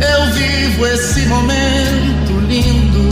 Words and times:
eu 0.00 0.32
vivo 0.32 0.86
esse 0.86 1.26
momento 1.26 2.40
lindo. 2.48 3.06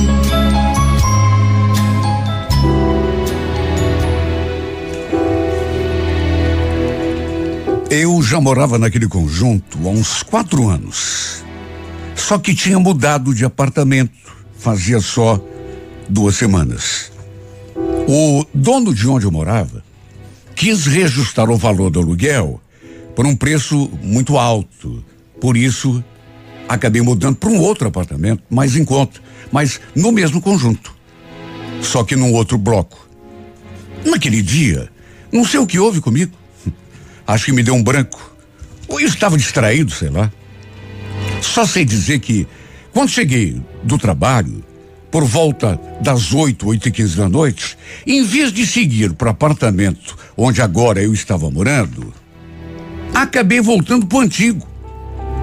Eu 7.91 8.21
já 8.23 8.41
morava 8.41 8.79
naquele 8.79 9.07
conjunto 9.07 9.79
há 9.87 9.91
uns 9.91 10.23
quatro 10.23 10.69
anos. 10.69 11.45
Só 12.17 12.39
que 12.39 12.55
tinha 12.55 12.79
mudado 12.79 13.35
de 13.35 13.45
apartamento, 13.45 14.35
fazia 14.59 15.01
só 15.01 15.41
duas 16.09 16.37
semanas. 16.37 17.13
O 18.09 18.45
dono 18.53 18.95
de 18.95 19.07
onde 19.07 19.27
eu 19.27 19.31
morava 19.31 19.85
quis 20.55 20.87
reajustar 20.87 21.51
o 21.51 21.57
valor 21.57 21.91
do 21.91 22.01
aluguel 22.01 22.61
por 23.15 23.27
um 23.27 23.37
preço 23.37 23.91
muito 24.03 24.39
alto. 24.39 25.05
Por 25.41 25.57
isso, 25.57 26.03
acabei 26.69 27.03
mudando 27.03 27.37
para 27.37 27.51
um 27.51 27.59
outro 27.59 27.89
apartamento, 27.89 28.43
mais 28.51 28.77
em 28.77 28.85
conta, 28.85 29.21
mas 29.53 29.81
no 29.95 30.13
mesmo 30.13 30.41
conjunto. 30.41 30.95
Só 31.81 32.05
que 32.05 32.17
num 32.17 32.33
outro 32.33 32.57
bloco. 32.57 33.09
Naquele 34.05 34.43
dia, 34.43 34.91
não 35.33 35.45
sei 35.45 35.61
o 35.61 35.67
que 35.67 35.79
houve 35.79 36.01
comigo. 36.01 36.33
Acho 37.27 37.47
que 37.47 37.53
me 37.53 37.63
deu 37.63 37.75
um 37.75 37.83
branco. 37.83 38.35
Ou 38.89 39.01
eu 39.01 39.09
estava 39.09 39.37
distraído, 39.37 39.91
sei 39.91 40.11
lá. 40.11 40.31
Só 41.41 41.67
sei 41.67 41.85
dizer 41.85 42.21
que, 42.21 42.47
quando 42.93 43.11
cheguei 43.11 43.61
do 43.83 43.99
trabalho, 43.99 44.65
por 45.11 45.25
volta 45.25 45.81
das 46.01 46.33
oito, 46.33 46.67
oito 46.67 46.89
e 46.89 46.91
quinze 46.91 47.17
da 47.17 47.29
noite, 47.29 47.79
em 48.07 48.25
vez 48.25 48.53
de 48.53 48.67
seguir 48.67 49.13
para 49.13 49.29
o 49.29 49.31
apartamento 49.31 50.17
onde 50.37 50.61
agora 50.61 51.03
eu 51.03 51.13
estava 51.15 51.51
morando, 51.51 52.13
acabei 53.15 53.61
voltando 53.61 54.07
pro 54.07 54.21
antigo. 54.21 54.67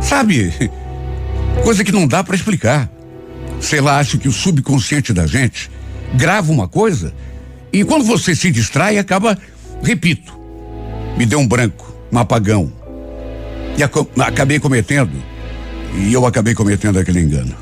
Sabe? 0.01 0.51
Coisa 1.63 1.83
que 1.83 1.91
não 1.91 2.07
dá 2.07 2.23
para 2.23 2.35
explicar. 2.35 2.89
Sei 3.59 3.79
lá, 3.79 3.99
acho 3.99 4.17
que 4.17 4.27
o 4.27 4.31
subconsciente 4.31 5.13
da 5.13 5.27
gente 5.27 5.69
grava 6.15 6.51
uma 6.51 6.67
coisa 6.67 7.13
e 7.71 7.83
quando 7.83 8.03
você 8.03 8.35
se 8.35 8.51
distrai 8.51 8.97
acaba, 8.97 9.37
repito, 9.81 10.37
me 11.17 11.25
deu 11.25 11.39
um 11.39 11.47
branco, 11.47 11.95
um 12.11 12.17
apagão. 12.17 12.71
E 13.77 13.83
acabei 14.21 14.59
cometendo, 14.59 15.11
e 15.95 16.11
eu 16.11 16.25
acabei 16.25 16.53
cometendo 16.53 16.99
aquele 16.99 17.21
engano. 17.21 17.55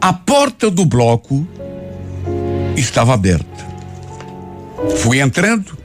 A 0.00 0.12
porta 0.12 0.70
do 0.70 0.84
bloco 0.84 1.46
estava 2.76 3.14
aberta. 3.14 3.64
Fui 4.96 5.20
entrando, 5.20 5.78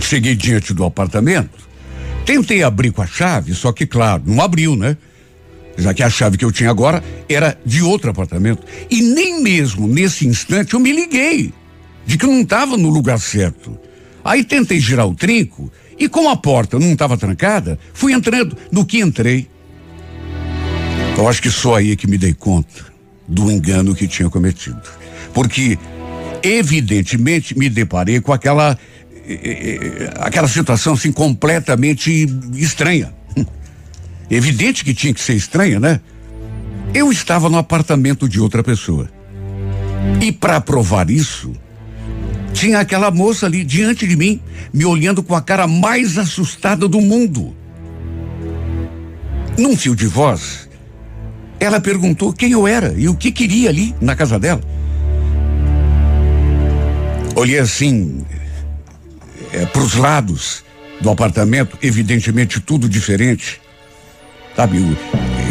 cheguei 0.00 0.34
diante 0.34 0.74
do 0.74 0.84
apartamento, 0.84 1.68
tentei 2.26 2.62
abrir 2.62 2.90
com 2.90 3.02
a 3.02 3.06
chave, 3.06 3.54
só 3.54 3.72
que, 3.72 3.86
claro, 3.86 4.22
não 4.26 4.42
abriu, 4.42 4.74
né? 4.74 4.96
Já 5.78 5.94
que 5.94 6.02
a 6.02 6.10
chave 6.10 6.36
que 6.36 6.44
eu 6.44 6.50
tinha 6.50 6.70
agora 6.70 7.02
era 7.28 7.56
de 7.64 7.82
outro 7.82 8.10
apartamento. 8.10 8.66
E 8.90 9.00
nem 9.00 9.40
mesmo 9.40 9.86
nesse 9.86 10.26
instante 10.26 10.74
eu 10.74 10.80
me 10.80 10.92
liguei 10.92 11.54
de 12.04 12.18
que 12.18 12.24
eu 12.24 12.30
não 12.30 12.40
estava 12.40 12.76
no 12.76 12.90
lugar 12.90 13.18
certo. 13.20 13.78
Aí 14.24 14.42
tentei 14.42 14.80
girar 14.80 15.06
o 15.06 15.14
trinco 15.14 15.70
e, 15.98 16.08
como 16.08 16.28
a 16.28 16.36
porta 16.36 16.78
não 16.78 16.92
estava 16.92 17.16
trancada, 17.16 17.78
fui 17.94 18.12
entrando. 18.12 18.56
No 18.72 18.84
que 18.84 19.00
entrei, 19.00 19.48
eu 21.16 21.28
acho 21.28 21.40
que 21.40 21.50
só 21.50 21.76
aí 21.76 21.96
que 21.96 22.06
me 22.06 22.18
dei 22.18 22.34
conta 22.34 22.86
do 23.26 23.50
engano 23.50 23.94
que 23.94 24.08
tinha 24.08 24.28
cometido. 24.28 24.80
Porque, 25.32 25.78
evidentemente, 26.42 27.56
me 27.56 27.68
deparei 27.68 28.20
com 28.20 28.32
aquela. 28.32 28.76
eh, 29.28 29.38
eh, 30.00 30.10
aquela 30.16 30.48
situação 30.48 30.94
assim 30.94 31.12
completamente 31.12 32.26
estranha. 32.54 33.12
Evidente 34.30 34.84
que 34.84 34.92
tinha 34.92 35.14
que 35.14 35.20
ser 35.20 35.34
estranha, 35.34 35.80
né? 35.80 36.00
Eu 36.94 37.10
estava 37.10 37.48
no 37.48 37.58
apartamento 37.58 38.28
de 38.28 38.40
outra 38.40 38.62
pessoa. 38.62 39.08
E 40.20 40.32
para 40.32 40.60
provar 40.60 41.10
isso, 41.10 41.52
tinha 42.52 42.80
aquela 42.80 43.10
moça 43.10 43.46
ali 43.46 43.64
diante 43.64 44.06
de 44.06 44.16
mim, 44.16 44.40
me 44.72 44.84
olhando 44.84 45.22
com 45.22 45.34
a 45.34 45.40
cara 45.40 45.66
mais 45.66 46.18
assustada 46.18 46.88
do 46.88 47.00
mundo. 47.00 47.54
Num 49.56 49.76
fio 49.76 49.94
de 49.94 50.06
voz, 50.06 50.68
ela 51.60 51.80
perguntou 51.80 52.32
quem 52.32 52.52
eu 52.52 52.66
era 52.66 52.94
e 52.96 53.08
o 53.08 53.14
que 53.14 53.32
queria 53.32 53.70
ali 53.70 53.94
na 54.00 54.14
casa 54.14 54.38
dela. 54.38 54.60
Olhei 57.34 57.58
assim, 57.58 58.24
é, 59.52 59.64
para 59.66 59.82
os 59.82 59.94
lados 59.94 60.64
do 61.00 61.10
apartamento, 61.10 61.78
evidentemente 61.82 62.60
tudo 62.60 62.88
diferente, 62.88 63.60
sabe? 64.58 64.78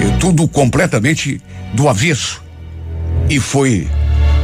é, 0.03 0.17
tudo 0.19 0.45
completamente 0.49 1.39
do 1.73 1.87
avesso. 1.87 2.43
E 3.29 3.39
foi 3.39 3.87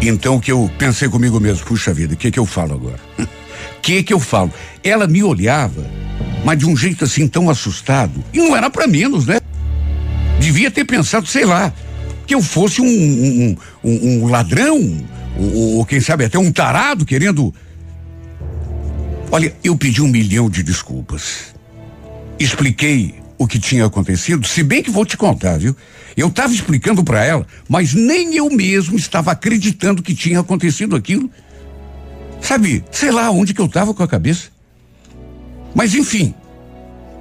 então 0.01 0.40
que 0.40 0.51
eu 0.53 0.72
pensei 0.78 1.09
comigo 1.09 1.38
mesmo, 1.38 1.66
puxa 1.66 1.94
vida, 1.94 2.13
o 2.13 2.18
que 2.18 2.31
que 2.31 2.40
eu 2.40 2.46
falo 2.46 2.73
agora? 2.73 3.00
O 3.19 3.28
que 3.84 4.02
que 4.03 4.13
eu 4.13 4.22
falo? 4.22 4.53
Ela 4.81 5.06
me 5.06 5.22
olhava, 5.22 5.85
mas 6.46 6.57
de 6.57 6.66
um 6.66 6.78
jeito 6.78 7.03
assim 7.03 7.28
tão 7.28 7.50
assustado, 7.50 8.23
e 8.34 8.38
não 8.38 8.56
era 8.56 8.69
para 8.69 8.88
menos, 8.88 9.25
né? 9.25 9.41
Devia 10.40 10.72
ter 10.72 10.85
pensado, 10.85 11.28
sei 11.28 11.44
lá, 11.44 11.73
que 12.25 12.34
eu 12.34 12.41
fosse 12.41 12.81
um, 12.81 12.85
um, 12.85 13.57
um- 13.84 14.23
um 14.23 14.28
ladrão, 14.29 14.79
ou, 15.38 15.78
ou 15.79 15.85
quem 15.85 16.00
sabe 16.00 16.23
até 16.23 16.40
um 16.40 16.52
tarado 16.53 17.06
querendo. 17.06 17.53
Olha, 19.29 19.53
eu 19.62 19.75
pedi 19.75 20.02
um 20.02 20.07
milhão 20.07 20.50
de 20.50 20.63
desculpas. 20.63 21.53
Expliquei 22.40 23.22
o 23.38 23.48
que 23.48 23.60
tinha 23.60 23.86
acontecido, 23.86 24.48
se 24.48 24.64
bem 24.64 24.84
que 24.84 24.92
vou 24.92 25.06
te 25.06 25.18
contar, 25.18 25.58
viu? 25.58 25.76
Eu 26.16 26.28
estava 26.28 26.54
explicando 26.54 27.04
para 27.04 27.24
ela, 27.24 27.46
mas 27.68 27.94
nem 27.94 28.36
eu 28.36 28.50
mesmo 28.50 28.96
estava 28.96 29.32
acreditando 29.32 30.04
que 30.04 30.14
tinha 30.14 30.40
acontecido 30.40 30.96
aquilo. 30.96 31.30
Sabe, 32.40 32.84
sei 32.92 33.12
lá 33.12 33.32
onde 33.32 33.54
que 33.54 33.62
eu 33.62 33.66
estava 33.66 33.94
com 33.94 34.04
a 34.04 34.08
cabeça. 34.08 34.50
Mas 35.74 35.96
enfim, 35.96 36.34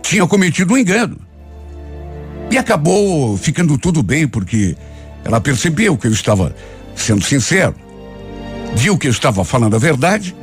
tinha 0.03 0.27
cometido 0.27 0.75
um 0.75 0.79
engano. 0.79 1.17
E 2.51 2.59
acabou 2.59 3.37
ficando 3.39 3.79
tudo 3.79 4.03
bem, 4.03 4.29
porque 4.29 4.77
ela 5.25 5.41
percebeu 5.41 5.97
que 5.97 6.07
eu 6.07 6.13
estava 6.13 6.55
sendo 6.95 7.25
sincero, 7.25 7.75
viu 8.75 8.99
que 8.99 9.07
eu 9.07 9.11
estava 9.11 9.45
falando 9.45 9.75
a 9.75 9.79
verdade 9.79 10.35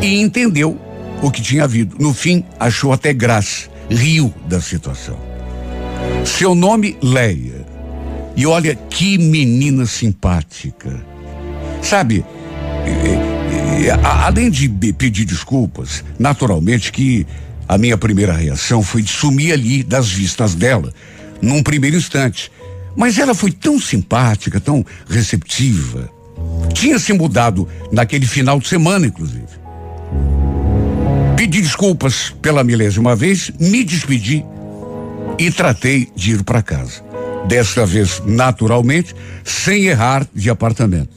e 0.00 0.20
entendeu 0.20 0.78
o 1.20 1.30
que 1.30 1.42
tinha 1.42 1.64
havido. 1.64 1.96
No 1.98 2.14
fim, 2.14 2.44
achou 2.60 2.92
até 2.92 3.12
graça, 3.12 3.68
riu 3.90 4.32
da 4.46 4.60
situação. 4.60 5.18
Seu 6.24 6.54
nome, 6.54 6.96
Leia. 7.02 7.66
E 8.36 8.46
olha 8.46 8.74
que 8.74 9.18
menina 9.18 9.84
simpática. 9.86 11.04
Sabe, 11.82 12.24
além 14.04 14.50
de 14.50 14.68
pedir 14.92 15.24
desculpas, 15.24 16.04
naturalmente 16.18 16.92
que 16.92 17.26
a 17.66 17.76
minha 17.76 17.98
primeira 17.98 18.32
reação 18.32 18.82
foi 18.82 19.02
de 19.02 19.10
sumir 19.10 19.52
ali 19.52 19.82
das 19.82 20.08
vistas 20.08 20.54
dela, 20.54 20.92
num 21.42 21.62
primeiro 21.62 21.96
instante. 21.96 22.50
Mas 22.96 23.18
ela 23.18 23.34
foi 23.34 23.50
tão 23.50 23.80
simpática, 23.80 24.60
tão 24.60 24.84
receptiva. 25.08 26.10
Tinha 26.72 26.98
se 26.98 27.12
mudado 27.12 27.68
naquele 27.92 28.26
final 28.26 28.60
de 28.60 28.68
semana, 28.68 29.06
inclusive. 29.06 29.57
Pedi 31.38 31.60
desculpas 31.60 32.34
pela 32.42 32.64
milésima 32.64 33.14
vez, 33.14 33.52
me 33.60 33.84
despedi 33.84 34.44
e 35.38 35.52
tratei 35.52 36.08
de 36.16 36.32
ir 36.32 36.42
para 36.42 36.60
casa. 36.60 37.00
Desta 37.46 37.86
vez, 37.86 38.20
naturalmente, 38.26 39.14
sem 39.44 39.84
errar 39.84 40.26
de 40.34 40.50
apartamento. 40.50 41.14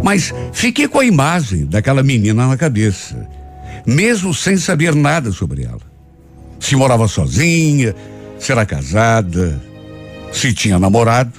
Mas 0.00 0.32
fiquei 0.52 0.86
com 0.86 1.00
a 1.00 1.04
imagem 1.04 1.66
daquela 1.66 2.04
menina 2.04 2.46
na 2.46 2.56
cabeça, 2.56 3.28
mesmo 3.84 4.32
sem 4.32 4.56
saber 4.56 4.94
nada 4.94 5.32
sobre 5.32 5.64
ela. 5.64 5.82
Se 6.60 6.76
morava 6.76 7.08
sozinha, 7.08 7.96
se 8.38 8.52
era 8.52 8.64
casada, 8.64 9.60
se 10.30 10.52
tinha 10.54 10.78
namorado. 10.78 11.32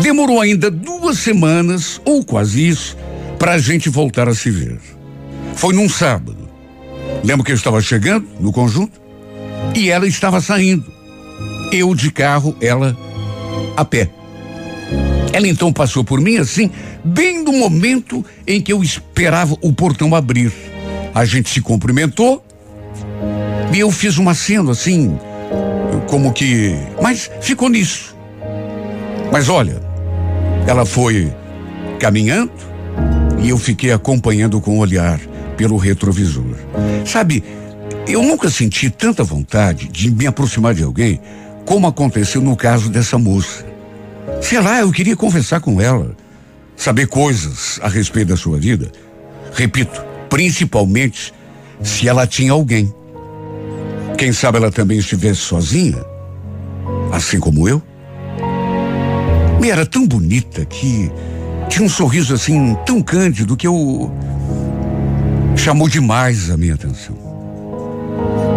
Demorou 0.00 0.40
ainda 0.40 0.70
duas 0.70 1.18
semanas, 1.18 2.00
ou 2.04 2.24
quase 2.24 2.68
isso, 2.68 2.96
para 3.36 3.54
a 3.54 3.58
gente 3.58 3.88
voltar 3.88 4.28
a 4.28 4.34
se 4.34 4.48
ver. 4.48 4.95
Foi 5.56 5.74
num 5.74 5.88
sábado. 5.88 6.48
Lembro 7.24 7.44
que 7.44 7.50
eu 7.50 7.56
estava 7.56 7.80
chegando 7.80 8.28
no 8.38 8.52
conjunto 8.52 9.00
e 9.74 9.90
ela 9.90 10.06
estava 10.06 10.40
saindo. 10.40 10.84
Eu 11.72 11.94
de 11.94 12.10
carro, 12.10 12.54
ela 12.60 12.96
a 13.76 13.84
pé. 13.84 14.10
Ela 15.32 15.48
então 15.48 15.72
passou 15.72 16.04
por 16.04 16.20
mim 16.20 16.36
assim, 16.36 16.70
bem 17.02 17.42
no 17.42 17.52
momento 17.52 18.24
em 18.46 18.60
que 18.60 18.72
eu 18.72 18.82
esperava 18.82 19.56
o 19.60 19.72
portão 19.72 20.14
abrir. 20.14 20.52
A 21.14 21.24
gente 21.24 21.48
se 21.48 21.60
cumprimentou 21.60 22.44
e 23.74 23.80
eu 23.80 23.90
fiz 23.90 24.18
uma 24.18 24.34
cena 24.34 24.72
assim, 24.72 25.18
como 26.06 26.32
que. 26.32 26.76
Mas 27.02 27.30
ficou 27.40 27.68
nisso. 27.68 28.14
Mas 29.32 29.48
olha, 29.48 29.80
ela 30.66 30.86
foi 30.86 31.32
caminhando 31.98 32.52
e 33.42 33.48
eu 33.48 33.58
fiquei 33.58 33.90
acompanhando 33.90 34.60
com 34.60 34.76
o 34.76 34.78
olhar 34.78 35.18
pelo 35.56 35.76
retrovisor. 35.76 36.56
Sabe, 37.04 37.42
eu 38.06 38.22
nunca 38.22 38.48
senti 38.50 38.90
tanta 38.90 39.24
vontade 39.24 39.88
de 39.88 40.10
me 40.10 40.26
aproximar 40.26 40.74
de 40.74 40.82
alguém 40.82 41.20
como 41.64 41.86
aconteceu 41.86 42.40
no 42.40 42.56
caso 42.56 42.88
dessa 42.88 43.18
moça. 43.18 43.66
Sei 44.40 44.60
lá, 44.60 44.80
eu 44.80 44.92
queria 44.92 45.16
conversar 45.16 45.60
com 45.60 45.80
ela, 45.80 46.16
saber 46.76 47.06
coisas 47.08 47.80
a 47.82 47.88
respeito 47.88 48.28
da 48.28 48.36
sua 48.36 48.58
vida. 48.58 48.90
Repito, 49.52 50.04
principalmente 50.28 51.32
se 51.82 52.08
ela 52.08 52.26
tinha 52.26 52.52
alguém. 52.52 52.92
Quem 54.16 54.32
sabe 54.32 54.58
ela 54.58 54.70
também 54.70 54.98
estivesse 54.98 55.40
sozinha, 55.40 56.02
assim 57.12 57.40
como 57.40 57.68
eu. 57.68 57.82
E 59.62 59.70
era 59.70 59.84
tão 59.84 60.06
bonita 60.06 60.64
que 60.64 61.10
tinha 61.68 61.84
um 61.84 61.88
sorriso 61.88 62.32
assim 62.32 62.76
tão 62.86 63.02
cândido 63.02 63.56
que 63.56 63.66
eu 63.66 64.12
chamou 65.56 65.88
demais 65.88 66.50
a 66.50 66.56
minha 66.56 66.74
atenção. 66.74 67.16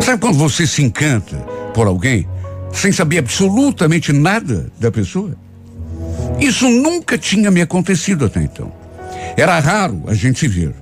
Sabe 0.01 0.21
quando 0.21 0.37
você 0.37 0.67
se 0.67 0.83
encanta 0.83 1.37
por 1.73 1.87
alguém 1.87 2.27
sem 2.71 2.91
saber 2.91 3.19
absolutamente 3.19 4.13
nada 4.13 4.71
da 4.79 4.91
pessoa? 4.91 5.35
Isso 6.39 6.69
nunca 6.69 7.17
tinha 7.17 7.49
me 7.49 7.61
acontecido 7.61 8.25
até 8.25 8.41
então. 8.41 8.71
Era 9.35 9.59
raro 9.59 10.03
a 10.07 10.13
gente 10.13 10.39
se 10.39 10.47
ver. 10.47 10.73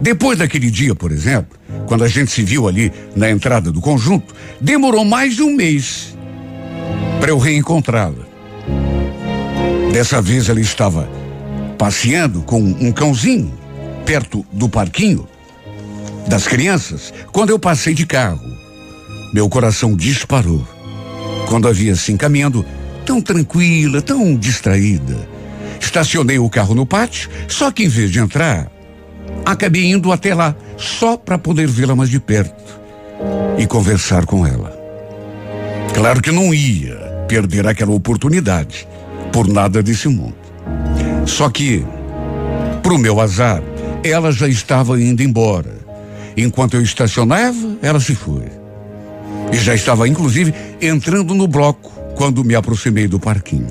Depois 0.00 0.38
daquele 0.38 0.70
dia, 0.70 0.94
por 0.94 1.12
exemplo, 1.12 1.58
quando 1.86 2.04
a 2.04 2.08
gente 2.08 2.30
se 2.30 2.42
viu 2.42 2.66
ali 2.66 2.92
na 3.14 3.30
entrada 3.30 3.70
do 3.70 3.80
conjunto, 3.80 4.34
demorou 4.60 5.04
mais 5.04 5.36
de 5.36 5.42
um 5.42 5.54
mês 5.54 6.16
para 7.20 7.30
eu 7.30 7.38
reencontrá-la. 7.38 8.26
Dessa 9.92 10.20
vez 10.20 10.48
ela 10.48 10.60
estava 10.60 11.08
passeando 11.78 12.42
com 12.42 12.60
um 12.60 12.90
cãozinho 12.90 13.52
perto 14.04 14.44
do 14.52 14.68
parquinho 14.68 15.28
das 16.26 16.46
crianças 16.46 17.12
quando 17.32 17.50
eu 17.50 17.58
passei 17.58 17.94
de 17.94 18.06
carro. 18.06 18.50
Meu 19.32 19.48
coração 19.48 19.96
disparou. 19.96 20.66
Quando 21.48 21.68
a 21.68 21.72
vi 21.72 21.90
assim 21.90 22.16
caminhando, 22.16 22.64
tão 23.04 23.20
tranquila, 23.20 24.00
tão 24.00 24.36
distraída. 24.36 25.28
Estacionei 25.80 26.38
o 26.38 26.48
carro 26.48 26.74
no 26.74 26.86
pátio, 26.86 27.28
só 27.48 27.70
que 27.70 27.84
em 27.84 27.88
vez 27.88 28.10
de 28.10 28.18
entrar, 28.18 28.70
acabei 29.44 29.90
indo 29.90 30.12
até 30.12 30.34
lá, 30.34 30.54
só 30.76 31.16
para 31.16 31.38
poder 31.38 31.66
vê-la 31.66 31.96
mais 31.96 32.08
de 32.08 32.20
perto 32.20 32.80
e 33.58 33.66
conversar 33.66 34.24
com 34.24 34.46
ela. 34.46 34.80
Claro 35.94 36.22
que 36.22 36.30
não 36.30 36.54
ia 36.54 36.96
perder 37.28 37.66
aquela 37.66 37.92
oportunidade, 37.92 38.86
por 39.32 39.48
nada 39.48 39.82
desse 39.82 40.08
mundo. 40.08 40.36
Só 41.26 41.48
que, 41.48 41.84
pro 42.82 42.98
meu 42.98 43.20
azar, 43.20 43.62
ela 44.04 44.32
já 44.32 44.48
estava 44.48 45.00
indo 45.00 45.22
embora. 45.22 45.81
Enquanto 46.36 46.74
eu 46.74 46.82
estacionava, 46.82 47.76
ela 47.82 48.00
se 48.00 48.14
foi. 48.14 48.46
E 49.52 49.56
já 49.56 49.74
estava, 49.74 50.08
inclusive, 50.08 50.54
entrando 50.80 51.34
no 51.34 51.46
bloco 51.46 51.92
quando 52.16 52.44
me 52.44 52.54
aproximei 52.54 53.06
do 53.06 53.20
parquinho. 53.20 53.68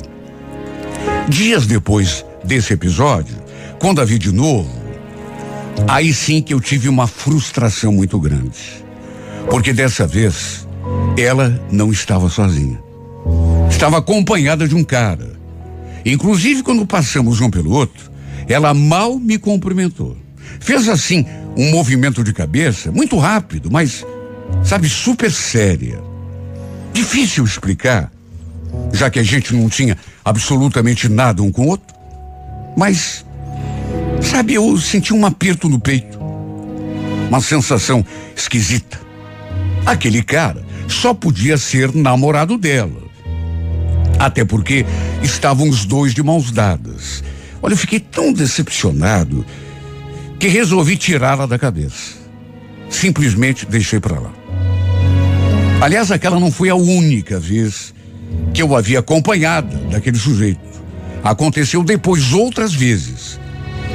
Dias 1.28 1.66
depois 1.66 2.26
desse 2.44 2.74
episódio, 2.74 3.36
quando 3.80 4.02
a 4.02 4.06
vi 4.06 4.18
de 4.18 4.32
novo, 4.32 4.70
aí 5.88 6.14
sim 6.14 6.42
que 6.42 6.54
eu 6.54 6.60
tive 6.60 6.88
uma 6.88 7.08
frustração 7.08 7.94
muito 7.94 8.20
grande. 8.20 8.84
Porque 9.50 9.74
dessa 9.74 10.06
vez, 10.06 10.68
ela 11.18 11.60
não 11.72 11.92
estava 11.92 12.30
sozinha. 12.30 12.80
Estava 13.70 13.98
acompanhada 13.98 14.68
de 14.68 14.76
um 14.76 14.84
cara. 14.84 15.32
Inclusive, 16.06 16.64
quando 16.64 16.86
passamos 16.86 17.42
um 17.42 17.50
pelo 17.50 17.72
outro, 17.72 18.12
ela 18.48 18.74
mal 18.74 19.18
me 19.18 19.38
cumprimentou. 19.38 20.18
Fez 20.60 20.88
assim 20.90 21.26
um 21.56 21.72
movimento 21.72 22.24
de 22.24 22.34
cabeça, 22.34 22.92
muito 22.92 23.18
rápido, 23.18 23.70
mas, 23.72 24.06
sabe, 24.64 24.88
super 24.90 25.32
séria. 25.32 26.02
Difícil 26.94 27.44
explicar, 27.44 28.12
já 28.94 29.10
que 29.10 29.20
a 29.20 29.24
gente 29.24 29.56
não 29.56 29.70
tinha 29.70 29.98
absolutamente 30.24 31.10
nada 31.10 31.42
um 31.42 31.52
com 31.52 31.64
o 31.64 31.68
outro. 31.68 31.96
Mas, 32.78 33.26
sabe, 34.22 34.54
eu 34.54 34.78
senti 34.78 35.14
um 35.14 35.26
aperto 35.26 35.68
no 35.68 35.80
peito. 35.80 36.20
Uma 37.30 37.42
sensação 37.42 38.06
esquisita. 38.36 39.00
Aquele 39.86 40.22
cara 40.22 40.64
só 40.88 41.14
podia 41.14 41.58
ser 41.58 41.94
namorado 41.96 42.58
dela. 42.58 43.02
Até 44.20 44.46
porque 44.46 44.86
estavam 45.24 45.68
os 45.70 45.86
dois 45.86 46.14
de 46.14 46.22
mãos 46.22 46.52
dadas. 46.52 47.24
Olha, 47.62 47.74
eu 47.74 47.78
fiquei 47.78 48.00
tão 48.00 48.34
decepcionado 48.34 49.46
que 50.42 50.48
resolvi 50.48 50.98
tirá-la 50.98 51.46
da 51.46 51.60
cabeça. 51.60 52.16
Simplesmente 52.90 53.64
deixei 53.64 54.00
para 54.00 54.20
lá. 54.20 54.34
Aliás, 55.80 56.12
aquela 56.12 56.40
não 56.40 56.52
foi 56.52 56.68
a 56.68 56.74
única 56.76 57.40
vez 57.40 57.94
que 58.52 58.60
eu 58.60 58.76
havia 58.76 59.00
acompanhado 59.00 59.78
daquele 59.92 60.18
sujeito. 60.18 60.60
Aconteceu 61.24 61.84
depois 61.84 62.34
outras 62.34 62.74
vezes. 62.74 63.40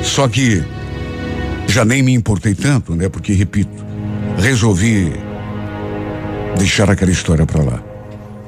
Só 0.04 0.28
que 0.28 0.62
já 1.66 1.84
nem 1.84 2.00
me 2.00 2.14
importei 2.14 2.54
tanto, 2.54 2.94
né? 2.94 3.08
Porque, 3.08 3.32
repito, 3.32 3.84
resolvi 4.38 5.12
deixar 6.56 6.88
aquela 6.88 7.10
história 7.10 7.44
para 7.44 7.64
lá. 7.64 7.82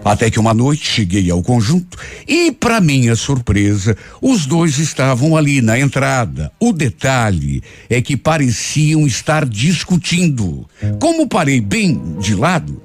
Até 0.04 0.30
que 0.30 0.38
uma 0.38 0.54
noite 0.54 0.86
cheguei 0.86 1.30
ao 1.30 1.42
conjunto 1.42 1.98
e, 2.26 2.52
para 2.52 2.80
minha 2.80 3.14
surpresa, 3.14 3.96
os 4.22 4.46
dois 4.46 4.78
estavam 4.78 5.36
ali 5.36 5.60
na 5.60 5.78
entrada. 5.78 6.50
O 6.58 6.72
detalhe 6.72 7.62
é 7.90 8.00
que 8.00 8.16
pareciam 8.16 9.06
estar 9.06 9.44
discutindo. 9.44 10.66
Como 11.00 11.28
parei 11.28 11.60
bem 11.60 12.16
de 12.18 12.34
lado, 12.34 12.80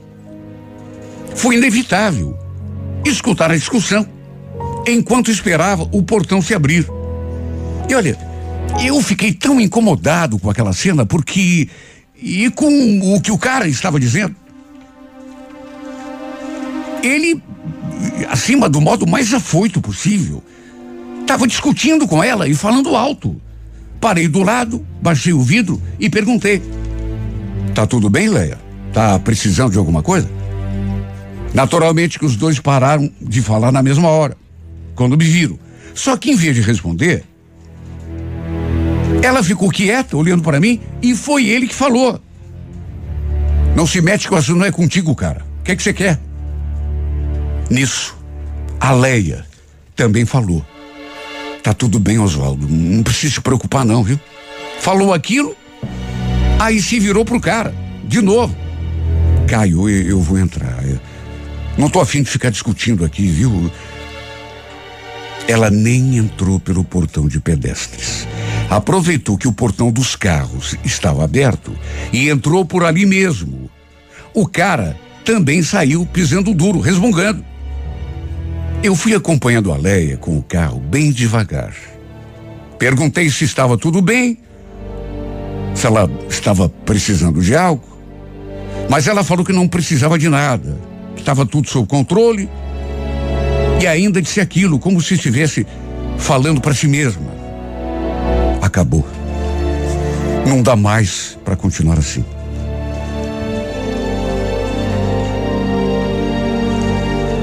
foi 1.36 1.56
inevitável 1.56 2.38
escutar 3.06 3.52
a 3.52 3.56
discussão 3.56 4.07
enquanto 4.88 5.31
esperava 5.31 5.88
o 5.92 6.04
portão 6.04 6.42
se 6.42 6.54
abrir. 6.54 6.88
E 7.90 7.95
olha, 7.95 8.18
eu 8.83 9.02
fiquei 9.02 9.33
tão 9.33 9.59
incomodado 9.59 10.40
com 10.40 10.49
aquela 10.49 10.73
cena 10.73 11.06
porque. 11.06 11.69
e 12.21 12.49
com 12.52 13.16
o 13.16 13.21
que 13.21 13.31
o 13.31 13.38
cara 13.38 13.68
estava 13.68 13.99
dizendo. 13.99 14.43
Ele, 17.04 17.44
acima 18.30 18.69
do 18.69 18.80
modo 18.80 19.06
mais 19.06 19.33
afoito 19.33 19.81
possível, 19.81 20.42
estava 21.19 21.45
discutindo 21.45 22.07
com 22.07 22.24
ela 22.24 22.48
e 22.48 22.56
falando 22.56 22.95
alto. 22.95 23.40
Parei 24.00 24.28
do 24.30 24.42
lado, 24.42 24.86
baixei 25.02 25.33
o 25.33 25.42
vidro 25.42 25.81
e 26.00 26.10
perguntei: 26.10 26.62
Tá 27.76 27.86
tudo 27.86 28.10
bem, 28.10 28.30
Leia? 28.30 28.57
Tá 28.94 29.19
precisando 29.19 29.74
de 29.74 29.78
alguma 29.78 30.02
coisa? 30.02 30.30
Naturalmente 31.54 32.18
que 32.18 32.26
os 32.26 32.38
dois 32.38 32.60
pararam 32.60 33.12
de 33.22 33.42
falar 33.42 33.72
na 33.72 33.83
mesma 33.83 34.07
hora, 34.07 34.38
quando 34.95 35.18
me 35.18 35.26
viram. 35.26 35.60
Só 35.94 36.16
que 36.16 36.31
em 36.31 36.36
vez 36.36 36.56
de 36.56 36.62
responder, 36.62 37.24
ela 39.22 39.44
ficou 39.44 39.69
quieta, 39.69 40.16
olhando 40.16 40.42
para 40.42 40.60
mim, 40.60 40.80
e 41.02 41.16
foi 41.16 41.48
ele 41.48 41.68
que 41.68 41.76
falou. 41.76 42.19
Não 43.76 43.86
se 43.86 44.02
mete 44.02 44.28
com 44.28 44.38
isso, 44.38 44.56
não 44.56 44.66
é 44.66 44.72
contigo, 44.72 45.14
cara. 45.16 45.45
O 45.60 45.64
que 45.64 45.72
é 45.72 45.76
que 45.76 45.83
você 45.83 45.94
quer? 45.94 46.19
Nisso, 47.70 48.16
a 48.80 48.92
Leia 48.92 49.46
também 49.96 50.26
falou. 50.26 50.66
Tá 51.64 51.74
tudo 51.74 52.00
bem, 52.00 52.20
Oswaldo. 52.20 52.68
Não 52.68 53.04
precisa 53.04 53.36
se 53.36 53.42
preocupar, 53.42 53.86
não, 53.86 54.04
viu? 54.04 54.20
Falou 54.80 55.14
aquilo, 55.14 55.56
aí 56.60 56.82
se 56.82 57.00
virou 57.00 57.24
pro 57.24 57.40
cara, 57.40 57.74
de 58.04 58.22
novo. 58.22 58.56
Caio, 59.48 59.90
eu, 59.90 60.08
eu 60.08 60.22
vou 60.22 60.38
entrar. 60.38 60.84
Eu, 60.86 61.00
não 61.78 61.90
tô 61.90 62.02
afim 62.02 62.22
de 62.22 62.30
ficar 62.30 62.50
discutindo 62.50 63.06
aqui, 63.06 63.28
viu? 63.28 63.72
Ela 65.48 65.70
nem 65.70 66.18
entrou 66.18 66.60
pelo 66.60 66.84
portão 66.84 67.28
de 67.28 67.40
pedestres. 67.40 68.28
Aproveitou 68.70 69.38
que 69.38 69.48
o 69.48 69.54
portão 69.54 69.92
dos 69.92 70.16
carros 70.16 70.76
estava 70.84 71.24
aberto 71.24 71.76
e 72.12 72.30
entrou 72.30 72.66
por 72.66 72.84
ali 72.84 73.06
mesmo. 73.06 73.70
O 74.34 74.48
cara 74.48 74.98
também 75.24 75.62
saiu 75.64 76.06
pisando 76.06 76.54
duro, 76.54 76.80
resmungando. 76.80 77.53
Eu 78.83 78.95
fui 78.95 79.16
acompanhando 79.16 79.71
a 79.71 79.78
Leia 79.78 80.18
com 80.18 80.37
o 80.37 80.44
carro 80.44 80.80
bem 80.80 81.11
devagar. 81.11 81.73
Perguntei 82.78 83.30
se 83.30 83.45
estava 83.45 83.78
tudo 83.78 84.02
bem, 84.02 84.37
se 85.73 85.87
ela 85.87 86.09
estava 86.30 86.68
precisando 86.68 87.42
de 87.42 87.56
algo. 87.56 87.97
Mas 88.90 89.07
ela 89.07 89.23
falou 89.23 89.45
que 89.45 89.54
não 89.54 89.68
precisava 89.68 90.19
de 90.19 90.28
nada 90.28 90.94
estava 91.23 91.45
tudo 91.45 91.69
sob 91.69 91.87
controle. 91.87 92.49
E 93.81 93.87
ainda 93.87 94.21
disse 94.21 94.40
aquilo, 94.40 94.78
como 94.78 95.02
se 95.02 95.16
estivesse 95.16 95.66
falando 96.18 96.61
para 96.61 96.73
si 96.73 96.87
mesma: 96.87 97.33
acabou. 98.61 99.06
Não 100.47 100.61
dá 100.61 100.75
mais 100.75 101.37
para 101.44 101.56
continuar 101.56 101.97
assim. 101.97 102.23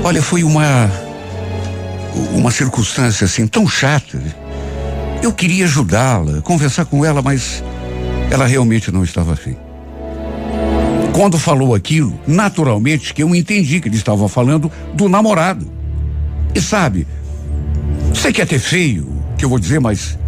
Olha, 0.05 0.23
foi 0.23 0.43
uma 0.43 0.91
uma 2.35 2.51
circunstância 2.51 3.25
assim 3.25 3.47
tão 3.47 3.67
chata. 3.69 4.21
Eu 5.23 5.33
queria 5.33 5.65
ajudá-la, 5.65 6.41
conversar 6.41 6.85
com 6.85 7.05
ela, 7.05 7.21
mas 7.23 7.63
ela 8.31 8.47
realmente 8.47 8.91
não 8.91 9.05
estava 9.05 9.33
afim. 9.33 9.57
Quando 11.13 11.39
falou 11.39 11.75
aquilo, 11.75 12.19
naturalmente 12.27 13.13
que 13.13 13.23
eu 13.23 13.35
entendi 13.35 13.81
que 13.81 13.89
ele 13.89 13.97
estava 13.97 14.29
falando 14.29 14.71
do 14.95 15.09
namorado. 15.09 15.71
E 16.55 16.61
sabe, 16.61 17.07
sei 18.15 18.33
que 18.33 18.41
é 18.41 18.45
até 18.45 18.59
feio 18.59 19.09
que 19.37 19.45
eu 19.45 19.49
vou 19.49 19.59
dizer, 19.59 19.81
mas 19.81 20.19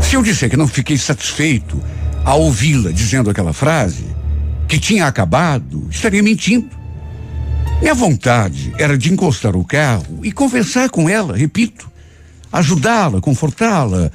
se 0.00 0.16
eu 0.16 0.22
disser 0.22 0.48
que 0.48 0.56
não 0.56 0.66
fiquei 0.66 0.96
satisfeito 0.96 1.80
ao 2.24 2.40
ouvi-la 2.42 2.90
dizendo 2.90 3.30
aquela 3.30 3.52
frase, 3.52 4.04
que 4.68 4.78
tinha 4.78 5.06
acabado, 5.06 5.86
estaria 5.90 6.22
mentindo. 6.22 6.79
Minha 7.80 7.94
vontade 7.94 8.74
era 8.78 8.96
de 8.96 9.10
encostar 9.10 9.56
o 9.56 9.64
carro 9.64 10.20
e 10.22 10.30
conversar 10.30 10.90
com 10.90 11.08
ela, 11.08 11.34
repito, 11.34 11.90
ajudá-la, 12.52 13.22
confortá-la, 13.22 14.12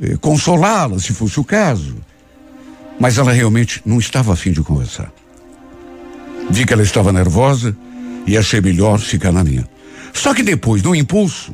eh, 0.00 0.16
consolá-la, 0.20 1.00
se 1.00 1.12
fosse 1.12 1.40
o 1.40 1.44
caso. 1.44 1.96
Mas 2.98 3.18
ela 3.18 3.32
realmente 3.32 3.82
não 3.84 3.98
estava 3.98 4.32
afim 4.32 4.52
de 4.52 4.62
conversar. 4.62 5.12
Vi 6.48 6.64
que 6.64 6.72
ela 6.72 6.82
estava 6.82 7.12
nervosa 7.12 7.76
e 8.24 8.36
achei 8.36 8.60
melhor 8.60 9.00
ficar 9.00 9.32
na 9.32 9.42
minha. 9.42 9.68
Só 10.12 10.32
que 10.32 10.42
depois, 10.42 10.82
no 10.82 10.94
impulso, 10.94 11.52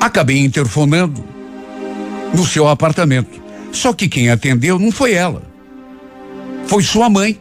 acabei 0.00 0.44
interfonando 0.44 1.24
no 2.32 2.46
seu 2.46 2.68
apartamento. 2.68 3.42
Só 3.72 3.92
que 3.92 4.08
quem 4.08 4.30
atendeu 4.30 4.78
não 4.78 4.92
foi 4.92 5.12
ela. 5.12 5.42
Foi 6.66 6.82
sua 6.84 7.10
mãe. 7.10 7.40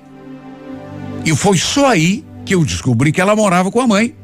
E 1.23 1.35
foi 1.35 1.57
só 1.57 1.89
aí 1.89 2.23
que 2.45 2.53
eu 2.53 2.63
descobri 2.63 3.11
que 3.11 3.19
ela 3.19 3.35
morava 3.35 3.71
com 3.71 3.81
a 3.81 3.87
mãe. 3.87 4.15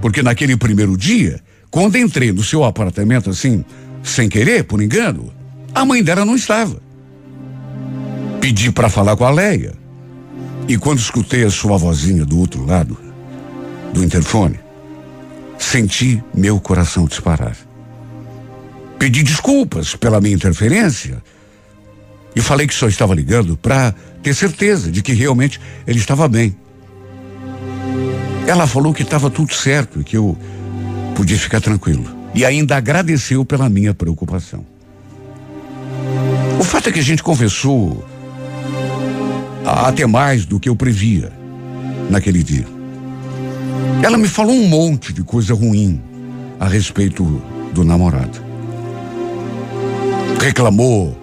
Porque 0.00 0.22
naquele 0.22 0.56
primeiro 0.56 0.96
dia, 0.96 1.40
quando 1.70 1.96
entrei 1.96 2.32
no 2.32 2.42
seu 2.42 2.64
apartamento 2.64 3.30
assim, 3.30 3.64
sem 4.02 4.28
querer, 4.28 4.64
por 4.64 4.82
engano, 4.82 5.32
a 5.74 5.84
mãe 5.84 6.02
dela 6.02 6.24
não 6.24 6.36
estava. 6.36 6.80
Pedi 8.40 8.70
para 8.70 8.88
falar 8.88 9.16
com 9.16 9.24
a 9.24 9.30
Leia. 9.30 9.74
E 10.68 10.76
quando 10.76 10.98
escutei 10.98 11.44
a 11.44 11.50
sua 11.50 11.76
vozinha 11.76 12.24
do 12.24 12.38
outro 12.38 12.64
lado 12.64 12.96
do 13.92 14.02
interfone, 14.02 14.58
senti 15.58 16.22
meu 16.34 16.60
coração 16.60 17.04
disparar. 17.04 17.56
Pedi 18.98 19.22
desculpas 19.22 19.96
pela 19.96 20.20
minha 20.20 20.34
interferência 20.34 21.22
e 22.34 22.40
falei 22.40 22.66
que 22.66 22.74
só 22.74 22.88
estava 22.88 23.14
ligando 23.14 23.56
para 23.56 23.94
ter 24.22 24.34
certeza 24.34 24.90
de 24.90 25.02
que 25.02 25.12
realmente 25.12 25.60
ele 25.86 25.98
estava 25.98 26.28
bem. 26.28 26.54
Ela 28.46 28.66
falou 28.66 28.92
que 28.92 29.02
estava 29.02 29.30
tudo 29.30 29.54
certo 29.54 30.00
e 30.00 30.04
que 30.04 30.16
eu 30.16 30.36
podia 31.14 31.38
ficar 31.38 31.60
tranquilo. 31.60 32.04
E 32.34 32.44
ainda 32.44 32.76
agradeceu 32.76 33.44
pela 33.44 33.68
minha 33.68 33.94
preocupação. 33.94 34.64
O 36.58 36.64
fato 36.64 36.88
é 36.88 36.92
que 36.92 37.00
a 37.00 37.02
gente 37.02 37.22
conversou 37.22 38.04
até 39.64 40.06
mais 40.06 40.44
do 40.44 40.58
que 40.58 40.68
eu 40.68 40.76
previa 40.76 41.32
naquele 42.10 42.42
dia. 42.42 42.66
Ela 44.02 44.18
me 44.18 44.28
falou 44.28 44.54
um 44.54 44.66
monte 44.66 45.12
de 45.12 45.22
coisa 45.22 45.54
ruim 45.54 46.00
a 46.58 46.66
respeito 46.66 47.42
do 47.72 47.84
namorado. 47.84 48.40
Reclamou 50.40 51.16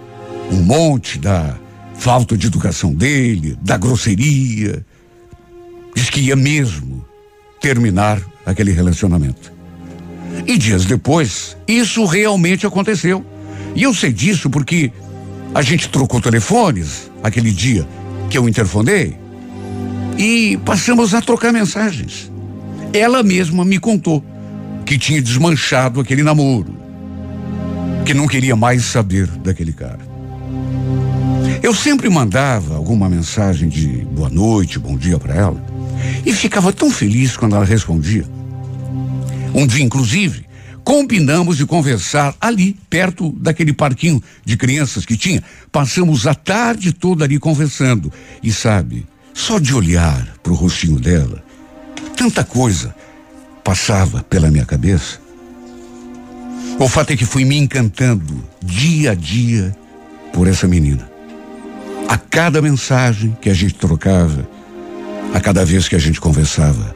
um 0.50 0.62
monte 0.62 1.18
da 1.18 1.56
falta 1.94 2.36
de 2.36 2.46
educação 2.46 2.92
dele, 2.94 3.56
da 3.60 3.76
grosseria. 3.76 4.84
Diz 6.00 6.08
que 6.08 6.22
ia 6.22 6.34
mesmo 6.34 7.04
terminar 7.60 8.22
aquele 8.46 8.72
relacionamento. 8.72 9.52
E 10.46 10.56
dias 10.56 10.86
depois, 10.86 11.58
isso 11.68 12.06
realmente 12.06 12.66
aconteceu. 12.66 13.22
E 13.76 13.82
eu 13.82 13.92
sei 13.92 14.10
disso 14.10 14.48
porque 14.48 14.90
a 15.54 15.60
gente 15.60 15.90
trocou 15.90 16.18
telefones 16.18 17.10
aquele 17.22 17.52
dia 17.52 17.86
que 18.30 18.38
eu 18.38 18.48
interfonei 18.48 19.14
e 20.16 20.58
passamos 20.64 21.12
a 21.12 21.20
trocar 21.20 21.52
mensagens. 21.52 22.32
Ela 22.94 23.22
mesma 23.22 23.62
me 23.62 23.78
contou 23.78 24.24
que 24.86 24.96
tinha 24.96 25.20
desmanchado 25.20 26.00
aquele 26.00 26.22
namoro, 26.22 26.74
que 28.06 28.14
não 28.14 28.26
queria 28.26 28.56
mais 28.56 28.86
saber 28.86 29.26
daquele 29.26 29.74
cara. 29.74 30.00
Eu 31.62 31.74
sempre 31.74 32.08
mandava 32.08 32.74
alguma 32.74 33.06
mensagem 33.06 33.68
de 33.68 33.86
boa 34.06 34.30
noite, 34.30 34.78
bom 34.78 34.96
dia 34.96 35.18
para 35.18 35.34
ela, 35.34 35.69
e 36.24 36.32
ficava 36.32 36.72
tão 36.72 36.90
feliz 36.90 37.36
quando 37.36 37.56
ela 37.56 37.64
respondia. 37.64 38.24
Um 39.54 39.66
dia, 39.66 39.84
inclusive, 39.84 40.44
combinamos 40.84 41.56
de 41.56 41.66
conversar 41.66 42.34
ali, 42.40 42.76
perto 42.88 43.30
daquele 43.32 43.72
parquinho 43.72 44.22
de 44.44 44.56
crianças 44.56 45.04
que 45.04 45.16
tinha. 45.16 45.42
Passamos 45.72 46.26
a 46.26 46.34
tarde 46.34 46.92
toda 46.92 47.24
ali 47.24 47.38
conversando. 47.38 48.12
E 48.42 48.52
sabe, 48.52 49.06
só 49.34 49.58
de 49.58 49.74
olhar 49.74 50.26
para 50.42 50.52
o 50.52 50.56
rostinho 50.56 50.98
dela, 50.98 51.42
tanta 52.16 52.44
coisa 52.44 52.94
passava 53.62 54.22
pela 54.22 54.50
minha 54.50 54.66
cabeça. 54.66 55.20
O 56.78 56.88
fato 56.88 57.12
é 57.12 57.16
que 57.16 57.26
fui 57.26 57.44
me 57.44 57.56
encantando 57.56 58.42
dia 58.62 59.12
a 59.12 59.14
dia 59.14 59.74
por 60.32 60.46
essa 60.46 60.66
menina. 60.66 61.10
A 62.08 62.16
cada 62.16 62.62
mensagem 62.62 63.36
que 63.40 63.50
a 63.50 63.54
gente 63.54 63.74
trocava, 63.74 64.48
a 65.34 65.40
cada 65.40 65.64
vez 65.64 65.88
que 65.88 65.96
a 65.96 65.98
gente 65.98 66.20
conversava 66.20 66.94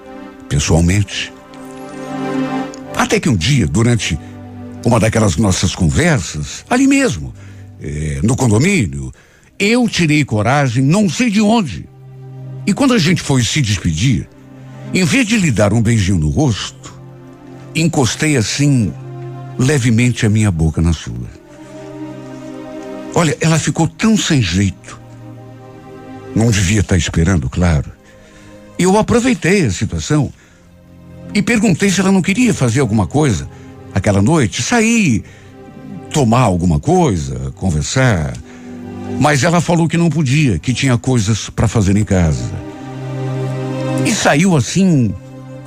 pessoalmente. 0.48 1.32
Até 2.96 3.18
que 3.18 3.28
um 3.28 3.36
dia, 3.36 3.66
durante 3.66 4.18
uma 4.84 5.00
daquelas 5.00 5.36
nossas 5.36 5.74
conversas, 5.74 6.64
ali 6.68 6.86
mesmo, 6.86 7.34
eh, 7.80 8.20
no 8.22 8.36
condomínio, 8.36 9.12
eu 9.58 9.88
tirei 9.88 10.24
coragem, 10.24 10.82
não 10.82 11.08
sei 11.08 11.30
de 11.30 11.40
onde. 11.40 11.88
E 12.66 12.72
quando 12.72 12.94
a 12.94 12.98
gente 12.98 13.22
foi 13.22 13.42
se 13.42 13.60
despedir, 13.60 14.28
em 14.92 15.04
vez 15.04 15.26
de 15.26 15.36
lhe 15.36 15.50
dar 15.50 15.72
um 15.72 15.82
beijinho 15.82 16.18
no 16.18 16.28
rosto, 16.28 16.94
encostei 17.74 18.36
assim, 18.36 18.92
levemente 19.58 20.26
a 20.26 20.28
minha 20.28 20.50
boca 20.50 20.80
na 20.80 20.92
sua. 20.92 21.28
Olha, 23.14 23.36
ela 23.40 23.58
ficou 23.58 23.86
tão 23.86 24.16
sem 24.16 24.42
jeito. 24.42 25.00
Não 26.34 26.50
devia 26.50 26.80
estar 26.80 26.96
esperando, 26.96 27.48
claro. 27.48 27.93
Eu 28.78 28.98
aproveitei 28.98 29.66
a 29.66 29.70
situação 29.70 30.32
e 31.32 31.40
perguntei 31.42 31.90
se 31.90 32.00
ela 32.00 32.12
não 32.12 32.22
queria 32.22 32.52
fazer 32.52 32.80
alguma 32.80 33.06
coisa 33.06 33.48
aquela 33.94 34.20
noite, 34.20 34.60
sair, 34.60 35.22
tomar 36.12 36.40
alguma 36.40 36.80
coisa, 36.80 37.52
conversar. 37.54 38.34
Mas 39.20 39.44
ela 39.44 39.60
falou 39.60 39.88
que 39.88 39.96
não 39.96 40.10
podia, 40.10 40.58
que 40.58 40.74
tinha 40.74 40.98
coisas 40.98 41.48
para 41.48 41.68
fazer 41.68 41.96
em 41.96 42.04
casa. 42.04 42.52
E 44.04 44.12
saiu 44.12 44.56
assim, 44.56 45.14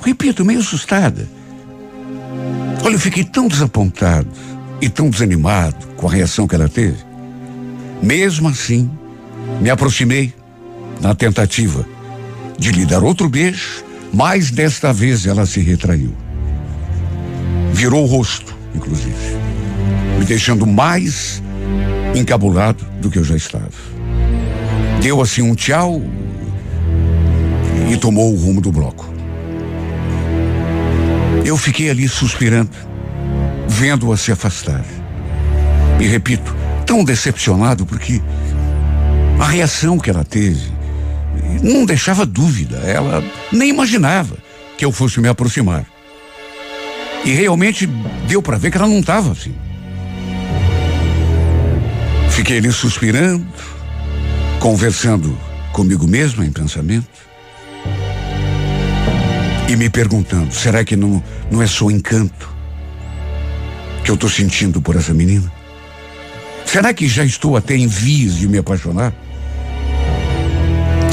repito, 0.04 0.44
meio 0.44 0.60
assustada. 0.60 1.26
Olha, 2.84 2.94
eu 2.94 3.00
fiquei 3.00 3.24
tão 3.24 3.48
desapontado 3.48 4.28
e 4.80 4.88
tão 4.88 5.08
desanimado 5.08 5.86
com 5.96 6.06
a 6.06 6.12
reação 6.12 6.46
que 6.46 6.54
ela 6.54 6.68
teve. 6.68 6.98
Mesmo 8.02 8.48
assim, 8.48 8.90
me 9.60 9.70
aproximei 9.70 10.32
na 11.00 11.14
tentativa 11.14 11.86
de 12.58 12.72
lhe 12.72 12.84
dar 12.84 13.02
outro 13.02 13.28
beijo, 13.28 13.84
mas 14.12 14.50
desta 14.50 14.92
vez 14.92 15.26
ela 15.26 15.46
se 15.46 15.60
retraiu. 15.60 16.14
Virou 17.72 18.02
o 18.02 18.06
rosto, 18.06 18.56
inclusive, 18.74 19.14
me 20.18 20.24
deixando 20.24 20.66
mais 20.66 21.42
encabulado 22.14 22.84
do 23.00 23.10
que 23.10 23.18
eu 23.18 23.24
já 23.24 23.36
estava. 23.36 23.70
Deu 25.00 25.20
assim 25.20 25.42
um 25.42 25.54
tchau 25.54 26.02
e 27.90 27.96
tomou 27.96 28.32
o 28.32 28.36
rumo 28.36 28.60
do 28.60 28.72
bloco. 28.72 29.08
Eu 31.44 31.56
fiquei 31.56 31.88
ali 31.88 32.08
suspirando, 32.08 32.70
vendo-a 33.68 34.16
se 34.16 34.32
afastar. 34.32 34.84
E 36.00 36.06
repito, 36.06 36.54
tão 36.84 37.04
decepcionado 37.04 37.86
porque 37.86 38.20
a 39.38 39.46
reação 39.46 39.98
que 39.98 40.10
ela 40.10 40.24
teve 40.24 40.77
não 41.62 41.84
deixava 41.84 42.24
dúvida. 42.26 42.78
Ela 42.78 43.22
nem 43.52 43.70
imaginava 43.70 44.36
que 44.76 44.84
eu 44.84 44.92
fosse 44.92 45.20
me 45.20 45.28
aproximar. 45.28 45.86
E 47.24 47.32
realmente 47.32 47.86
deu 48.28 48.40
para 48.42 48.58
ver 48.58 48.70
que 48.70 48.76
ela 48.76 48.88
não 48.88 49.00
estava 49.00 49.32
assim. 49.32 49.54
Fiquei 52.30 52.58
ali 52.58 52.70
suspirando, 52.70 53.46
conversando 54.60 55.36
comigo 55.72 56.06
mesmo 56.06 56.44
em 56.44 56.52
pensamento. 56.52 57.08
E 59.68 59.76
me 59.76 59.90
perguntando, 59.90 60.54
será 60.54 60.84
que 60.84 60.96
não, 60.96 61.22
não 61.50 61.60
é 61.60 61.66
só 61.66 61.90
encanto? 61.90 62.58
que 64.08 64.10
eu 64.10 64.14
estou 64.14 64.30
sentindo 64.30 64.80
por 64.80 64.96
essa 64.96 65.12
menina? 65.12 65.52
Será 66.64 66.94
que 66.94 67.06
já 67.06 67.26
estou 67.26 67.58
até 67.58 67.76
em 67.76 67.86
vias 67.86 68.36
de 68.36 68.48
me 68.48 68.56
apaixonar? 68.56 69.12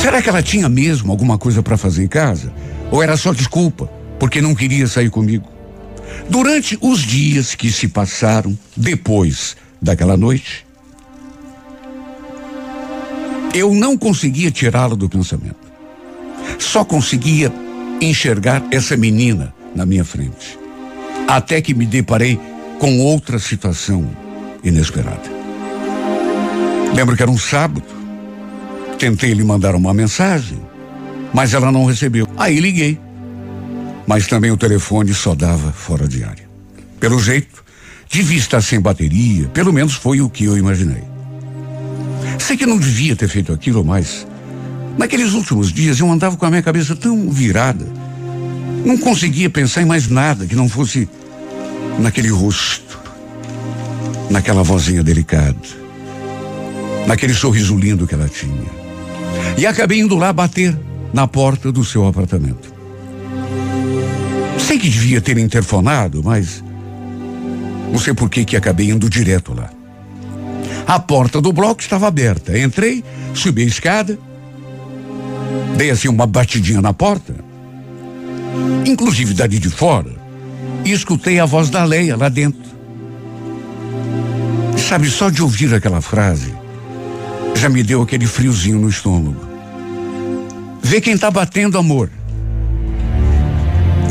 Será 0.05 0.21
que 0.21 0.29
ela 0.29 0.43
tinha 0.43 0.69
mesmo 0.69 1.12
alguma 1.12 1.35
coisa 1.35 1.63
para 1.63 1.77
fazer 1.77 2.03
em 2.03 2.07
casa? 2.07 2.53
Ou 2.91 3.01
era 3.01 3.17
só 3.17 3.33
desculpa, 3.33 3.89
porque 4.19 4.39
não 4.39 4.53
queria 4.53 4.85
sair 4.85 5.09
comigo? 5.09 5.50
Durante 6.29 6.77
os 6.79 7.00
dias 7.00 7.55
que 7.55 7.71
se 7.71 7.88
passaram 7.88 8.55
depois 8.77 9.57
daquela 9.81 10.15
noite, 10.15 10.63
eu 13.51 13.74
não 13.74 13.97
conseguia 13.97 14.51
tirá-la 14.51 14.93
do 14.93 15.09
pensamento. 15.09 15.57
Só 16.59 16.85
conseguia 16.85 17.51
enxergar 18.00 18.63
essa 18.69 18.95
menina 18.95 19.55
na 19.75 19.88
minha 19.88 20.05
frente. 20.05 20.55
Até 21.27 21.59
que 21.62 21.74
me 21.74 21.88
deparei 21.88 22.39
com 22.77 23.00
outra 23.00 23.39
situação 23.39 24.07
inesperada. 24.63 25.31
Lembro 26.93 27.15
que 27.15 27.24
era 27.24 27.31
um 27.31 27.39
sábado. 27.39 27.94
Tentei 28.97 29.33
lhe 29.33 29.43
mandar 29.43 29.75
uma 29.75 29.93
mensagem, 29.93 30.59
mas 31.33 31.53
ela 31.53 31.71
não 31.71 31.85
recebeu. 31.85 32.27
Aí 32.37 32.59
liguei. 32.59 32.99
Mas 34.07 34.27
também 34.27 34.51
o 34.51 34.57
telefone 34.57 35.13
só 35.13 35.35
dava 35.35 35.71
fora 35.71 36.07
de 36.07 36.23
área. 36.23 36.45
Pelo 36.99 37.19
jeito, 37.19 37.63
devia 38.09 38.37
estar 38.37 38.61
sem 38.61 38.79
bateria, 38.79 39.47
pelo 39.49 39.73
menos 39.73 39.95
foi 39.95 40.21
o 40.21 40.29
que 40.29 40.45
eu 40.45 40.57
imaginei. 40.57 41.03
Sei 42.39 42.55
que 42.55 42.65
não 42.65 42.77
devia 42.77 43.15
ter 43.15 43.27
feito 43.27 43.51
aquilo, 43.51 43.83
mas 43.83 44.25
naqueles 44.97 45.33
últimos 45.33 45.73
dias 45.73 45.99
eu 45.99 46.09
andava 46.09 46.37
com 46.37 46.45
a 46.45 46.49
minha 46.49 46.61
cabeça 46.61 46.95
tão 46.95 47.29
virada. 47.29 47.85
Não 48.85 48.97
conseguia 48.97 49.49
pensar 49.49 49.81
em 49.81 49.85
mais 49.85 50.07
nada 50.07 50.45
que 50.45 50.55
não 50.55 50.69
fosse 50.69 51.09
naquele 51.99 52.29
rosto, 52.29 52.99
naquela 54.29 54.63
vozinha 54.63 55.03
delicada, 55.03 55.55
naquele 57.07 57.33
sorriso 57.33 57.77
lindo 57.77 58.05
que 58.05 58.13
ela 58.13 58.29
tinha. 58.29 58.75
E 59.57 59.65
acabei 59.65 59.99
indo 59.99 60.15
lá 60.15 60.33
bater 60.33 60.77
na 61.13 61.27
porta 61.27 61.71
do 61.71 61.83
seu 61.83 62.05
apartamento. 62.07 62.73
Sei 64.57 64.79
que 64.79 64.89
devia 64.89 65.21
ter 65.21 65.37
interfonado, 65.37 66.21
mas 66.23 66.63
não 67.91 67.99
sei 67.99 68.13
por 68.13 68.29
que 68.29 68.43
que 68.43 68.57
acabei 68.57 68.89
indo 68.89 69.09
direto 69.09 69.53
lá. 69.53 69.69
A 70.87 70.99
porta 70.99 71.41
do 71.41 71.53
bloco 71.53 71.81
estava 71.81 72.07
aberta. 72.07 72.57
Entrei, 72.57 73.03
subi 73.33 73.63
a 73.63 73.67
escada, 73.67 74.17
dei 75.77 75.89
assim 75.89 76.07
uma 76.07 76.25
batidinha 76.25 76.81
na 76.81 76.93
porta, 76.93 77.35
inclusive 78.85 79.33
dali 79.33 79.59
de 79.59 79.69
fora, 79.69 80.11
e 80.83 80.91
escutei 80.91 81.39
a 81.39 81.45
voz 81.45 81.69
da 81.69 81.83
Leia 81.83 82.15
lá 82.15 82.29
dentro. 82.29 82.65
Sabe, 84.77 85.09
só 85.09 85.29
de 85.29 85.41
ouvir 85.41 85.73
aquela 85.73 86.01
frase, 86.01 86.53
já 87.55 87.69
me 87.69 87.81
deu 87.81 88.01
aquele 88.01 88.27
friozinho 88.27 88.79
no 88.79 88.89
estômago. 88.89 89.39
Vê 90.83 91.01
quem 91.01 91.17
tá 91.17 91.31
batendo, 91.31 91.77
amor. 91.77 92.12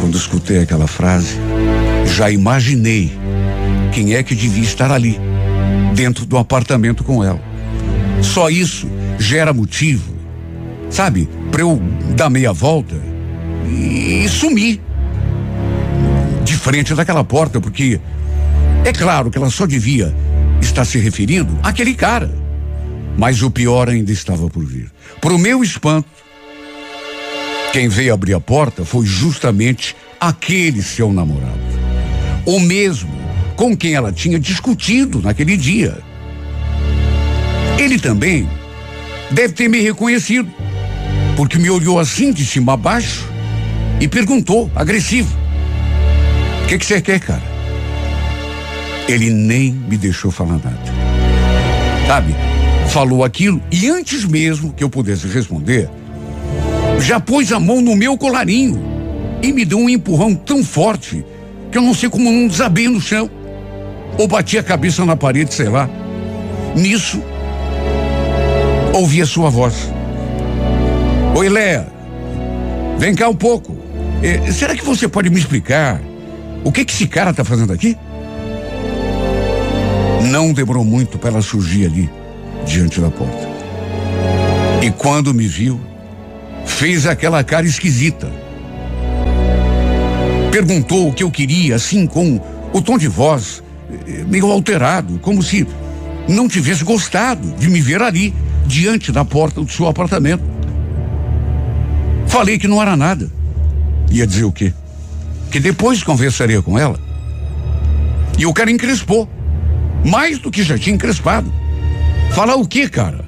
Quando 0.00 0.16
escutei 0.16 0.58
aquela 0.60 0.86
frase, 0.86 1.36
já 2.14 2.30
imaginei 2.30 3.12
quem 3.92 4.14
é 4.14 4.22
que 4.22 4.34
devia 4.34 4.64
estar 4.64 4.90
ali, 4.90 5.20
dentro 5.94 6.26
do 6.26 6.36
apartamento 6.36 7.04
com 7.04 7.22
ela. 7.22 7.40
Só 8.20 8.50
isso 8.50 8.88
gera 9.18 9.52
motivo, 9.52 10.14
sabe, 10.90 11.28
para 11.50 11.60
eu 11.60 11.80
dar 12.16 12.28
meia 12.28 12.52
volta 12.52 12.96
e 13.68 14.26
sumir 14.28 14.80
de 16.42 16.56
frente 16.56 16.94
daquela 16.94 17.22
porta, 17.22 17.60
porque 17.60 18.00
é 18.84 18.92
claro 18.92 19.30
que 19.30 19.38
ela 19.38 19.50
só 19.50 19.66
devia 19.66 20.14
estar 20.60 20.84
se 20.84 20.98
referindo 20.98 21.56
àquele 21.62 21.94
cara. 21.94 22.43
Mas 23.16 23.42
o 23.42 23.50
pior 23.50 23.88
ainda 23.88 24.12
estava 24.12 24.48
por 24.48 24.64
vir. 24.64 24.90
Pro 25.20 25.38
meu 25.38 25.62
espanto, 25.62 26.08
quem 27.72 27.88
veio 27.88 28.14
abrir 28.14 28.34
a 28.34 28.40
porta 28.40 28.84
foi 28.84 29.06
justamente 29.06 29.96
aquele 30.20 30.82
seu 30.82 31.12
namorado. 31.12 31.58
O 32.46 32.60
mesmo 32.60 33.10
com 33.56 33.76
quem 33.76 33.94
ela 33.94 34.12
tinha 34.12 34.38
discutido 34.38 35.20
naquele 35.20 35.56
dia. 35.56 35.98
Ele 37.78 37.98
também 37.98 38.48
deve 39.30 39.54
ter 39.54 39.68
me 39.68 39.80
reconhecido, 39.80 40.48
porque 41.36 41.58
me 41.58 41.70
olhou 41.70 41.98
assim 41.98 42.32
de 42.32 42.44
cima 42.44 42.74
a 42.74 42.76
baixo 42.76 43.28
e 44.00 44.08
perguntou, 44.08 44.70
agressivo: 44.74 45.36
O 46.64 46.66
que 46.66 46.78
você 46.78 47.00
quer, 47.00 47.20
cara? 47.20 47.42
Ele 49.08 49.30
nem 49.30 49.72
me 49.72 49.96
deixou 49.96 50.30
falar 50.30 50.58
nada. 50.58 50.82
Sabe? 52.06 52.34
Falou 52.88 53.24
aquilo 53.24 53.60
e 53.70 53.88
antes 53.88 54.24
mesmo 54.24 54.72
que 54.72 54.84
eu 54.84 54.90
pudesse 54.90 55.26
responder, 55.26 55.90
já 57.00 57.18
pôs 57.18 57.52
a 57.52 57.58
mão 57.58 57.80
no 57.80 57.96
meu 57.96 58.16
colarinho 58.16 58.80
e 59.42 59.52
me 59.52 59.64
deu 59.64 59.78
um 59.78 59.88
empurrão 59.88 60.34
tão 60.34 60.62
forte 60.62 61.24
que 61.70 61.78
eu 61.78 61.82
não 61.82 61.92
sei 61.92 62.08
como 62.08 62.30
não 62.30 62.46
desabei 62.46 62.88
no 62.88 63.00
chão. 63.00 63.28
Ou 64.16 64.28
bati 64.28 64.56
a 64.56 64.62
cabeça 64.62 65.04
na 65.04 65.16
parede, 65.16 65.52
sei 65.52 65.68
lá. 65.68 65.90
Nisso, 66.76 67.20
ouvi 68.92 69.20
a 69.20 69.26
sua 69.26 69.50
voz. 69.50 69.74
Oi, 71.36 71.48
Léa. 71.48 71.88
Vem 72.96 73.14
cá 73.14 73.28
um 73.28 73.34
pouco. 73.34 73.76
Eh, 74.22 74.52
será 74.52 74.74
que 74.76 74.84
você 74.84 75.08
pode 75.08 75.28
me 75.30 75.38
explicar 75.38 76.00
o 76.64 76.72
que, 76.72 76.84
que 76.84 76.92
esse 76.92 77.06
cara 77.06 77.30
está 77.30 77.44
fazendo 77.44 77.72
aqui? 77.72 77.96
Não 80.30 80.52
demorou 80.52 80.84
muito 80.84 81.18
para 81.18 81.30
ela 81.30 81.42
surgir 81.42 81.86
ali, 81.86 82.10
diante 82.66 83.00
da 83.00 83.10
porta. 83.10 83.48
E 84.82 84.90
quando 84.90 85.32
me 85.32 85.46
viu, 85.46 85.80
fez 86.64 87.06
aquela 87.06 87.42
cara 87.42 87.66
esquisita. 87.66 88.30
Perguntou 90.50 91.08
o 91.08 91.12
que 91.12 91.22
eu 91.22 91.30
queria, 91.30 91.76
assim, 91.76 92.06
com 92.06 92.40
o 92.72 92.82
tom 92.82 92.98
de 92.98 93.08
voz 93.08 93.62
eh, 93.90 94.24
meio 94.26 94.50
alterado, 94.50 95.18
como 95.20 95.42
se 95.42 95.66
não 96.28 96.48
tivesse 96.48 96.84
gostado 96.84 97.52
de 97.58 97.68
me 97.68 97.80
ver 97.80 98.02
ali, 98.02 98.34
diante 98.66 99.12
da 99.12 99.24
porta 99.24 99.60
do 99.60 99.70
seu 99.70 99.86
apartamento. 99.86 100.42
Falei 102.26 102.58
que 102.58 102.68
não 102.68 102.80
era 102.80 102.96
nada. 102.96 103.30
Ia 104.10 104.26
dizer 104.26 104.44
o 104.44 104.52
quê? 104.52 104.72
Que 105.50 105.60
depois 105.60 106.02
conversaria 106.02 106.60
com 106.62 106.78
ela. 106.78 106.98
E 108.38 108.46
o 108.46 108.52
cara 108.52 108.70
encrespou. 108.70 109.28
Mais 110.04 110.38
do 110.38 110.50
que 110.50 110.62
já 110.62 110.78
tinha 110.78 110.94
encrespado. 110.94 111.52
Falar 112.34 112.56
o 112.56 112.66
quê, 112.66 112.88
cara? 112.88 113.24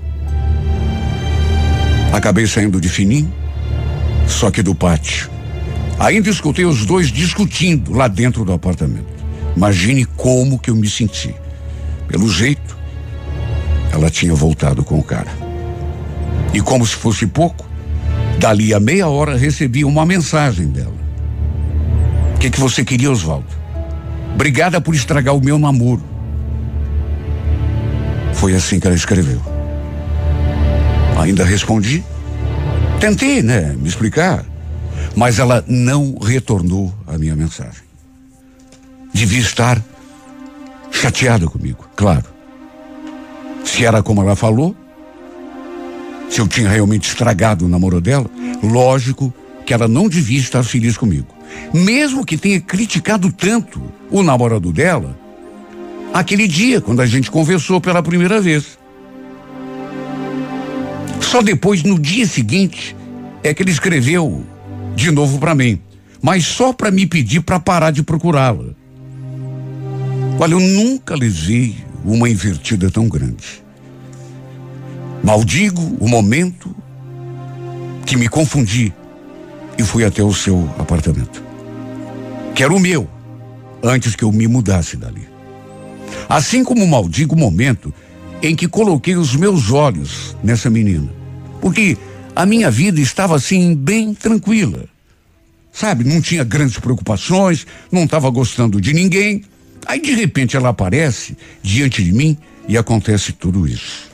Acabei 2.13 2.45
saindo 2.45 2.81
de 2.81 2.89
fininho, 2.89 3.33
só 4.27 4.51
que 4.51 4.65
do 4.65 4.75
pátio. 4.75 5.31
Ainda 5.97 6.29
escutei 6.29 6.65
os 6.65 6.85
dois 6.85 7.13
discutindo 7.13 7.93
lá 7.93 8.09
dentro 8.09 8.45
do 8.45 8.53
apartamento. 8.53 9.07
Imagine 9.57 10.05
como 10.05 10.59
que 10.59 10.71
eu 10.71 10.75
me 10.75 10.91
senti. 10.91 11.33
Pelo 12.09 12.29
jeito, 12.29 12.77
ela 13.93 14.11
tinha 14.11 14.35
voltado 14.35 14.83
com 14.83 14.99
o 14.99 15.05
cara. 15.05 15.31
E 16.53 16.61
como 16.61 16.85
se 16.85 16.97
fosse 16.97 17.29
pouco, 17.29 17.65
dali 18.41 18.75
a 18.75 18.81
meia 18.81 19.07
hora 19.07 19.37
recebi 19.37 19.85
uma 19.85 20.05
mensagem 20.05 20.67
dela. 20.67 20.97
O 22.35 22.39
que, 22.39 22.51
que 22.51 22.59
você 22.59 22.85
queria, 22.85 23.13
Oswaldo? 23.13 23.47
Obrigada 24.35 24.81
por 24.81 24.97
estragar 24.97 25.37
o 25.37 25.41
meu 25.41 25.61
namoro. 25.61 26.16
Foi 28.47 28.55
assim 28.55 28.79
que 28.79 28.87
ela 28.87 28.95
escreveu. 28.95 29.43
Ainda 31.19 31.45
respondi. 31.45 32.05
Tentei, 33.01 33.43
né, 33.43 33.75
me 33.77 33.89
explicar. 33.89 34.47
Mas 35.17 35.41
ela 35.41 35.65
não 35.67 36.17
retornou 36.17 36.95
a 37.09 37.19
minha 37.19 37.35
mensagem. 37.35 37.83
Devia 39.13 39.41
estar 39.41 39.83
chateada 40.93 41.49
comigo, 41.49 41.89
claro. 41.97 42.27
Se 43.65 43.85
era 43.85 44.01
como 44.01 44.23
ela 44.23 44.37
falou, 44.37 44.77
se 46.31 46.41
eu 46.41 46.47
tinha 46.47 46.69
realmente 46.69 47.09
estragado 47.09 47.65
o 47.65 47.69
namoro 47.69 48.01
dela, 48.01 48.31
lógico 48.63 49.35
que 49.67 49.75
ela 49.75 49.89
não 49.89 50.09
devia 50.09 50.39
estar 50.39 50.63
feliz 50.63 50.97
comigo. 50.97 51.35
Mesmo 51.75 52.25
que 52.25 52.37
tenha 52.37 52.61
criticado 52.61 53.33
tanto 53.33 53.83
o 54.09 54.23
namorado 54.23 54.73
dela, 54.73 55.19
aquele 56.21 56.49
dia, 56.49 56.81
quando 56.81 57.01
a 57.01 57.07
gente 57.07 57.31
conversou 57.31 57.81
pela 57.81 58.03
primeira 58.03 58.41
vez. 58.41 58.79
Só 61.21 61.43
depois, 61.43 61.83
no 61.83 61.99
dia 61.99 62.27
seguinte, 62.27 62.97
é 63.43 63.53
que 63.53 63.63
ele 63.63 63.71
escreveu 63.71 64.45
de 64.95 65.11
novo 65.11 65.39
para 65.39 65.55
mim, 65.55 65.79
mas 66.23 66.47
só 66.47 66.73
para 66.73 66.91
me 66.91 67.07
pedir 67.07 67.41
para 67.43 67.61
parar 67.61 67.91
de 67.91 68.03
procurá-la. 68.03 68.75
Olha, 70.39 70.53
eu 70.53 70.61
nunca 70.61 71.15
levei 71.15 71.77
uma 72.05 72.29
invertida 72.29 72.91
tão 72.91 73.09
grande. 73.09 73.63
Maldigo 75.23 75.97
o 76.01 76.09
momento 76.09 76.75
que 78.07 78.17
me 78.17 78.29
confundi 78.29 78.93
e 79.77 79.83
fui 79.83 80.05
até 80.05 80.23
o 80.23 80.33
seu 80.33 80.69
apartamento. 80.79 81.43
Que 82.55 82.63
era 82.63 82.73
o 82.73 82.81
meu, 82.81 83.09
antes 83.83 84.17
que 84.17 84.25
eu 84.25 84.33
me 84.33 84.47
mudasse 84.47 84.97
dali. 84.97 85.26
Assim 86.29 86.65
como 86.65 86.87
maldigo 86.87 87.35
o 87.35 87.39
momento 87.39 87.93
em 88.43 88.55
que 88.55 88.69
coloquei 88.69 89.17
os 89.17 89.35
meus 89.35 89.71
olhos 89.71 90.37
nessa 90.43 90.69
menina. 90.69 91.09
Porque 91.61 91.97
a 92.35 92.45
minha 92.45 92.71
vida 92.71 93.01
estava 93.01 93.37
assim, 93.37 93.75
bem 93.75 94.13
tranquila. 94.13 94.85
Sabe, 95.73 96.05
não 96.05 96.21
tinha 96.21 96.45
grandes 96.45 96.79
preocupações, 96.79 97.67
não 97.91 98.05
estava 98.05 98.31
gostando 98.31 98.81
de 98.81 98.93
ninguém. 98.93 99.43
Aí 99.87 100.01
de 100.01 100.15
repente 100.15 100.57
ela 100.57 100.71
aparece 100.71 101.37
diante 101.63 102.03
de 102.03 102.13
mim 102.13 102.37
e 102.69 102.77
acontece 102.77 103.33
tudo 103.33 103.67
isso. 103.67 104.11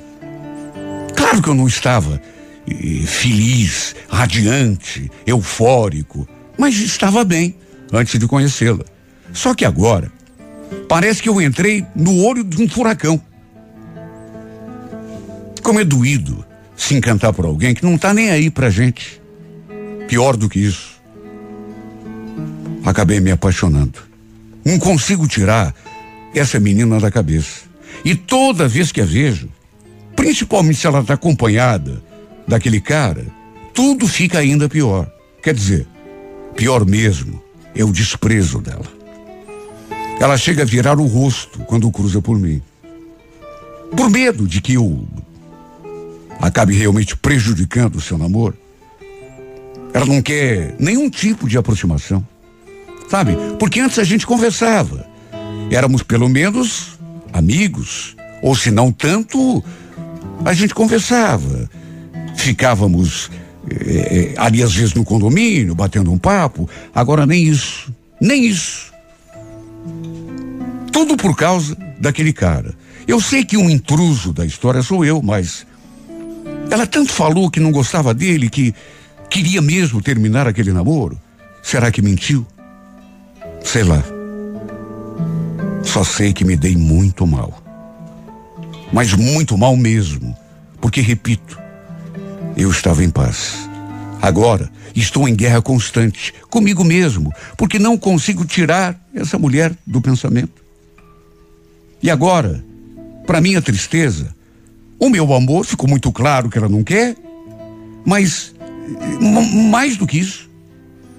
Claro 1.16 1.40
que 1.40 1.48
eu 1.48 1.54
não 1.54 1.66
estava 1.66 2.20
eh, 2.68 3.06
feliz, 3.06 3.94
radiante, 4.08 5.10
eufórico, 5.26 6.28
mas 6.58 6.74
estava 6.76 7.24
bem 7.24 7.54
antes 7.92 8.18
de 8.18 8.26
conhecê-la. 8.26 8.84
Só 9.32 9.54
que 9.54 9.64
agora, 9.64 10.12
parece 10.88 11.22
que 11.22 11.28
eu 11.28 11.40
entrei 11.40 11.86
no 11.94 12.24
olho 12.24 12.44
de 12.44 12.62
um 12.62 12.68
furacão. 12.68 13.20
Como 15.62 15.80
é 15.80 15.84
doído 15.84 16.44
se 16.76 16.94
encantar 16.94 17.32
por 17.32 17.44
alguém 17.44 17.74
que 17.74 17.84
não 17.84 17.94
está 17.94 18.12
nem 18.12 18.30
aí 18.30 18.50
pra 18.50 18.70
gente. 18.70 19.20
Pior 20.08 20.36
do 20.36 20.48
que 20.48 20.58
isso. 20.58 21.00
Acabei 22.84 23.20
me 23.20 23.30
apaixonando. 23.30 24.00
Não 24.64 24.78
consigo 24.78 25.28
tirar 25.28 25.74
essa 26.34 26.58
menina 26.58 26.98
da 26.98 27.10
cabeça. 27.10 27.62
E 28.04 28.14
toda 28.14 28.68
vez 28.68 28.90
que 28.90 29.00
a 29.00 29.04
vejo, 29.04 29.48
principalmente 30.16 30.78
se 30.78 30.86
ela 30.86 31.00
está 31.00 31.14
acompanhada 31.14 32.02
daquele 32.46 32.80
cara, 32.80 33.24
tudo 33.72 34.06
fica 34.08 34.38
ainda 34.38 34.68
pior. 34.68 35.10
Quer 35.42 35.54
dizer, 35.54 35.86
pior 36.56 36.84
mesmo 36.84 37.42
é 37.74 37.84
o 37.84 37.92
desprezo 37.92 38.60
dela. 38.60 39.01
Ela 40.20 40.36
chega 40.36 40.62
a 40.62 40.66
virar 40.66 40.98
o 40.98 41.06
rosto 41.06 41.60
quando 41.60 41.90
cruza 41.90 42.22
por 42.22 42.38
mim. 42.38 42.62
Por 43.96 44.08
medo 44.08 44.46
de 44.46 44.60
que 44.60 44.74
eu 44.74 45.06
acabe 46.40 46.74
realmente 46.74 47.16
prejudicando 47.16 47.96
o 47.96 48.00
seu 48.00 48.18
namoro. 48.18 48.56
Ela 49.92 50.06
não 50.06 50.22
quer 50.22 50.74
nenhum 50.78 51.10
tipo 51.10 51.48
de 51.48 51.58
aproximação. 51.58 52.26
Sabe? 53.08 53.36
Porque 53.58 53.80
antes 53.80 53.98
a 53.98 54.04
gente 54.04 54.26
conversava. 54.26 55.06
Éramos 55.70 56.02
pelo 56.02 56.28
menos 56.28 56.98
amigos. 57.32 58.16
Ou 58.42 58.56
se 58.56 58.70
não 58.70 58.90
tanto, 58.90 59.62
a 60.44 60.52
gente 60.52 60.74
conversava. 60.74 61.70
Ficávamos 62.36 63.30
eh, 63.70 64.34
ali 64.36 64.62
às 64.62 64.74
vezes 64.74 64.94
no 64.94 65.04
condomínio, 65.04 65.74
batendo 65.74 66.10
um 66.10 66.18
papo. 66.18 66.68
Agora 66.94 67.26
nem 67.26 67.44
isso. 67.44 67.92
Nem 68.20 68.46
isso. 68.46 68.91
Tudo 70.92 71.16
por 71.16 71.34
causa 71.34 71.76
daquele 71.98 72.32
cara. 72.32 72.74
Eu 73.08 73.20
sei 73.20 73.44
que 73.44 73.56
um 73.56 73.68
intruso 73.68 74.32
da 74.32 74.44
história 74.44 74.82
sou 74.82 75.04
eu, 75.04 75.20
mas 75.22 75.66
ela 76.70 76.86
tanto 76.86 77.12
falou 77.12 77.50
que 77.50 77.58
não 77.58 77.72
gostava 77.72 78.14
dele, 78.14 78.48
que 78.48 78.74
queria 79.28 79.60
mesmo 79.60 80.02
terminar 80.02 80.46
aquele 80.46 80.72
namoro. 80.72 81.18
Será 81.62 81.90
que 81.90 82.02
mentiu? 82.02 82.46
Sei 83.64 83.82
lá. 83.82 84.02
Só 85.82 86.04
sei 86.04 86.32
que 86.32 86.44
me 86.44 86.56
dei 86.56 86.76
muito 86.76 87.26
mal. 87.26 87.62
Mas 88.92 89.14
muito 89.14 89.56
mal 89.56 89.76
mesmo. 89.76 90.36
Porque, 90.80 91.00
repito, 91.00 91.58
eu 92.56 92.70
estava 92.70 93.02
em 93.02 93.10
paz. 93.10 93.68
Agora 94.20 94.70
estou 94.94 95.28
em 95.28 95.34
guerra 95.34 95.60
constante 95.60 96.32
comigo 96.48 96.84
mesmo, 96.84 97.32
porque 97.56 97.78
não 97.78 97.98
consigo 97.98 98.44
tirar 98.44 98.96
essa 99.14 99.38
mulher 99.38 99.74
do 99.86 100.00
pensamento. 100.00 100.61
E 102.02 102.10
agora, 102.10 102.64
para 103.26 103.40
minha 103.40 103.62
tristeza, 103.62 104.34
o 104.98 105.08
meu 105.08 105.32
amor 105.32 105.64
ficou 105.64 105.88
muito 105.88 106.10
claro 106.10 106.50
que 106.50 106.58
ela 106.58 106.68
não 106.68 106.82
quer, 106.82 107.16
mas 108.04 108.54
mais 109.70 109.96
do 109.96 110.06
que 110.06 110.18
isso, 110.18 110.50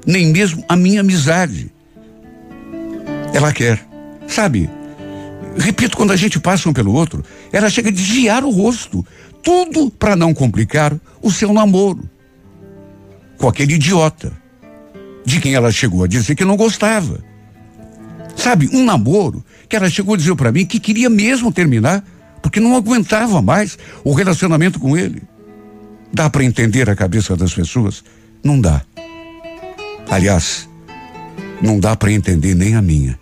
nem 0.06 0.28
mesmo 0.28 0.63
a 0.67 0.76
minha 0.76 1.02
amizade. 1.02 1.72
Ela 3.34 3.54
quer. 3.54 3.84
Sabe? 4.28 4.69
Repito, 5.58 5.96
quando 5.96 6.12
a 6.12 6.15
gente 6.15 6.39
passa 6.39 6.69
um 6.69 6.74
pelo 6.74 6.93
outro, 6.93 7.24
ela 7.52 7.69
chega 7.69 7.89
a 7.89 7.91
desviar 7.91 8.43
o 8.43 8.50
rosto. 8.50 9.06
Tudo 9.41 9.89
para 9.89 10.15
não 10.15 10.34
complicar 10.34 10.96
o 11.22 11.32
seu 11.32 11.54
namoro 11.54 12.10
com 13.38 13.48
aquele 13.48 13.74
idiota 13.74 14.32
de 15.26 15.39
quem 15.39 15.54
ela 15.54 15.72
chegou 15.72 16.04
a 16.04 16.08
dizer 16.08 16.36
que 16.36 16.46
não 16.46 16.56
gostava. 16.56 17.24
Sabe, 18.43 18.69
um 18.73 18.84
namoro 18.84 19.41
que 19.69 19.75
ela 19.77 19.89
chegou 19.89 20.15
a 20.15 20.17
dizer 20.17 20.36
para 20.36 20.51
mim 20.51 20.65
que 20.65 20.77
queria 20.77 21.10
mesmo 21.10 21.49
terminar 21.49 22.03
porque 22.41 22.60
não 22.60 22.75
aguentava 22.75 23.41
mais 23.41 23.77
o 24.03 24.12
relacionamento 24.12 24.82
com 24.82 24.97
ele. 24.97 25.23
Dá 26.12 26.29
para 26.29 26.43
entender 26.43 26.89
a 26.89 26.95
cabeça 26.95 27.38
das 27.38 27.53
pessoas? 27.53 28.03
Não 28.43 28.60
dá. 28.60 28.82
Aliás, 30.10 30.67
não 31.62 31.79
dá 31.79 31.95
para 31.95 32.12
entender 32.12 32.53
nem 32.53 32.75
a 32.75 32.82
minha, 32.82 33.17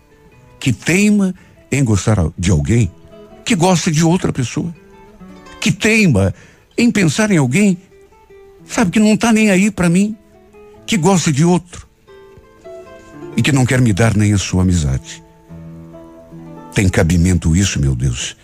que 0.59 0.73
teima 0.73 1.35
em 1.71 1.83
gostar 1.83 2.17
de 2.35 2.49
alguém 2.49 2.91
que 3.45 3.53
gosta 3.53 3.91
de 3.91 4.03
outra 4.03 4.33
pessoa, 4.33 4.73
que 5.59 5.71
teima 5.71 6.33
em 6.75 6.89
pensar 6.89 7.29
em 7.29 7.37
alguém, 7.37 7.77
sabe, 8.65 8.89
que 8.89 8.99
não 8.99 9.13
está 9.13 9.31
nem 9.31 9.51
aí 9.51 9.69
para 9.69 9.87
mim, 9.87 10.17
que 10.83 10.97
gosta 10.97 11.31
de 11.31 11.45
outro 11.45 11.90
e 13.35 13.41
que 13.41 13.51
não 13.51 13.65
quer 13.65 13.81
me 13.81 13.93
dar 13.93 14.15
nem 14.15 14.33
a 14.33 14.37
sua 14.37 14.63
amizade. 14.63 15.23
Tem 16.73 16.87
cabimento 16.89 17.55
isso, 17.55 17.79
meu 17.79 17.95
Deus? 17.95 18.35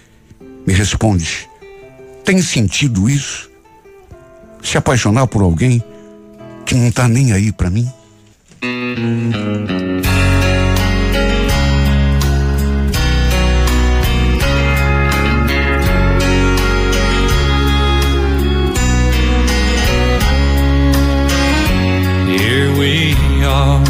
Me 0.65 0.73
responde. 0.73 1.49
Tem 2.23 2.41
sentido 2.41 3.09
isso? 3.09 3.49
Se 4.61 4.77
apaixonar 4.77 5.27
por 5.27 5.41
alguém 5.41 5.81
que 6.65 6.75
não 6.75 6.87
está 6.87 7.07
nem 7.07 7.31
aí 7.31 7.51
para 7.51 7.69
mim? 7.69 7.89
Here 22.29 22.77
we 22.77 23.15
are, 23.45 23.81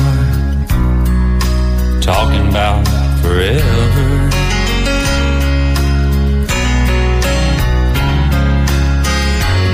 talking 2.08 2.48
about 2.48 2.88
forever. 3.22 4.30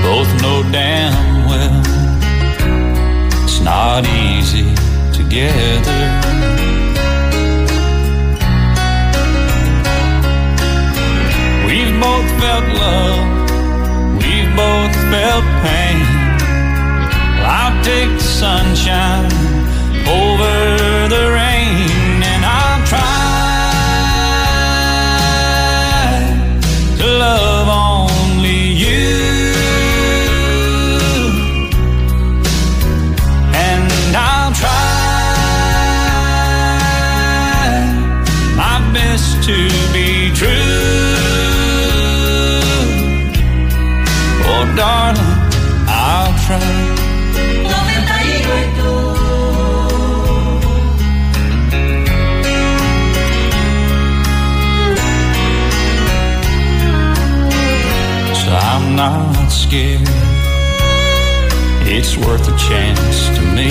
Both 0.02 0.42
know 0.42 0.64
damn 0.72 1.46
well 1.46 1.80
it's 3.44 3.60
not 3.60 4.04
easy 4.04 4.74
together. 5.12 6.02
We've 11.66 11.94
both 12.00 12.28
felt 12.42 12.66
love, 12.84 13.22
we've 14.18 14.50
both 14.56 14.94
felt 15.12 15.46
pain. 15.62 16.02
I'll 17.46 17.78
take 17.84 18.10
the 18.10 18.28
sunshine 18.42 19.30
over 20.08 21.08
the 21.14 21.24
rain, 21.40 22.03
love 27.24 27.68
only 27.68 28.60
you. 28.84 29.06
And 33.68 33.90
I'll 34.30 34.52
try 34.62 34.90
my 38.62 38.76
best 38.96 39.28
to 39.48 39.56
be 39.94 40.08
true. 40.40 40.50
Oh, 44.50 44.64
darling, 44.76 45.32
I'll 45.88 46.34
try. 46.46 46.93
Scared. 59.54 60.00
It's 61.86 62.16
worth 62.16 62.48
a 62.48 62.56
chance 62.58 63.28
to 63.36 63.42
me. 63.56 63.70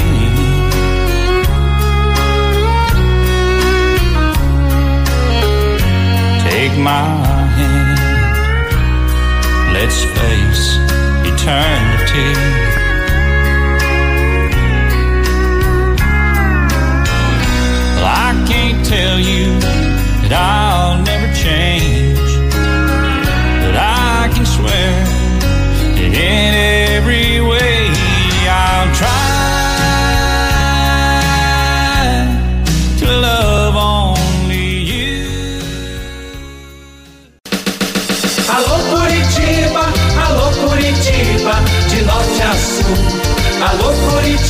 Take 6.47 6.75
my 6.79 7.05
hand. 7.57 7.99
Let's 9.73 9.99
face 10.17 10.65
eternity. 11.31 12.29
Well, 17.95 18.07
I 18.27 18.45
can't 18.47 18.85
tell 18.85 19.19
you 19.19 19.59
that 20.21 20.31
I'll 20.31 21.03
never 21.03 21.33
change. 21.33 22.02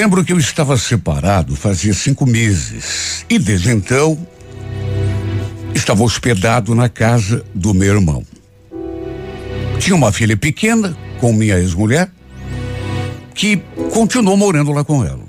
Lembro 0.00 0.24
que 0.24 0.32
eu 0.32 0.38
estava 0.38 0.78
separado 0.78 1.54
fazia 1.54 1.92
cinco 1.92 2.24
meses 2.24 3.26
e 3.28 3.38
desde 3.38 3.70
então 3.70 4.18
estava 5.74 6.02
hospedado 6.02 6.74
na 6.74 6.88
casa 6.88 7.44
do 7.54 7.74
meu 7.74 7.96
irmão. 7.96 8.24
Tinha 9.78 9.94
uma 9.94 10.10
filha 10.10 10.38
pequena 10.38 10.96
com 11.20 11.34
minha 11.34 11.58
ex-mulher 11.58 12.10
que 13.34 13.62
continuou 13.92 14.38
morando 14.38 14.72
lá 14.72 14.82
com 14.82 15.04
ela. 15.04 15.26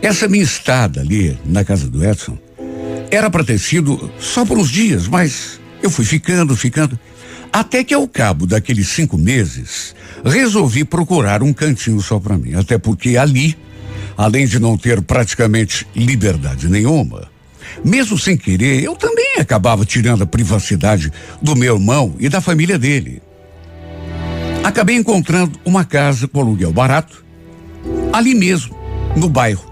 Essa 0.00 0.26
minha 0.26 0.42
estada 0.42 1.02
ali 1.02 1.38
na 1.44 1.62
casa 1.62 1.86
do 1.86 2.02
Edson 2.02 2.38
era 3.10 3.28
para 3.28 3.44
ter 3.44 3.58
sido 3.58 4.10
só 4.18 4.46
por 4.46 4.56
uns 4.56 4.70
dias, 4.70 5.06
mas 5.06 5.60
eu 5.82 5.90
fui 5.90 6.06
ficando, 6.06 6.56
ficando. 6.56 6.98
Até 7.52 7.84
que 7.84 7.92
ao 7.92 8.08
cabo 8.08 8.46
daqueles 8.46 8.88
cinco 8.88 9.18
meses, 9.18 9.94
resolvi 10.24 10.82
procurar 10.82 11.42
um 11.42 11.52
cantinho 11.52 12.00
só 12.00 12.18
para 12.18 12.38
mim. 12.38 12.54
Até 12.54 12.78
porque 12.78 13.18
ali, 13.18 13.54
além 14.16 14.46
de 14.46 14.58
não 14.58 14.76
ter 14.76 15.00
praticamente 15.02 15.86
liberdade 15.94 16.68
nenhuma, 16.68 17.28
mesmo 17.84 18.18
sem 18.18 18.36
querer, 18.36 18.82
eu 18.82 18.94
também 18.94 19.34
acabava 19.38 19.84
tirando 19.84 20.22
a 20.22 20.26
privacidade 20.26 21.12
do 21.42 21.54
meu 21.54 21.74
irmão 21.74 22.14
e 22.18 22.28
da 22.28 22.40
família 22.40 22.78
dele. 22.78 23.22
Acabei 24.64 24.96
encontrando 24.96 25.58
uma 25.64 25.84
casa 25.84 26.26
com 26.26 26.40
aluguel 26.40 26.72
barato, 26.72 27.24
ali 28.12 28.34
mesmo, 28.34 28.76
no 29.16 29.28
bairro. 29.28 29.64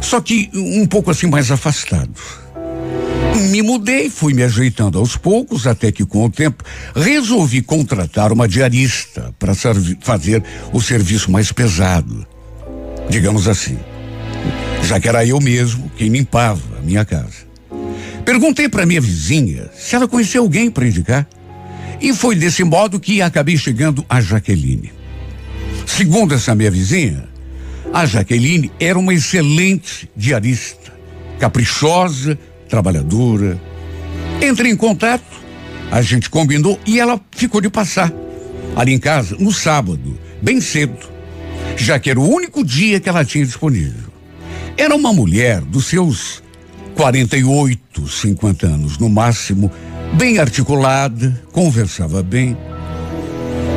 Só 0.00 0.20
que 0.20 0.50
um 0.54 0.86
pouco 0.86 1.10
assim 1.10 1.26
mais 1.26 1.50
afastado. 1.50 2.14
Me 3.50 3.62
mudei, 3.62 4.10
fui 4.10 4.34
me 4.34 4.42
ajeitando 4.42 4.98
aos 4.98 5.16
poucos, 5.16 5.66
até 5.66 5.90
que 5.90 6.04
com 6.04 6.24
o 6.24 6.30
tempo 6.30 6.64
resolvi 6.94 7.62
contratar 7.62 8.32
uma 8.32 8.48
diarista 8.48 9.34
para 9.38 9.54
fazer 10.00 10.42
o 10.72 10.80
serviço 10.80 11.30
mais 11.30 11.50
pesado. 11.50 12.26
Digamos 13.08 13.48
assim. 13.48 13.78
Já 14.82 14.98
que 14.98 15.08
era 15.08 15.24
eu 15.24 15.40
mesmo 15.40 15.90
quem 15.96 16.08
limpava 16.08 16.78
a 16.78 16.82
minha 16.82 17.04
casa. 17.04 17.52
Perguntei 18.24 18.68
para 18.68 18.86
minha 18.86 19.00
vizinha 19.00 19.70
se 19.74 19.96
ela 19.96 20.08
conhecia 20.08 20.40
alguém 20.40 20.70
para 20.70 20.86
indicar. 20.86 21.26
E 22.00 22.12
foi 22.12 22.34
desse 22.34 22.64
modo 22.64 22.98
que 22.98 23.22
acabei 23.22 23.56
chegando 23.56 24.04
a 24.08 24.20
Jaqueline. 24.20 24.92
Segundo 25.86 26.34
essa 26.34 26.54
minha 26.54 26.70
vizinha, 26.70 27.28
a 27.92 28.06
Jaqueline 28.06 28.72
era 28.80 28.98
uma 28.98 29.14
excelente 29.14 30.10
diarista, 30.16 30.92
caprichosa, 31.38 32.38
trabalhadora. 32.68 33.60
Entrei 34.40 34.72
em 34.72 34.76
contato, 34.76 35.42
a 35.90 36.02
gente 36.02 36.30
combinou 36.30 36.78
e 36.86 36.98
ela 36.98 37.20
ficou 37.30 37.60
de 37.60 37.68
passar 37.68 38.12
ali 38.74 38.92
em 38.92 38.98
casa 38.98 39.36
no 39.38 39.52
sábado, 39.52 40.18
bem 40.40 40.60
cedo, 40.60 41.11
já 41.76 41.98
que 41.98 42.10
era 42.10 42.20
o 42.20 42.28
único 42.28 42.64
dia 42.64 43.00
que 43.00 43.08
ela 43.08 43.24
tinha 43.24 43.44
disponível. 43.44 44.10
Era 44.76 44.94
uma 44.94 45.12
mulher 45.12 45.60
dos 45.60 45.86
seus 45.86 46.42
48, 46.96 48.08
50 48.08 48.66
anos 48.66 48.98
no 48.98 49.08
máximo, 49.08 49.70
bem 50.14 50.38
articulada, 50.38 51.40
conversava 51.52 52.22
bem. 52.22 52.56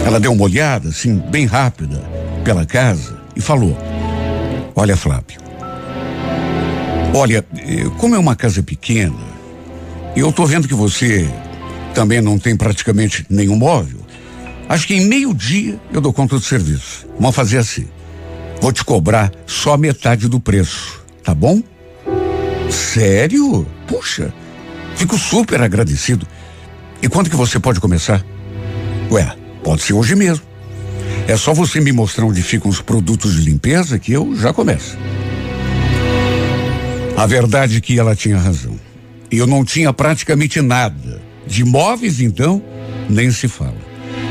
Ela 0.05 0.19
deu 0.19 0.31
uma 0.31 0.43
olhada, 0.43 0.89
assim, 0.89 1.17
bem 1.29 1.45
rápida, 1.45 1.97
pela 2.43 2.65
casa 2.65 3.17
e 3.35 3.41
falou: 3.41 3.77
Olha, 4.75 4.95
Flávio, 4.95 5.45
Olha, 7.17 7.45
eh, 7.57 7.89
como 7.97 8.13
é 8.13 8.19
uma 8.19 8.35
casa 8.35 8.61
pequena, 8.61 9.15
eu 10.17 10.33
tô 10.33 10.45
vendo 10.45 10.67
que 10.67 10.73
você 10.73 11.25
também 11.93 12.19
não 12.19 12.37
tem 12.37 12.57
praticamente 12.57 13.25
nenhum 13.29 13.55
móvel, 13.55 14.04
acho 14.67 14.87
que 14.87 14.95
em 14.95 15.05
meio 15.05 15.33
dia 15.33 15.79
eu 15.91 16.01
dou 16.01 16.13
conta 16.13 16.35
do 16.35 16.41
serviço. 16.41 17.07
Vamos 17.19 17.35
fazer 17.35 17.57
assim. 17.57 17.87
Vou 18.61 18.71
te 18.71 18.83
cobrar 18.83 19.31
só 19.45 19.77
metade 19.77 20.27
do 20.27 20.39
preço, 20.39 21.03
tá 21.23 21.33
bom? 21.33 21.61
Sério? 22.69 23.65
Puxa, 23.87 24.33
fico 24.95 25.17
super 25.17 25.61
agradecido. 25.61 26.27
E 27.01 27.07
quando 27.07 27.29
que 27.29 27.35
você 27.35 27.59
pode 27.59 27.79
começar? 27.79 28.25
Ué, 29.11 29.35
pode 29.63 29.83
ser 29.83 29.93
hoje 29.93 30.15
mesmo. 30.15 30.43
É 31.27 31.35
só 31.35 31.53
você 31.53 31.79
me 31.79 31.91
mostrar 31.91 32.25
onde 32.25 32.41
ficam 32.41 32.69
os 32.69 32.81
produtos 32.81 33.35
de 33.35 33.41
limpeza 33.41 33.99
que 33.99 34.13
eu 34.13 34.35
já 34.35 34.53
começo. 34.53 34.97
A 37.17 37.25
verdade 37.25 37.77
é 37.77 37.81
que 37.81 37.97
ela 37.97 38.15
tinha 38.15 38.37
razão. 38.37 38.79
Eu 39.31 39.47
não 39.47 39.63
tinha 39.63 39.91
praticamente 39.93 40.61
nada. 40.61 41.21
De 41.47 41.63
móveis, 41.63 42.19
então, 42.19 42.61
nem 43.09 43.31
se 43.31 43.47
fala. 43.47 43.84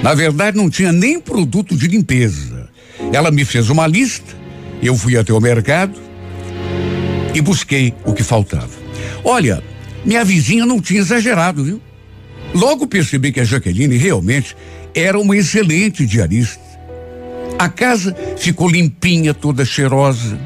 Na 0.05 0.13
verdade, 0.13 0.59
não 0.59 0.69
tinha 0.69 0.93
nem 0.93 1.19
produto 1.19 1.75
de 1.75 1.89
limpeza. 1.89 2.69
Ela 3.11 3.31
me 3.31 3.43
fez 3.43 3.71
uma 3.71 3.87
lista, 3.87 4.37
eu 4.83 4.95
fui 4.95 5.17
até 5.17 5.33
o 5.33 5.41
mercado 5.41 5.99
e 7.33 7.41
busquei 7.41 7.95
o 8.05 8.13
que 8.13 8.23
faltava. 8.23 8.69
Olha, 9.25 9.65
minha 10.05 10.23
vizinha 10.23 10.67
não 10.67 10.79
tinha 10.79 11.01
exagerado, 11.01 11.65
viu? 11.65 11.81
Logo 12.55 12.87
percebi 12.87 13.33
que 13.33 13.41
a 13.41 13.45
Jaqueline 13.45 13.97
realmente 13.97 14.55
era 14.95 15.19
uma 15.19 15.39
excelente 15.39 16.05
diarista. 16.05 16.61
A 17.59 17.71
casa 17.71 18.15
ficou 18.37 18.69
limpinha, 18.69 19.33
toda 19.33 19.65
cheirosa 19.65 20.39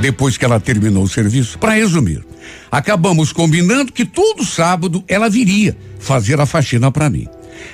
depois 0.00 0.38
que 0.38 0.46
ela 0.46 0.58
terminou 0.58 1.02
o 1.04 1.08
serviço. 1.08 1.58
Para 1.58 1.74
resumir, 1.74 2.24
acabamos 2.72 3.34
combinando 3.34 3.92
que 3.92 4.06
todo 4.06 4.46
sábado 4.46 5.04
ela 5.06 5.28
viria 5.28 5.76
fazer 5.98 6.40
a 6.40 6.46
faxina 6.46 6.90
para 6.90 7.10
mim. 7.10 7.28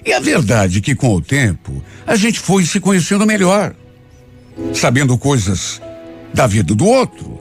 E 0.04 0.12
a 0.12 0.20
verdade 0.20 0.78
é 0.78 0.80
que 0.80 0.94
com 0.94 1.14
o 1.14 1.20
tempo 1.20 1.82
a 2.06 2.16
gente 2.16 2.40
foi 2.40 2.64
se 2.64 2.80
conhecendo 2.80 3.26
melhor, 3.26 3.74
sabendo 4.74 5.16
coisas 5.18 5.80
da 6.32 6.46
vida 6.46 6.74
do 6.74 6.86
outro. 6.86 7.40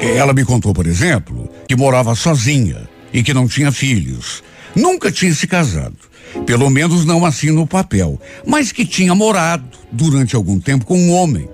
Ela 0.00 0.32
me 0.32 0.44
contou, 0.44 0.74
por 0.74 0.86
exemplo, 0.86 1.48
que 1.68 1.76
morava 1.76 2.14
sozinha 2.14 2.88
e 3.12 3.22
que 3.22 3.32
não 3.32 3.48
tinha 3.48 3.72
filhos. 3.72 4.42
Nunca 4.74 5.10
tinha 5.10 5.32
se 5.32 5.46
casado, 5.46 5.96
pelo 6.44 6.68
menos 6.68 7.04
não 7.04 7.24
assim 7.24 7.50
no 7.50 7.66
papel, 7.66 8.20
mas 8.46 8.72
que 8.72 8.84
tinha 8.84 9.14
morado 9.14 9.64
durante 9.90 10.36
algum 10.36 10.60
tempo 10.60 10.84
com 10.84 10.98
um 10.98 11.12
homem 11.12 11.48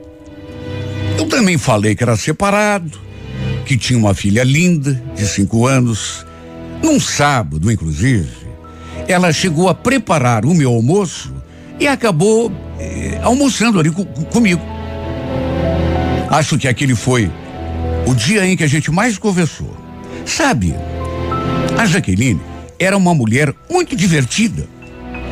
eu 1.23 1.29
também 1.29 1.57
falei 1.57 1.95
que 1.95 2.03
era 2.03 2.17
separado, 2.17 2.99
que 3.65 3.77
tinha 3.77 3.99
uma 3.99 4.13
filha 4.13 4.43
linda, 4.43 5.01
de 5.15 5.25
cinco 5.27 5.67
anos. 5.67 6.27
Num 6.83 6.99
sábado, 6.99 7.71
inclusive, 7.71 8.29
ela 9.09 9.33
chegou 9.33 9.69
a 9.69 9.75
preparar 9.75 10.45
o 10.45 10.55
meu 10.55 10.71
almoço 10.71 11.35
e 11.79 11.87
acabou 11.87 12.53
eh, 12.79 13.19
almoçando 13.23 13.79
ali 13.79 13.91
com, 13.91 14.05
comigo. 14.05 14.63
Acho 16.31 16.57
que 16.57 16.69
aquele 16.69 16.95
foi 16.95 17.31
o 18.07 18.15
dia 18.15 18.47
em 18.47 18.57
que 18.57 18.65
a 18.65 18.69
gente 18.69 18.91
mais 18.91 19.19
conversou. 19.19 19.77
Sabe, 20.25 20.75
a 21.79 21.85
Jaqueline 21.87 22.41
era 22.79 22.97
uma 22.97 23.15
mulher 23.15 23.55
muito 23.71 23.95
divertida, 23.95 24.67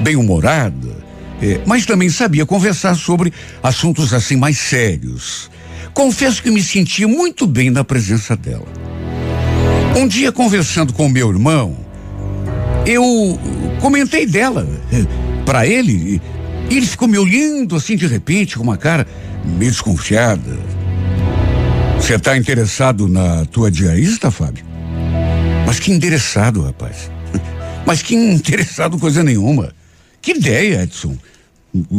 bem-humorada, 0.03 0.97
eh, 1.41 1.61
mas 1.67 1.87
também 1.87 2.09
sabia 2.09 2.45
conversar 2.45 2.95
sobre 2.95 3.33
assuntos 3.63 4.13
assim 4.13 4.37
mais 4.37 4.59
sérios. 4.59 5.51
Confesso 5.95 6.43
que 6.43 6.51
me 6.51 6.63
senti 6.63 7.07
muito 7.07 7.47
bem 7.47 7.71
na 7.71 7.83
presença 7.83 8.37
dela. 8.37 8.67
Um 9.97 10.07
dia, 10.07 10.31
conversando 10.31 10.93
com 10.93 11.09
meu 11.09 11.29
irmão, 11.31 11.77
eu 12.91 13.39
comentei 13.81 14.27
dela 14.27 14.67
para 15.47 15.67
ele 15.67 16.21
e 16.71 16.77
ele 16.77 16.87
ficou 16.87 17.09
me 17.09 17.19
olhando 17.19 17.77
assim 17.77 17.97
de 17.97 18.07
repente 18.07 18.57
com 18.57 18.63
uma 18.63 18.77
cara 18.77 19.07
meio 19.45 19.71
desconfiada. 19.71 20.59
Você 21.97 22.15
está 22.15 22.37
interessado 22.37 23.07
na 23.07 23.45
tua 23.47 23.71
diarista, 23.71 24.31
Fábio? 24.31 24.65
Mas 25.67 25.79
que 25.79 25.93
interessado, 25.93 26.63
rapaz. 26.63 27.11
Mas 27.87 28.03
que 28.03 28.15
interessado 28.15 28.99
coisa 28.99 29.23
nenhuma. 29.23 29.73
Que 30.21 30.33
ideia, 30.33 30.83
Edson. 30.83 31.17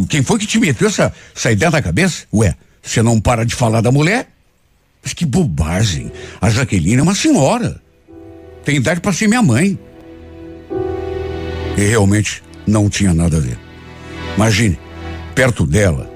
Quem 0.09 0.21
foi 0.21 0.39
que 0.39 0.45
te 0.45 0.59
meteu 0.59 0.87
essa, 0.87 1.13
essa 1.35 1.51
ideia 1.51 1.71
na 1.71 1.81
cabeça? 1.81 2.23
Ué, 2.33 2.55
você 2.81 3.01
não 3.01 3.19
para 3.19 3.45
de 3.45 3.55
falar 3.55 3.81
da 3.81 3.91
mulher? 3.91 4.27
Mas 5.03 5.13
que 5.13 5.25
bobagem. 5.25 6.11
A 6.39 6.49
Jaqueline 6.49 6.99
é 6.99 7.03
uma 7.03 7.15
senhora. 7.15 7.81
Tem 8.65 8.75
idade 8.75 8.99
para 8.99 9.13
ser 9.13 9.27
minha 9.27 9.41
mãe. 9.41 9.79
E 11.77 11.81
realmente 11.81 12.43
não 12.67 12.89
tinha 12.89 13.13
nada 13.13 13.37
a 13.37 13.39
ver. 13.39 13.57
Imagine, 14.35 14.77
perto 15.35 15.65
dela, 15.65 16.11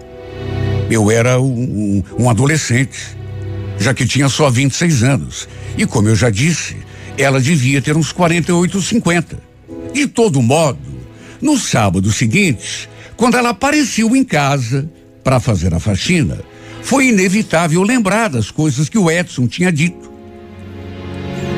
eu 0.89 1.09
era 1.09 1.39
um, 1.39 2.03
um, 2.17 2.29
adolescente. 2.29 3.17
já 3.77 3.93
que 3.93 4.05
tinha 4.05 4.29
só 4.29 4.49
26 4.49 5.03
anos. 5.03 5.47
E 5.77 5.85
como 5.85 6.07
eu 6.07 6.15
já 6.15 6.29
disse, 6.29 6.77
ela 7.17 7.41
devia 7.41 7.81
ter 7.81 7.97
uns 7.97 8.11
48 8.11 8.75
ou 8.75 8.83
50. 8.83 9.39
De 9.93 10.07
todo 10.07 10.41
modo, 10.41 10.79
no 11.41 11.57
sábado 11.57 12.11
seguinte, 12.11 12.89
quando 13.17 13.37
ela 13.37 13.49
apareceu 13.49 14.15
em 14.15 14.23
casa 14.23 14.89
para 15.23 15.39
fazer 15.39 15.73
a 15.73 15.79
faxina, 15.79 16.39
foi 16.81 17.07
inevitável 17.07 17.81
lembrar 17.81 18.29
das 18.29 18.51
coisas 18.51 18.87
que 18.87 18.97
o 18.97 19.09
Edson 19.09 19.47
tinha 19.47 19.71
dito. 19.71 20.11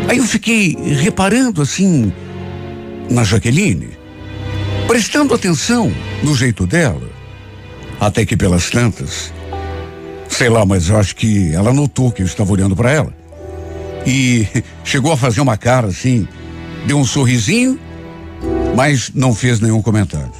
Aí 0.07 0.17
eu 0.17 0.23
fiquei 0.23 0.77
reparando 1.01 1.61
assim 1.61 2.13
na 3.09 3.23
Jaqueline, 3.23 3.89
prestando 4.87 5.33
atenção 5.33 5.91
no 6.23 6.35
jeito 6.35 6.65
dela, 6.65 7.09
até 7.99 8.25
que 8.25 8.37
pelas 8.37 8.69
tantas, 8.69 9.33
sei 10.29 10.49
lá, 10.49 10.65
mas 10.65 10.89
acho 10.91 11.15
que 11.15 11.53
ela 11.53 11.73
notou 11.73 12.11
que 12.11 12.21
eu 12.21 12.25
estava 12.25 12.51
olhando 12.51 12.75
para 12.75 12.91
ela. 12.91 13.13
E 14.05 14.47
chegou 14.83 15.11
a 15.11 15.17
fazer 15.17 15.41
uma 15.41 15.57
cara 15.57 15.87
assim, 15.87 16.27
deu 16.85 16.97
um 16.97 17.05
sorrisinho, 17.05 17.79
mas 18.75 19.11
não 19.13 19.33
fez 19.33 19.59
nenhum 19.59 19.81
comentário. 19.81 20.31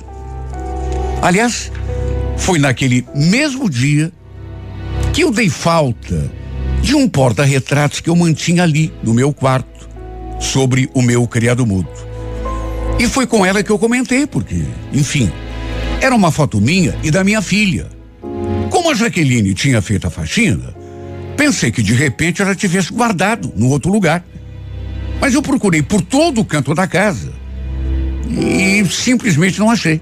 Aliás, 1.21 1.71
foi 2.37 2.59
naquele 2.59 3.05
mesmo 3.15 3.69
dia 3.69 4.11
que 5.11 5.23
eu 5.23 5.31
dei 5.31 5.49
falta 5.49 6.31
de 6.81 6.95
um 6.95 7.09
porta-retratos 7.09 7.99
que 7.99 8.09
eu 8.09 8.15
mantinha 8.15 8.63
ali 8.63 8.93
no 9.01 9.13
meu 9.13 9.33
quarto, 9.33 9.89
sobre 10.39 10.89
o 10.93 11.01
meu 11.01 11.27
criado 11.27 11.65
mudo. 11.65 11.89
E 12.99 13.07
foi 13.07 13.27
com 13.27 13.45
ela 13.45 13.61
que 13.61 13.69
eu 13.69 13.77
comentei, 13.77 14.25
porque, 14.25 14.63
enfim, 14.91 15.31
era 16.01 16.15
uma 16.15 16.31
foto 16.31 16.59
minha 16.59 16.95
e 17.03 17.11
da 17.11 17.23
minha 17.23 17.41
filha. 17.41 17.87
Como 18.69 18.91
a 18.91 18.95
Jaqueline 18.95 19.53
tinha 19.53 19.81
feito 19.81 20.07
a 20.07 20.09
faxina, 20.09 20.75
pensei 21.35 21.71
que 21.71 21.83
de 21.83 21.93
repente 21.93 22.41
ela 22.41 22.55
tivesse 22.55 22.91
guardado 22.91 23.51
no 23.55 23.69
outro 23.69 23.91
lugar. 23.91 24.25
Mas 25.21 25.33
eu 25.33 25.41
procurei 25.41 25.81
por 25.81 26.01
todo 26.01 26.41
o 26.41 26.45
canto 26.45 26.73
da 26.73 26.87
casa 26.87 27.33
e 28.29 28.83
simplesmente 28.89 29.59
não 29.59 29.69
achei. 29.69 30.01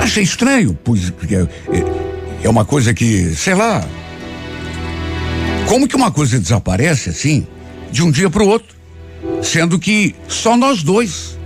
Achei 0.00 0.22
estranho, 0.22 0.78
pois 0.84 1.12
é, 1.30 1.46
é 2.42 2.48
uma 2.48 2.64
coisa 2.64 2.92
que, 2.92 3.34
sei 3.34 3.54
lá. 3.54 3.82
Como 5.66 5.88
que 5.88 5.96
uma 5.96 6.10
coisa 6.10 6.38
desaparece 6.38 7.08
assim, 7.08 7.46
de 7.90 8.02
um 8.02 8.10
dia 8.10 8.28
para 8.28 8.42
o 8.42 8.48
outro? 8.48 8.74
Sendo 9.44 9.78
que 9.78 10.14
só 10.26 10.56
nós 10.56 10.82
dois 10.82 11.38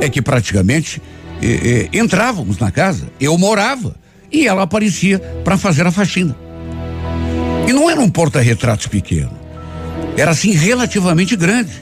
é 0.00 0.08
que 0.08 0.22
praticamente 0.22 1.02
é, 1.42 1.88
é, 1.92 1.98
entrávamos 1.98 2.58
na 2.58 2.70
casa. 2.70 3.08
Eu 3.20 3.36
morava 3.36 3.96
e 4.32 4.46
ela 4.46 4.62
aparecia 4.62 5.18
para 5.44 5.58
fazer 5.58 5.84
a 5.84 5.90
faxina. 5.90 6.36
E 7.66 7.72
não 7.72 7.90
era 7.90 8.00
um 8.00 8.08
porta-retratos 8.08 8.86
pequeno. 8.86 9.36
Era 10.16 10.30
assim 10.30 10.52
relativamente 10.52 11.34
grande. 11.34 11.72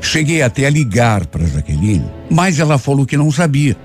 Cheguei 0.00 0.42
até 0.42 0.66
a 0.66 0.70
ligar 0.70 1.26
para 1.26 1.44
Jaqueline, 1.44 2.08
mas 2.30 2.60
ela 2.60 2.78
falou 2.78 3.04
que 3.04 3.16
não 3.16 3.32
sabia 3.32 3.76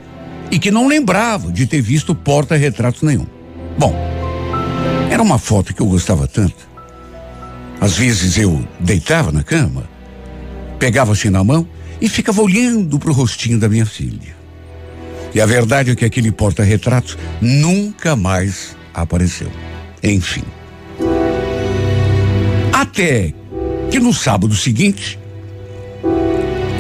e 0.51 0.59
que 0.59 0.69
não 0.69 0.87
lembrava 0.87 1.51
de 1.51 1.65
ter 1.65 1.81
visto 1.81 2.13
porta-retratos 2.13 3.01
nenhum. 3.01 3.25
Bom, 3.79 3.95
era 5.09 5.21
uma 5.21 5.39
foto 5.39 5.73
que 5.73 5.81
eu 5.81 5.87
gostava 5.87 6.27
tanto. 6.27 6.67
Às 7.81 7.97
vezes 7.97 8.37
eu 8.37 8.63
deitava 8.79 9.31
na 9.31 9.43
cama, 9.43 9.96
pegava 10.79 11.11
assim 11.11 11.29
na 11.29 11.43
mão 11.43 11.67
e 11.99 12.07
ficava 12.07 12.41
olhando 12.41 12.99
para 12.99 13.09
o 13.09 13.13
rostinho 13.13 13.59
da 13.59 13.67
minha 13.67 13.85
filha. 13.85 14.35
E 15.33 15.41
a 15.41 15.45
verdade 15.45 15.91
é 15.91 15.95
que 15.95 16.05
aquele 16.05 16.31
porta-retratos 16.31 17.17
nunca 17.41 18.15
mais 18.15 18.75
apareceu. 18.93 19.51
Enfim. 20.01 20.43
Até 22.71 23.33
que 23.91 23.99
no 23.99 24.13
sábado 24.13 24.55
seguinte, 24.55 25.19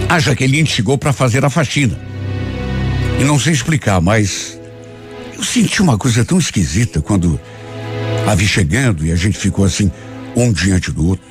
a 0.09 0.19
Jaqueline 0.19 0.67
chegou 0.67 0.97
para 0.97 1.11
fazer 1.11 1.43
a 1.43 1.49
faxina. 1.49 1.99
E 3.19 3.23
não 3.23 3.39
sei 3.39 3.53
explicar, 3.53 3.99
mas 3.99 4.59
eu 5.35 5.43
senti 5.43 5.81
uma 5.81 5.97
coisa 5.97 6.23
tão 6.23 6.37
esquisita 6.37 7.01
quando 7.01 7.39
a 8.27 8.35
vi 8.35 8.47
chegando 8.47 9.05
e 9.05 9.11
a 9.11 9.15
gente 9.15 9.37
ficou 9.37 9.65
assim, 9.65 9.91
um 10.35 10.51
diante 10.51 10.91
do 10.91 11.07
outro. 11.07 11.25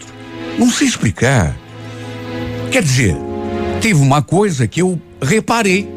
Não 0.59 0.71
sei 0.71 0.87
explicar. 0.89 1.57
Quer 2.77 2.83
dizer, 2.83 3.17
teve 3.81 3.99
uma 3.99 4.21
coisa 4.21 4.67
que 4.67 4.83
eu 4.83 5.01
reparei. 5.23 5.89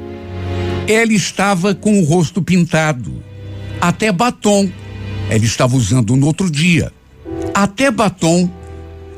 Ela 0.87 1.11
estava 1.11 1.75
com 1.75 1.99
o 1.99 2.05
rosto 2.05 2.41
pintado, 2.41 3.21
até 3.81 4.13
batom. 4.13 4.71
Ela 5.29 5.43
estava 5.43 5.75
usando 5.75 6.15
no 6.15 6.25
outro 6.25 6.49
dia. 6.49 6.89
Até 7.53 7.91
batom 7.91 8.49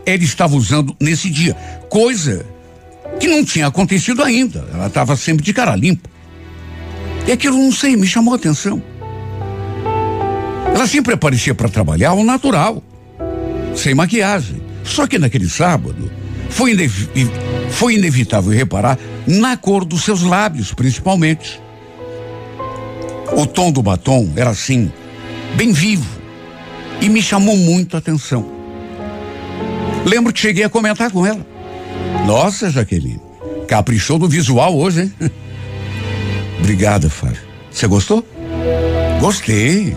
ela 0.07 0.23
estava 0.23 0.55
usando 0.55 0.95
nesse 0.99 1.29
dia. 1.29 1.53
Coisa 1.87 2.43
que 3.19 3.27
não 3.27 3.45
tinha 3.45 3.67
acontecido 3.67 4.23
ainda. 4.23 4.67
Ela 4.73 4.87
estava 4.87 5.15
sempre 5.15 5.45
de 5.45 5.53
cara 5.53 5.75
limpa. 5.75 6.09
E 7.27 7.31
aquilo, 7.31 7.59
não 7.59 7.71
sei, 7.71 7.95
me 7.95 8.07
chamou 8.07 8.33
a 8.33 8.37
atenção. 8.37 8.81
Ela 10.73 10.87
sempre 10.87 11.13
aparecia 11.13 11.53
para 11.53 11.69
trabalhar 11.69 12.09
ao 12.09 12.23
natural, 12.23 12.81
sem 13.75 13.93
maquiagem. 13.93 14.59
Só 14.83 15.05
que 15.05 15.19
naquele 15.19 15.47
sábado, 15.47 16.11
foi, 16.51 16.75
foi 17.71 17.95
inevitável 17.95 18.51
reparar 18.51 18.97
na 19.25 19.57
cor 19.57 19.83
dos 19.85 20.03
seus 20.03 20.21
lábios, 20.21 20.73
principalmente. 20.73 21.61
O 23.35 23.45
tom 23.45 23.71
do 23.71 23.81
batom 23.81 24.29
era 24.35 24.49
assim, 24.49 24.91
bem 25.55 25.71
vivo, 25.71 26.05
e 26.99 27.09
me 27.09 27.21
chamou 27.21 27.55
muito 27.55 27.95
a 27.95 27.99
atenção. 27.99 28.45
Lembro 30.05 30.33
que 30.33 30.39
cheguei 30.39 30.63
a 30.63 30.69
comentar 30.69 31.11
com 31.11 31.25
ela. 31.25 31.45
Nossa, 32.25 32.69
Jaqueline, 32.69 33.21
caprichou 33.67 34.19
do 34.19 34.27
visual 34.27 34.77
hoje, 34.77 35.01
hein? 35.01 35.13
Obrigada, 36.59 37.09
Fábio. 37.09 37.41
Você 37.71 37.87
gostou? 37.87 38.25
Gostei. 39.19 39.95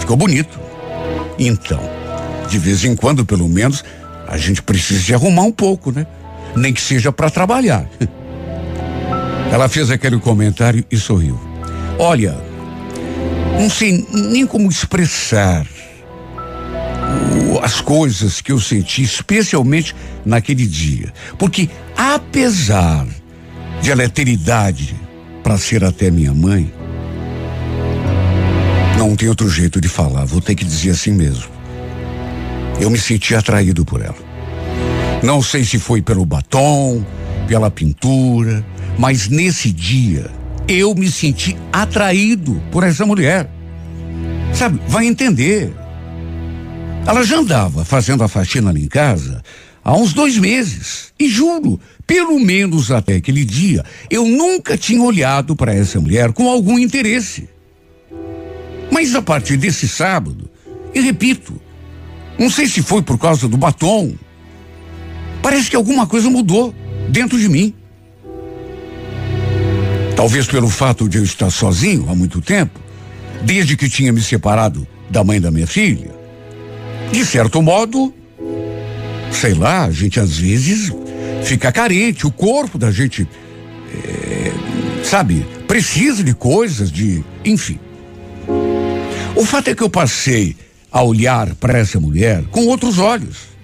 Ficou 0.00 0.16
bonito. 0.16 0.58
Então, 1.38 1.80
de 2.48 2.58
vez 2.58 2.84
em 2.84 2.96
quando, 2.96 3.24
pelo 3.24 3.48
menos, 3.48 3.84
a 4.26 4.36
gente 4.36 4.62
precisa 4.62 5.00
se 5.00 5.14
arrumar 5.14 5.42
um 5.42 5.52
pouco, 5.52 5.92
né? 5.92 6.06
Nem 6.56 6.72
que 6.72 6.80
seja 6.80 7.12
para 7.12 7.30
trabalhar. 7.30 7.88
Ela 9.52 9.68
fez 9.68 9.90
aquele 9.90 10.18
comentário 10.18 10.84
e 10.90 10.96
sorriu. 10.96 11.38
Olha, 11.98 12.36
não 13.58 13.68
sei 13.68 14.06
nem 14.12 14.46
como 14.46 14.68
expressar 14.70 15.66
as 17.62 17.80
coisas 17.80 18.40
que 18.40 18.52
eu 18.52 18.60
senti, 18.60 19.02
especialmente 19.02 19.94
naquele 20.24 20.66
dia. 20.66 21.12
Porque, 21.38 21.68
apesar 21.96 23.06
de 23.80 23.90
ela 23.90 24.08
ter 24.08 24.28
idade 24.28 24.94
para 25.42 25.58
ser 25.58 25.84
até 25.84 26.10
minha 26.10 26.34
mãe, 26.34 26.72
não 28.96 29.16
tem 29.16 29.28
outro 29.28 29.48
jeito 29.48 29.80
de 29.80 29.88
falar, 29.88 30.24
vou 30.24 30.40
ter 30.40 30.54
que 30.54 30.64
dizer 30.64 30.90
assim 30.90 31.12
mesmo. 31.12 31.48
Eu 32.80 32.90
me 32.90 32.98
senti 32.98 33.34
atraído 33.34 33.84
por 33.84 34.00
ela. 34.00 34.27
Não 35.22 35.42
sei 35.42 35.64
se 35.64 35.78
foi 35.78 36.00
pelo 36.00 36.24
batom, 36.24 37.04
pela 37.48 37.70
pintura, 37.70 38.64
mas 38.98 39.28
nesse 39.28 39.72
dia 39.72 40.30
eu 40.68 40.94
me 40.94 41.10
senti 41.10 41.56
atraído 41.72 42.62
por 42.70 42.84
essa 42.84 43.04
mulher. 43.04 43.50
Sabe, 44.52 44.80
vai 44.86 45.06
entender. 45.06 45.72
Ela 47.06 47.24
já 47.24 47.38
andava 47.38 47.84
fazendo 47.84 48.22
a 48.22 48.28
faxina 48.28 48.70
ali 48.70 48.84
em 48.84 48.88
casa 48.88 49.42
há 49.84 49.96
uns 49.96 50.12
dois 50.12 50.36
meses. 50.36 51.12
E 51.18 51.28
juro, 51.28 51.80
pelo 52.06 52.38
menos 52.38 52.90
até 52.90 53.16
aquele 53.16 53.44
dia, 53.44 53.84
eu 54.10 54.26
nunca 54.26 54.76
tinha 54.76 55.02
olhado 55.02 55.56
para 55.56 55.74
essa 55.74 55.98
mulher 56.00 56.32
com 56.32 56.48
algum 56.48 56.78
interesse. 56.78 57.48
Mas 58.92 59.14
a 59.14 59.22
partir 59.22 59.56
desse 59.56 59.88
sábado, 59.88 60.48
e 60.94 61.00
repito, 61.00 61.60
não 62.38 62.50
sei 62.50 62.66
se 62.66 62.82
foi 62.82 63.02
por 63.02 63.18
causa 63.18 63.48
do 63.48 63.56
batom, 63.56 64.14
parece 65.42 65.70
que 65.70 65.76
alguma 65.76 66.06
coisa 66.06 66.28
mudou 66.30 66.74
dentro 67.08 67.38
de 67.38 67.48
mim. 67.48 67.74
Talvez 70.16 70.46
pelo 70.46 70.68
fato 70.68 71.08
de 71.08 71.18
eu 71.18 71.24
estar 71.24 71.50
sozinho 71.50 72.08
há 72.10 72.14
muito 72.14 72.40
tempo, 72.40 72.80
desde 73.42 73.76
que 73.76 73.88
tinha 73.88 74.12
me 74.12 74.20
separado 74.20 74.86
da 75.08 75.22
mãe 75.22 75.40
da 75.40 75.50
minha 75.50 75.66
filha. 75.66 76.10
De 77.12 77.24
certo 77.24 77.62
modo, 77.62 78.12
sei 79.30 79.54
lá, 79.54 79.84
a 79.84 79.90
gente 79.90 80.18
às 80.18 80.36
vezes 80.36 80.92
fica 81.44 81.70
carente, 81.72 82.26
o 82.26 82.32
corpo 82.32 82.76
da 82.78 82.90
gente, 82.90 83.26
é, 83.94 84.52
sabe, 85.04 85.46
precisa 85.66 86.22
de 86.22 86.34
coisas, 86.34 86.90
de. 86.90 87.24
enfim. 87.44 87.78
O 89.36 89.44
fato 89.44 89.68
é 89.68 89.74
que 89.74 89.82
eu 89.82 89.88
passei 89.88 90.56
a 90.90 91.02
olhar 91.02 91.54
para 91.54 91.78
essa 91.78 92.00
mulher 92.00 92.42
com 92.50 92.66
outros 92.66 92.98
olhos. 92.98 93.57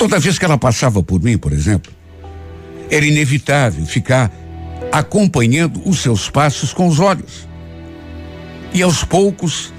Toda 0.00 0.18
vez 0.18 0.38
que 0.38 0.46
ela 0.46 0.56
passava 0.56 1.02
por 1.02 1.22
mim, 1.22 1.36
por 1.36 1.52
exemplo, 1.52 1.92
era 2.90 3.04
inevitável 3.04 3.84
ficar 3.84 4.32
acompanhando 4.90 5.86
os 5.86 5.98
seus 5.98 6.30
passos 6.30 6.72
com 6.72 6.88
os 6.88 6.98
olhos. 6.98 7.46
E 8.72 8.80
aos 8.80 9.04
poucos, 9.04 9.74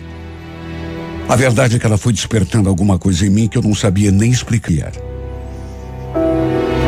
A 1.27 1.35
verdade 1.35 1.77
é 1.77 1.79
que 1.79 1.85
ela 1.85 1.97
foi 1.97 2.11
despertando 2.11 2.67
alguma 2.67 2.99
coisa 2.99 3.25
em 3.25 3.29
mim 3.29 3.47
que 3.47 3.57
eu 3.57 3.61
não 3.61 3.73
sabia 3.73 4.11
nem 4.11 4.29
explicar. 4.29 4.91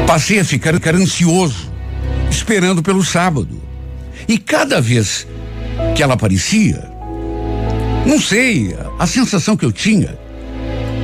Passei 0.05 0.39
a 0.39 0.43
ficar, 0.43 0.73
ficar 0.73 0.95
ansioso, 0.95 1.71
esperando 2.29 2.83
pelo 2.83 3.03
sábado. 3.05 3.61
E 4.27 4.37
cada 4.37 4.81
vez 4.81 5.25
que 5.95 6.03
ela 6.03 6.15
aparecia, 6.15 6.83
não 8.05 8.19
sei, 8.19 8.75
a 8.99 9.07
sensação 9.07 9.55
que 9.55 9.63
eu 9.63 9.71
tinha, 9.71 10.17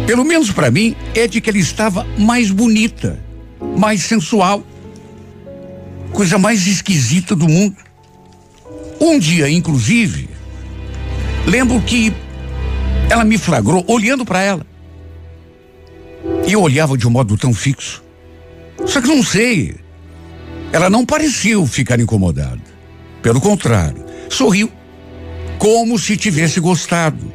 pelo 0.10 0.26
menos 0.26 0.50
para 0.50 0.72
mim, 0.72 0.96
é 1.14 1.28
de 1.28 1.40
que 1.40 1.52
ela 1.52 1.60
estava 1.60 2.04
mais 2.18 2.50
bonita, 2.50 3.24
mais 3.78 4.02
sensual. 4.02 4.64
Coisa 6.12 6.40
mais 6.40 6.66
esquisita 6.66 7.36
do 7.36 7.48
mundo. 7.48 7.76
Um 9.00 9.20
dia, 9.20 9.48
inclusive, 9.48 10.28
lembro 11.46 11.80
que 11.82 12.12
ela 13.08 13.24
me 13.24 13.38
flagrou 13.38 13.86
olhando 13.88 14.26
para 14.26 14.42
ela. 14.42 14.66
E 16.48 16.54
eu 16.54 16.62
olhava 16.64 16.98
de 16.98 17.08
um 17.08 17.12
modo 17.12 17.38
tão 17.38 17.54
fixo. 17.54 18.04
Só 18.88 19.02
que 19.02 19.08
não 19.08 19.22
sei. 19.22 19.76
Ela 20.72 20.90
não 20.90 21.06
pareceu 21.06 21.68
ficar 21.68 22.00
incomodada. 22.00 22.64
Pelo 23.22 23.40
contrário, 23.40 24.04
sorriu, 24.28 24.72
como 25.60 26.00
se 26.00 26.18
tivesse 26.18 26.60
gostado. 26.60 27.32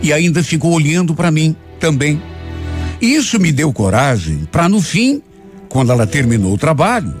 E 0.00 0.12
ainda 0.12 0.44
ficou 0.44 0.72
olhando 0.72 1.12
para 1.12 1.32
mim 1.32 1.56
também. 1.78 2.20
Isso 3.00 3.38
me 3.38 3.52
deu 3.52 3.72
coragem 3.72 4.48
para, 4.50 4.68
no 4.68 4.80
fim, 4.80 5.22
quando 5.68 5.92
ela 5.92 6.06
terminou 6.06 6.54
o 6.54 6.58
trabalho, 6.58 7.14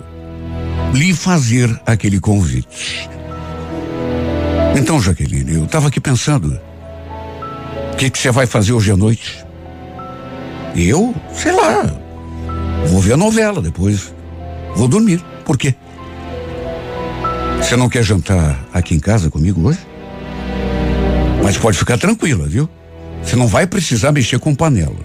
lhe 0.92 1.14
fazer 1.14 1.80
aquele 1.86 2.18
convite. 2.20 3.08
Então, 4.76 5.00
Jaqueline, 5.00 5.54
eu 5.54 5.64
estava 5.64 5.88
aqui 5.88 6.00
pensando 6.00 6.58
que 7.98 8.08
que 8.08 8.18
você 8.18 8.30
vai 8.30 8.46
fazer 8.46 8.72
hoje 8.72 8.92
à 8.92 8.96
noite? 8.96 9.44
Eu, 10.76 11.12
sei 11.34 11.50
lá. 11.50 11.84
Vou 12.86 13.00
ver 13.00 13.14
a 13.14 13.16
novela 13.16 13.60
depois. 13.60 14.14
Vou 14.76 14.86
dormir. 14.86 15.20
Por 15.44 15.58
quê? 15.58 15.74
Você 17.60 17.76
não 17.76 17.88
quer 17.88 18.04
jantar 18.04 18.64
aqui 18.72 18.94
em 18.94 19.00
casa 19.00 19.28
comigo 19.28 19.68
hoje? 19.68 19.80
Mas 21.42 21.58
pode 21.58 21.76
ficar 21.76 21.98
tranquila, 21.98 22.46
viu? 22.46 22.68
Você 23.22 23.36
não 23.36 23.46
vai 23.46 23.66
precisar 23.66 24.12
mexer 24.12 24.38
com 24.38 24.54
panela. 24.54 24.96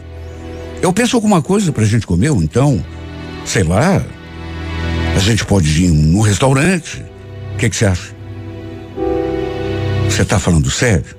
Eu 0.82 0.92
penso 0.92 1.16
alguma 1.16 1.42
coisa 1.42 1.72
pra 1.72 1.86
gente 1.86 2.06
comer, 2.06 2.30
ou 2.30 2.42
então, 2.44 2.84
sei 3.46 3.64
lá, 3.64 4.04
a 5.16 5.20
gente 5.20 5.46
pode 5.46 5.86
ir 5.86 5.90
num 5.90 6.22
restaurante. 6.22 7.04
O 7.54 7.58
que 7.58 7.70
você 7.70 7.86
acha? 7.86 8.14
Você 10.10 10.26
tá 10.26 10.38
falando 10.38 10.70
sério? 10.70 11.16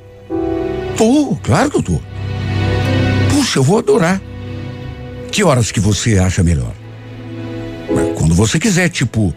Tô, 0.97 1.37
claro 1.43 1.71
que 1.71 1.77
eu 1.79 1.83
tô. 1.83 2.01
Puxa, 3.31 3.59
eu 3.59 3.63
vou 3.63 3.79
adorar. 3.79 4.21
Que 5.33 5.43
horas 5.43 5.73
que 5.73 5.81
você 5.81 6.19
acha 6.19 6.43
melhor? 6.43 6.73
Quando 8.17 8.35
você 8.35 8.59
quiser, 8.59 8.89
tipo 8.89 9.35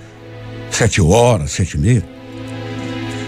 sete 0.70 1.02
horas, 1.02 1.52
sete 1.52 1.74
e 1.74 1.80
meia. 1.80 2.04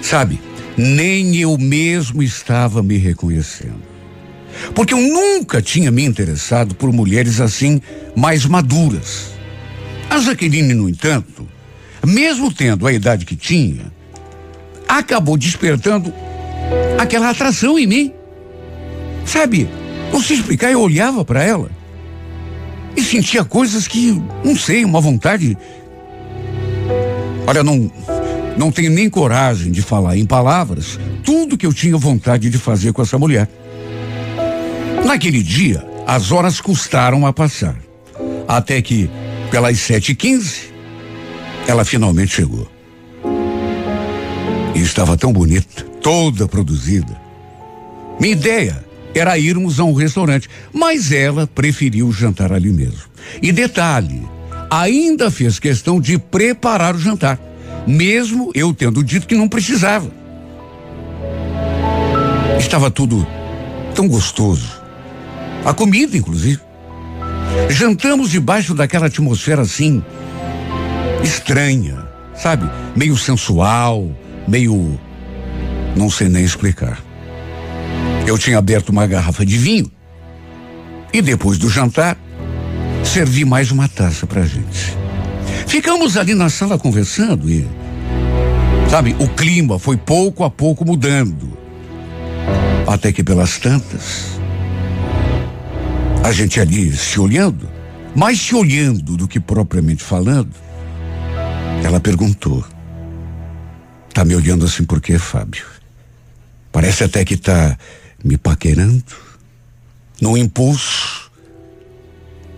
Sabe, 0.01 0.39
nem 0.77 1.35
eu 1.37 1.57
mesmo 1.57 2.21
estava 2.21 2.83
me 2.83 2.97
reconhecendo. 2.97 3.88
Porque 4.73 4.93
eu 4.93 4.99
nunca 4.99 5.61
tinha 5.61 5.91
me 5.91 6.03
interessado 6.03 6.75
por 6.75 6.91
mulheres 6.91 7.39
assim, 7.39 7.81
mais 8.15 8.45
maduras. 8.45 9.31
A 10.09 10.19
Jaqueline, 10.19 10.73
no 10.73 10.89
entanto, 10.89 11.47
mesmo 12.05 12.53
tendo 12.53 12.87
a 12.87 12.93
idade 12.93 13.25
que 13.25 13.35
tinha, 13.35 13.91
acabou 14.87 15.37
despertando 15.37 16.13
aquela 16.97 17.29
atração 17.29 17.77
em 17.77 17.87
mim. 17.87 18.13
Sabe, 19.25 19.69
não 20.11 20.21
se 20.21 20.33
explicar, 20.33 20.71
eu 20.71 20.81
olhava 20.81 21.23
para 21.23 21.43
ela 21.43 21.69
e 22.95 23.01
sentia 23.01 23.43
coisas 23.43 23.87
que, 23.87 24.21
não 24.43 24.55
sei, 24.55 24.83
uma 24.83 24.99
vontade. 24.99 25.57
Olha, 27.45 27.63
não, 27.63 27.91
não 28.57 28.71
tenho 28.71 28.91
nem 28.91 29.09
coragem 29.09 29.71
de 29.71 29.81
falar 29.81 30.17
em 30.17 30.25
palavras 30.25 30.99
tudo 31.23 31.57
que 31.57 31.65
eu 31.65 31.73
tinha 31.73 31.95
vontade 31.95 32.49
de 32.49 32.57
fazer 32.57 32.91
com 32.91 33.01
essa 33.01 33.17
mulher. 33.17 33.47
Naquele 35.09 35.41
dia, 35.41 35.83
as 36.05 36.31
horas 36.31 36.61
custaram 36.61 37.25
a 37.25 37.33
passar. 37.33 37.75
Até 38.47 38.79
que, 38.79 39.09
pelas 39.49 39.79
sete 39.79 40.11
e 40.11 40.15
quinze, 40.15 40.71
ela 41.67 41.83
finalmente 41.83 42.35
chegou. 42.35 42.69
E 44.75 44.79
estava 44.79 45.17
tão 45.17 45.33
bonita, 45.33 45.83
toda 45.99 46.47
produzida. 46.47 47.19
Minha 48.19 48.33
ideia 48.33 48.85
era 49.15 49.35
irmos 49.39 49.79
a 49.79 49.83
um 49.83 49.93
restaurante, 49.93 50.47
mas 50.71 51.11
ela 51.11 51.47
preferiu 51.47 52.11
jantar 52.11 52.53
ali 52.53 52.71
mesmo. 52.71 53.09
E 53.41 53.51
detalhe, 53.51 54.21
ainda 54.69 55.31
fez 55.31 55.57
questão 55.57 55.99
de 55.99 56.19
preparar 56.19 56.93
o 56.95 56.99
jantar, 56.99 57.39
mesmo 57.87 58.51
eu 58.53 58.75
tendo 58.75 59.03
dito 59.03 59.25
que 59.25 59.33
não 59.33 59.49
precisava. 59.49 60.11
Estava 62.59 62.91
tudo 62.91 63.25
tão 63.95 64.07
gostoso. 64.07 64.78
A 65.65 65.73
comida, 65.73 66.17
inclusive. 66.17 66.59
Jantamos 67.69 68.29
debaixo 68.29 68.73
daquela 68.73 69.07
atmosfera 69.07 69.61
assim, 69.61 70.03
estranha, 71.23 72.07
sabe? 72.35 72.69
Meio 72.95 73.17
sensual, 73.17 74.09
meio. 74.47 74.99
Não 75.95 76.09
sei 76.09 76.29
nem 76.29 76.43
explicar. 76.43 77.03
Eu 78.25 78.37
tinha 78.37 78.57
aberto 78.57 78.89
uma 78.89 79.07
garrafa 79.07 79.45
de 79.45 79.57
vinho 79.57 79.91
e 81.11 81.21
depois 81.21 81.57
do 81.57 81.69
jantar 81.69 82.17
servi 83.03 83.43
mais 83.43 83.71
uma 83.71 83.87
taça 83.87 84.27
pra 84.27 84.43
gente. 84.43 84.95
Ficamos 85.67 86.15
ali 86.15 86.33
na 86.35 86.49
sala 86.49 86.77
conversando 86.77 87.49
e, 87.49 87.67
sabe, 88.89 89.15
o 89.19 89.27
clima 89.27 89.79
foi 89.79 89.97
pouco 89.97 90.43
a 90.43 90.49
pouco 90.49 90.85
mudando. 90.85 91.57
Até 92.87 93.11
que 93.11 93.23
pelas 93.23 93.57
tantas, 93.57 94.38
a 96.23 96.31
gente 96.31 96.59
ali 96.59 96.95
se 96.95 97.19
olhando, 97.19 97.69
mais 98.15 98.39
se 98.39 98.55
olhando 98.55 99.17
do 99.17 99.27
que 99.27 99.39
propriamente 99.39 100.03
falando, 100.03 100.53
ela 101.83 101.99
perguntou: 101.99 102.63
Tá 104.13 104.25
me 104.25 104.35
olhando 104.35 104.65
assim 104.65 104.83
por 104.83 105.01
quê, 105.01 105.17
Fábio? 105.17 105.65
Parece 106.71 107.03
até 107.03 107.23
que 107.25 107.37
tá 107.37 107.77
me 108.23 108.37
paquerando. 108.37 109.29
No 110.21 110.37
impulso, 110.37 111.31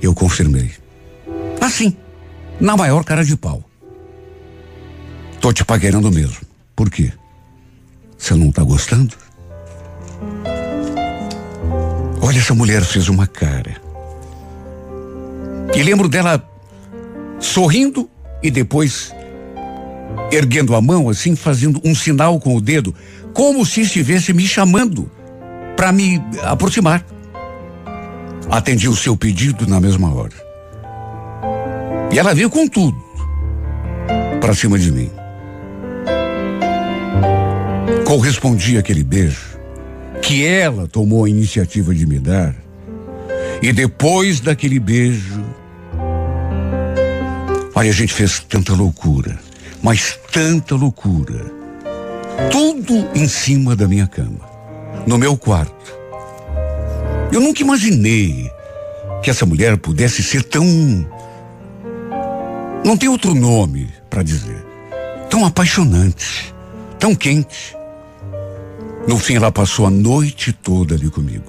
eu 0.01 0.13
confirmei. 0.13 0.71
Assim, 1.59 1.95
na 2.59 2.75
maior 2.75 3.03
cara 3.03 3.23
de 3.23 3.37
pau. 3.37 3.63
Tô 5.39 5.53
te 5.53 5.63
paquerando 5.63 6.11
mesmo. 6.11 6.37
Por 6.75 6.89
quê? 6.89 7.11
Você 8.17 8.35
não 8.35 8.51
tá 8.51 8.63
gostando? 8.63 9.15
Olha, 12.21 12.37
essa 12.37 12.53
mulher 12.53 12.83
fez 12.83 13.09
uma 13.09 13.25
cara. 13.25 13.75
E 15.75 15.81
lembro 15.81 16.07
dela 16.07 16.47
sorrindo 17.39 18.07
e 18.43 18.51
depois 18.51 19.11
erguendo 20.31 20.75
a 20.75 20.81
mão 20.81 21.09
assim, 21.09 21.35
fazendo 21.35 21.81
um 21.83 21.95
sinal 21.95 22.39
com 22.39 22.55
o 22.55 22.61
dedo, 22.61 22.93
como 23.33 23.65
se 23.65 23.81
estivesse 23.81 24.33
me 24.33 24.45
chamando 24.45 25.09
para 25.75 25.91
me 25.91 26.21
aproximar. 26.43 27.03
Atendi 28.49 28.87
o 28.87 28.95
seu 28.95 29.17
pedido 29.17 29.67
na 29.67 29.79
mesma 29.79 30.13
hora. 30.13 30.35
E 32.11 32.19
ela 32.19 32.35
veio 32.35 32.49
com 32.49 32.67
tudo 32.67 33.01
para 34.39 34.53
cima 34.53 34.77
de 34.77 34.91
mim. 34.91 35.09
Correspondi 38.05 38.77
àquele 38.77 39.03
beijo 39.03 39.60
que 40.31 40.45
ela 40.45 40.87
tomou 40.87 41.25
a 41.25 41.29
iniciativa 41.29 41.93
de 41.93 42.05
me 42.05 42.17
dar. 42.17 42.55
E 43.61 43.73
depois 43.73 44.39
daquele 44.39 44.79
beijo, 44.79 45.43
olha, 47.75 47.89
a 47.89 47.93
gente 47.93 48.13
fez 48.13 48.39
tanta 48.39 48.71
loucura, 48.73 49.37
mas 49.83 50.17
tanta 50.31 50.73
loucura. 50.73 51.51
Tudo 52.49 53.09
em 53.13 53.27
cima 53.27 53.75
da 53.75 53.89
minha 53.89 54.07
cama 54.07 54.49
no 55.05 55.17
meu 55.17 55.35
quarto. 55.35 55.93
Eu 57.29 57.41
nunca 57.41 57.61
imaginei 57.61 58.49
que 59.21 59.29
essa 59.29 59.45
mulher 59.45 59.75
pudesse 59.75 60.23
ser 60.23 60.43
tão. 60.43 60.65
Não 62.85 62.95
tem 62.95 63.09
outro 63.09 63.35
nome 63.35 63.89
para 64.09 64.23
dizer. 64.23 64.65
Tão 65.29 65.45
apaixonante, 65.45 66.55
tão 66.97 67.13
quente. 67.13 67.80
No 69.07 69.17
fim, 69.17 69.35
ela 69.35 69.51
passou 69.51 69.85
a 69.85 69.89
noite 69.89 70.53
toda 70.53 70.95
ali 70.95 71.09
comigo. 71.09 71.45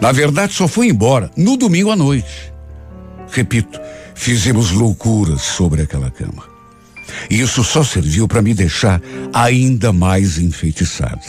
Na 0.00 0.12
verdade, 0.12 0.52
só 0.52 0.68
foi 0.68 0.88
embora 0.88 1.30
no 1.36 1.56
domingo 1.56 1.90
à 1.90 1.96
noite. 1.96 2.52
Repito, 3.30 3.80
fizemos 4.14 4.70
loucuras 4.70 5.42
sobre 5.42 5.82
aquela 5.82 6.10
cama. 6.10 6.44
E 7.30 7.40
isso 7.40 7.64
só 7.64 7.82
serviu 7.82 8.28
para 8.28 8.42
me 8.42 8.54
deixar 8.54 9.00
ainda 9.32 9.92
mais 9.92 10.38
enfeitiçado. 10.38 11.20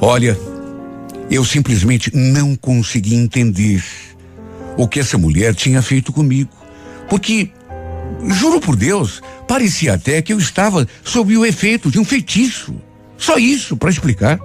Olha, 0.00 0.36
Eu 1.28 1.44
simplesmente 1.44 2.14
não 2.14 2.54
consegui 2.54 3.14
entender 3.14 3.82
o 4.76 4.86
que 4.86 5.00
essa 5.00 5.18
mulher 5.18 5.54
tinha 5.54 5.82
feito 5.82 6.12
comigo. 6.12 6.50
Porque, 7.08 7.50
juro 8.28 8.60
por 8.60 8.76
Deus, 8.76 9.20
parecia 9.48 9.94
até 9.94 10.22
que 10.22 10.32
eu 10.32 10.38
estava 10.38 10.86
sob 11.02 11.36
o 11.36 11.44
efeito 11.44 11.90
de 11.90 11.98
um 11.98 12.04
feitiço. 12.04 12.74
Só 13.18 13.38
isso 13.38 13.76
para 13.76 13.90
explicar. 13.90 14.38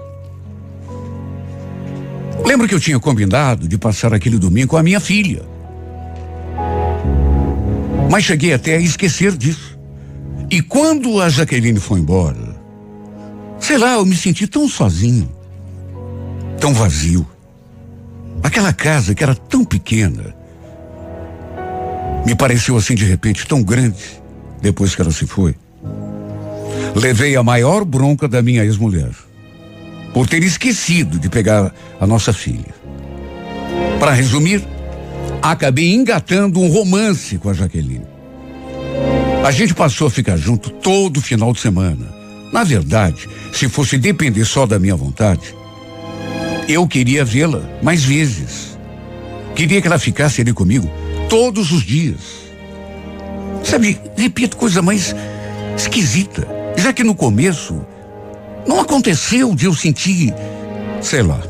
Lembro 2.44 2.66
que 2.66 2.74
eu 2.74 2.80
tinha 2.80 2.98
combinado 2.98 3.68
de 3.68 3.78
passar 3.78 4.12
aquele 4.12 4.38
domingo 4.38 4.68
com 4.68 4.76
a 4.76 4.82
minha 4.82 5.00
filha. 5.00 5.42
Mas 8.10 8.24
cheguei 8.24 8.52
até 8.52 8.76
a 8.76 8.80
esquecer 8.80 9.36
disso. 9.36 9.78
E 10.50 10.60
quando 10.60 11.20
a 11.20 11.28
Jaqueline 11.28 11.80
foi 11.80 12.00
embora, 12.00 12.56
sei 13.58 13.78
lá, 13.78 13.94
eu 13.94 14.04
me 14.04 14.14
senti 14.14 14.46
tão 14.46 14.68
sozinho, 14.68 15.30
tão 16.60 16.74
vazio. 16.74 17.26
Aquela 18.42 18.72
casa 18.72 19.14
que 19.14 19.22
era 19.22 19.34
tão 19.34 19.64
pequena, 19.64 20.34
me 22.26 22.34
pareceu 22.34 22.76
assim 22.76 22.94
de 22.94 23.04
repente 23.04 23.46
tão 23.46 23.62
grande 23.62 24.20
depois 24.60 24.94
que 24.94 25.00
ela 25.00 25.12
se 25.12 25.26
foi. 25.26 25.54
Levei 26.94 27.36
a 27.36 27.42
maior 27.42 27.84
bronca 27.84 28.28
da 28.28 28.42
minha 28.42 28.64
ex-mulher 28.64 29.12
por 30.12 30.26
ter 30.26 30.42
esquecido 30.42 31.18
de 31.18 31.28
pegar 31.28 31.72
a 32.00 32.06
nossa 32.06 32.32
filha. 32.32 32.74
Para 33.98 34.12
resumir, 34.12 34.62
acabei 35.40 35.92
engatando 35.92 36.60
um 36.60 36.68
romance 36.68 37.38
com 37.38 37.48
a 37.48 37.54
Jaqueline. 37.54 38.06
A 39.44 39.50
gente 39.50 39.74
passou 39.74 40.06
a 40.06 40.10
ficar 40.10 40.36
junto 40.36 40.70
todo 40.70 41.20
final 41.20 41.52
de 41.52 41.60
semana. 41.60 42.06
Na 42.52 42.62
verdade, 42.62 43.28
se 43.52 43.68
fosse 43.68 43.96
depender 43.96 44.44
só 44.44 44.66
da 44.66 44.78
minha 44.78 44.94
vontade, 44.94 45.54
eu 46.68 46.86
queria 46.86 47.24
vê-la 47.24 47.62
mais 47.82 48.04
vezes. 48.04 48.78
Queria 49.54 49.80
que 49.80 49.86
ela 49.86 49.98
ficasse 49.98 50.40
ali 50.40 50.52
comigo 50.52 50.88
todos 51.28 51.72
os 51.72 51.82
dias. 51.82 52.20
Sabe, 53.64 53.98
repito, 54.16 54.56
coisa 54.56 54.82
mais 54.82 55.14
esquisita. 55.76 56.46
Já 56.76 56.92
que 56.92 57.02
no 57.02 57.14
começo 57.14 57.84
não 58.66 58.80
aconteceu 58.80 59.54
de 59.54 59.66
eu 59.66 59.74
sentir, 59.74 60.34
sei 61.00 61.22
lá. 61.22 61.40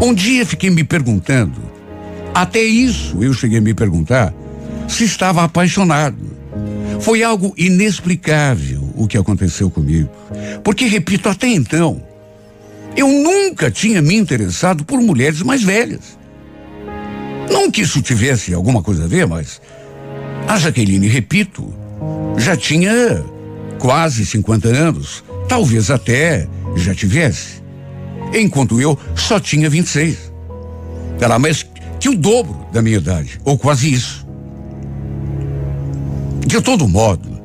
Um 0.00 0.14
dia 0.14 0.44
fiquei 0.46 0.70
me 0.70 0.84
perguntando, 0.84 1.60
até 2.34 2.62
isso 2.62 3.22
eu 3.22 3.32
cheguei 3.32 3.58
a 3.58 3.62
me 3.62 3.74
perguntar, 3.74 4.34
se 4.88 5.04
estava 5.04 5.44
apaixonado. 5.44 6.34
Foi 7.00 7.22
algo 7.22 7.52
inexplicável 7.56 8.82
o 8.94 9.06
que 9.06 9.18
aconteceu 9.18 9.70
comigo. 9.70 10.10
Porque, 10.62 10.86
repito, 10.86 11.28
até 11.28 11.48
então, 11.48 12.02
eu 12.96 13.08
nunca 13.08 13.70
tinha 13.70 14.00
me 14.00 14.14
interessado 14.14 14.84
por 14.84 15.00
mulheres 15.00 15.42
mais 15.42 15.62
velhas. 15.62 16.18
Não 17.50 17.70
que 17.70 17.82
isso 17.82 18.00
tivesse 18.00 18.54
alguma 18.54 18.82
coisa 18.82 19.04
a 19.04 19.08
ver, 19.08 19.26
mas 19.26 19.60
a 20.48 20.58
Jaqueline, 20.58 21.08
repito, 21.08 21.74
já 22.38 22.56
tinha 22.56 23.24
quase 23.78 24.24
50 24.24 24.68
anos 24.68 25.24
Talvez 25.48 25.90
até 25.90 26.48
já 26.76 26.94
tivesse. 26.94 27.62
Enquanto 28.32 28.80
eu 28.80 28.98
só 29.14 29.38
tinha 29.38 29.70
26. 29.70 30.32
Era 31.20 31.38
mais 31.38 31.64
que 32.00 32.08
o 32.08 32.16
dobro 32.16 32.66
da 32.72 32.82
minha 32.82 32.96
idade, 32.96 33.40
ou 33.44 33.56
quase 33.56 33.92
isso. 33.92 34.26
De 36.46 36.60
todo 36.60 36.88
modo, 36.88 37.40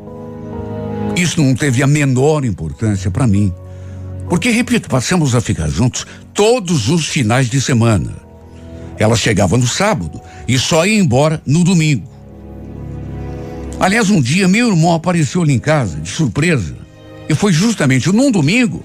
isso 1.16 1.42
não 1.42 1.56
teve 1.56 1.82
a 1.84 1.88
menor 1.88 2.44
importância 2.44 3.10
para 3.10 3.28
mim. 3.28 3.54
Porque, 4.30 4.50
repito, 4.50 4.90
passamos 4.90 5.34
a 5.34 5.42
ficar 5.42 5.68
juntos 5.68 6.06
todos 6.34 6.90
os 6.90 7.08
finais 7.08 7.50
de 7.50 7.60
semana. 7.60 8.12
Ela 8.98 9.16
chegava 9.16 9.58
no 9.58 9.66
sábado 9.68 10.22
e 10.48 10.60
só 10.60 10.86
ia 10.86 11.00
embora 11.00 11.42
no 11.46 11.64
domingo. 11.64 12.08
Aliás, 13.80 14.10
um 14.10 14.22
dia 14.22 14.48
meu 14.48 14.70
irmão 14.70 14.94
apareceu 14.94 15.42
ali 15.42 15.54
em 15.54 15.60
casa, 15.60 16.00
de 16.00 16.10
surpresa. 16.10 16.76
E 17.30 17.36
foi 17.36 17.54
justamente 17.54 18.12
num 18.12 18.32
domingo 18.32 18.84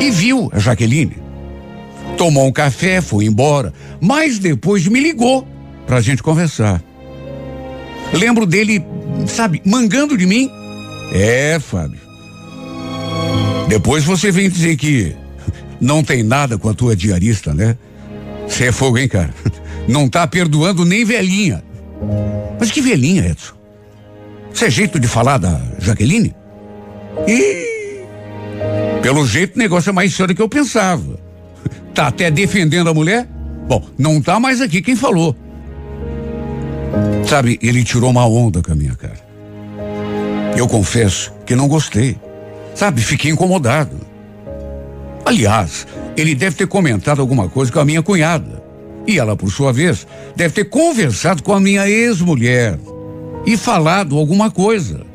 e 0.00 0.10
viu 0.10 0.50
a 0.52 0.58
Jaqueline. 0.58 1.16
Tomou 2.18 2.48
um 2.48 2.52
café, 2.52 3.00
foi 3.00 3.24
embora, 3.24 3.72
mas 4.00 4.40
depois 4.40 4.86
me 4.88 4.98
ligou 4.98 5.46
pra 5.86 6.00
gente 6.00 6.22
conversar. 6.22 6.82
Lembro 8.12 8.44
dele, 8.44 8.84
sabe, 9.28 9.62
mangando 9.64 10.18
de 10.18 10.26
mim. 10.26 10.50
É, 11.12 11.58
Fábio. 11.60 12.00
Depois 13.68 14.02
você 14.02 14.32
vem 14.32 14.50
dizer 14.50 14.76
que 14.76 15.14
não 15.80 16.02
tem 16.02 16.24
nada 16.24 16.58
com 16.58 16.68
a 16.68 16.74
tua 16.74 16.96
diarista, 16.96 17.54
né? 17.54 17.78
Você 18.48 18.66
é 18.66 18.72
fogo, 18.72 18.98
hein, 18.98 19.06
cara? 19.06 19.32
Não 19.88 20.08
tá 20.08 20.26
perdoando 20.26 20.84
nem 20.84 21.04
velhinha. 21.04 21.62
Mas 22.58 22.70
que 22.70 22.80
velhinha, 22.80 23.26
Edson? 23.26 23.54
Você 24.52 24.66
é 24.66 24.70
jeito 24.70 24.98
de 24.98 25.06
falar 25.06 25.38
da 25.38 25.60
Jaqueline? 25.78 26.34
E 27.26 28.04
pelo 29.02 29.26
jeito 29.26 29.56
o 29.56 29.58
negócio 29.58 29.90
é 29.90 29.92
mais 29.92 30.14
sério 30.14 30.34
do 30.34 30.36
que 30.36 30.42
eu 30.42 30.48
pensava. 30.48 31.18
Tá 31.94 32.08
até 32.08 32.30
defendendo 32.30 32.90
a 32.90 32.94
mulher? 32.94 33.26
Bom, 33.66 33.84
não 33.98 34.20
tá 34.20 34.38
mais 34.38 34.60
aqui 34.60 34.82
quem 34.82 34.96
falou. 34.96 35.34
Sabe, 37.26 37.58
ele 37.62 37.84
tirou 37.84 38.10
uma 38.10 38.26
onda 38.26 38.62
com 38.62 38.72
a 38.72 38.74
minha 38.74 38.94
cara. 38.94 39.20
Eu 40.56 40.66
confesso 40.66 41.32
que 41.46 41.54
não 41.54 41.68
gostei. 41.68 42.18
Sabe, 42.74 43.00
fiquei 43.00 43.30
incomodado. 43.30 43.96
Aliás, 45.24 45.86
ele 46.16 46.34
deve 46.34 46.56
ter 46.56 46.66
comentado 46.66 47.20
alguma 47.20 47.48
coisa 47.48 47.70
com 47.70 47.78
a 47.78 47.84
minha 47.84 48.02
cunhada. 48.02 48.62
E 49.06 49.18
ela, 49.18 49.36
por 49.36 49.50
sua 49.50 49.72
vez, 49.72 50.06
deve 50.36 50.54
ter 50.54 50.64
conversado 50.64 51.42
com 51.42 51.52
a 51.52 51.60
minha 51.60 51.88
ex-mulher 51.88 52.78
e 53.46 53.56
falado 53.56 54.18
alguma 54.18 54.50
coisa. 54.50 55.09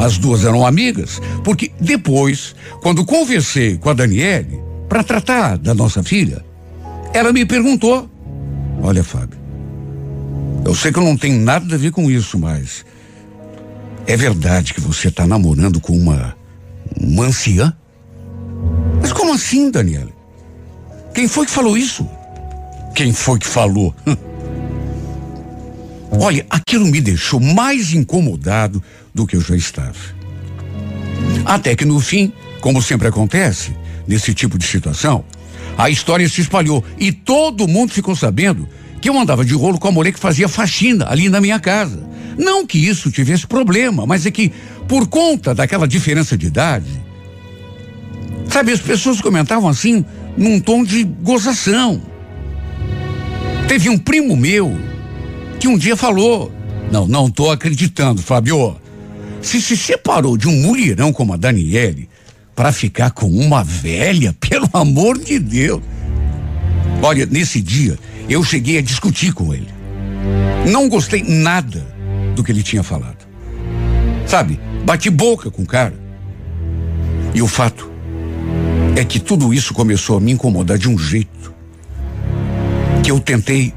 As 0.00 0.16
duas 0.16 0.46
eram 0.46 0.66
amigas, 0.66 1.20
porque 1.44 1.70
depois, 1.78 2.56
quando 2.80 3.04
conversei 3.04 3.76
com 3.76 3.90
a 3.90 3.92
Daniele 3.92 4.58
para 4.88 5.04
tratar 5.04 5.58
da 5.58 5.74
nossa 5.74 6.02
filha, 6.02 6.42
ela 7.12 7.34
me 7.34 7.44
perguntou: 7.44 8.08
Olha, 8.82 9.04
Fábio, 9.04 9.38
eu 10.64 10.74
sei 10.74 10.90
que 10.90 10.98
eu 10.98 11.04
não 11.04 11.18
tenho 11.18 11.38
nada 11.38 11.74
a 11.74 11.78
ver 11.78 11.92
com 11.92 12.10
isso, 12.10 12.38
mas 12.38 12.82
é 14.06 14.16
verdade 14.16 14.72
que 14.72 14.80
você 14.80 15.08
está 15.08 15.26
namorando 15.26 15.82
com 15.82 15.92
uma, 15.92 16.34
uma 16.98 17.26
anciã? 17.26 17.76
Mas 19.02 19.12
como 19.12 19.34
assim, 19.34 19.70
Daniele? 19.70 20.14
Quem 21.14 21.28
foi 21.28 21.44
que 21.44 21.52
falou 21.52 21.76
isso? 21.76 22.08
Quem 22.94 23.12
foi 23.12 23.38
que 23.38 23.46
falou? 23.46 23.94
Olha, 26.10 26.44
aquilo 26.50 26.86
me 26.86 27.00
deixou 27.00 27.40
mais 27.40 27.92
incomodado 27.92 28.82
do 29.14 29.26
que 29.26 29.36
eu 29.36 29.40
já 29.40 29.56
estava. 29.56 29.96
Até 31.44 31.76
que 31.76 31.84
no 31.84 32.00
fim, 32.00 32.32
como 32.60 32.82
sempre 32.82 33.08
acontece 33.08 33.74
nesse 34.06 34.34
tipo 34.34 34.58
de 34.58 34.66
situação, 34.66 35.24
a 35.78 35.88
história 35.88 36.28
se 36.28 36.40
espalhou 36.40 36.84
e 36.98 37.12
todo 37.12 37.68
mundo 37.68 37.92
ficou 37.92 38.14
sabendo 38.14 38.68
que 39.00 39.08
eu 39.08 39.18
andava 39.18 39.44
de 39.44 39.54
rolo 39.54 39.78
com 39.78 39.88
a 39.88 39.92
mulher 39.92 40.12
que 40.12 40.18
fazia 40.20 40.48
faxina 40.48 41.06
ali 41.08 41.28
na 41.28 41.40
minha 41.40 41.58
casa. 41.58 42.08
Não 42.36 42.66
que 42.66 42.78
isso 42.78 43.10
tivesse 43.10 43.46
problema, 43.46 44.04
mas 44.06 44.26
é 44.26 44.30
que 44.30 44.52
por 44.88 45.06
conta 45.06 45.54
daquela 45.54 45.86
diferença 45.86 46.36
de 46.36 46.46
idade, 46.46 46.90
sabe, 48.48 48.72
as 48.72 48.80
pessoas 48.80 49.20
comentavam 49.20 49.68
assim 49.68 50.04
num 50.36 50.60
tom 50.60 50.84
de 50.84 51.04
gozação. 51.04 52.02
Teve 53.68 53.88
um 53.88 53.96
primo 53.96 54.36
meu 54.36 54.76
que 55.60 55.68
um 55.68 55.76
dia 55.76 55.96
falou: 55.96 56.50
Não, 56.90 57.06
não 57.06 57.30
tô 57.30 57.50
acreditando, 57.50 58.22
Fábio. 58.22 58.76
Se 59.42 59.60
se 59.60 59.76
separou 59.76 60.36
de 60.36 60.48
um 60.48 60.62
mulherão 60.62 61.12
como 61.12 61.34
a 61.34 61.36
Daniele 61.36 62.08
para 62.56 62.72
ficar 62.72 63.10
com 63.10 63.26
uma 63.30 63.62
velha, 63.62 64.34
pelo 64.40 64.68
amor 64.72 65.18
de 65.18 65.38
Deus. 65.38 65.82
Olha, 67.02 67.24
nesse 67.26 67.60
dia 67.60 67.98
eu 68.28 68.42
cheguei 68.42 68.78
a 68.78 68.82
discutir 68.82 69.32
com 69.32 69.54
ele. 69.54 69.68
Não 70.70 70.88
gostei 70.88 71.22
nada 71.22 71.86
do 72.34 72.42
que 72.42 72.50
ele 72.50 72.62
tinha 72.62 72.82
falado. 72.82 73.28
Sabe, 74.26 74.60
bati 74.84 75.10
boca 75.10 75.50
com 75.50 75.62
o 75.62 75.66
cara. 75.66 75.94
E 77.34 77.40
o 77.40 77.48
fato 77.48 77.90
é 78.96 79.04
que 79.04 79.18
tudo 79.18 79.54
isso 79.54 79.72
começou 79.72 80.16
a 80.16 80.20
me 80.20 80.32
incomodar 80.32 80.76
de 80.76 80.88
um 80.88 80.98
jeito 80.98 81.54
que 83.02 83.10
eu 83.10 83.18
tentei 83.18 83.72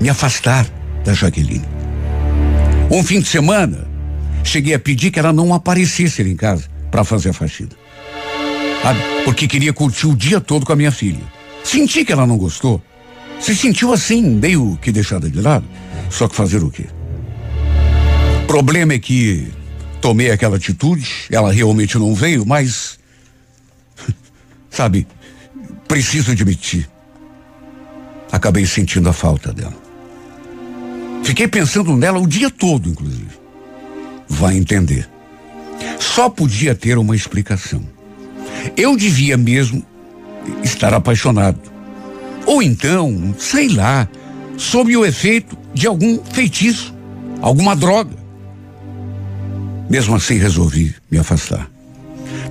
me 0.00 0.08
afastar 0.08 0.66
da 1.04 1.14
Jaqueline. 1.14 1.64
Um 2.90 3.02
fim 3.02 3.20
de 3.20 3.28
semana, 3.28 3.86
cheguei 4.42 4.74
a 4.74 4.78
pedir 4.78 5.10
que 5.10 5.18
ela 5.18 5.32
não 5.32 5.52
aparecesse 5.52 6.22
ali 6.22 6.32
em 6.32 6.36
casa 6.36 6.64
para 6.90 7.04
fazer 7.04 7.30
a 7.30 7.32
faxina. 7.32 7.70
Porque 9.24 9.46
queria 9.46 9.72
curtir 9.72 10.06
o 10.06 10.16
dia 10.16 10.40
todo 10.40 10.64
com 10.64 10.72
a 10.72 10.76
minha 10.76 10.90
filha. 10.90 11.20
Senti 11.62 12.04
que 12.04 12.12
ela 12.12 12.26
não 12.26 12.38
gostou. 12.38 12.82
Se 13.38 13.54
sentiu 13.54 13.92
assim, 13.92 14.22
meio 14.22 14.78
que 14.80 14.90
deixada 14.90 15.28
de 15.28 15.40
lado. 15.40 15.66
Só 16.08 16.26
que 16.26 16.34
fazer 16.34 16.62
o 16.64 16.70
quê? 16.70 16.86
Problema 18.46 18.94
é 18.94 18.98
que 18.98 19.52
tomei 20.00 20.30
aquela 20.30 20.56
atitude, 20.56 21.06
ela 21.30 21.52
realmente 21.52 21.98
não 21.98 22.14
veio, 22.14 22.46
mas. 22.46 22.98
Sabe, 24.70 25.06
preciso 25.86 26.32
admitir. 26.32 26.88
acabei 28.32 28.64
sentindo 28.64 29.08
a 29.08 29.12
falta 29.12 29.52
dela. 29.52 29.87
Fiquei 31.28 31.46
pensando 31.46 31.94
nela 31.94 32.18
o 32.18 32.26
dia 32.26 32.48
todo, 32.48 32.88
inclusive. 32.88 33.28
Vai 34.26 34.56
entender. 34.56 35.06
Só 36.00 36.30
podia 36.30 36.74
ter 36.74 36.96
uma 36.96 37.14
explicação. 37.14 37.82
Eu 38.74 38.96
devia 38.96 39.36
mesmo 39.36 39.84
estar 40.64 40.94
apaixonado. 40.94 41.60
Ou 42.46 42.62
então, 42.62 43.34
sei 43.38 43.68
lá, 43.68 44.08
sob 44.56 44.96
o 44.96 45.04
efeito 45.04 45.54
de 45.74 45.86
algum 45.86 46.18
feitiço, 46.24 46.94
alguma 47.42 47.76
droga. 47.76 48.16
Mesmo 49.90 50.16
assim, 50.16 50.38
resolvi 50.38 50.94
me 51.10 51.18
afastar. 51.18 51.70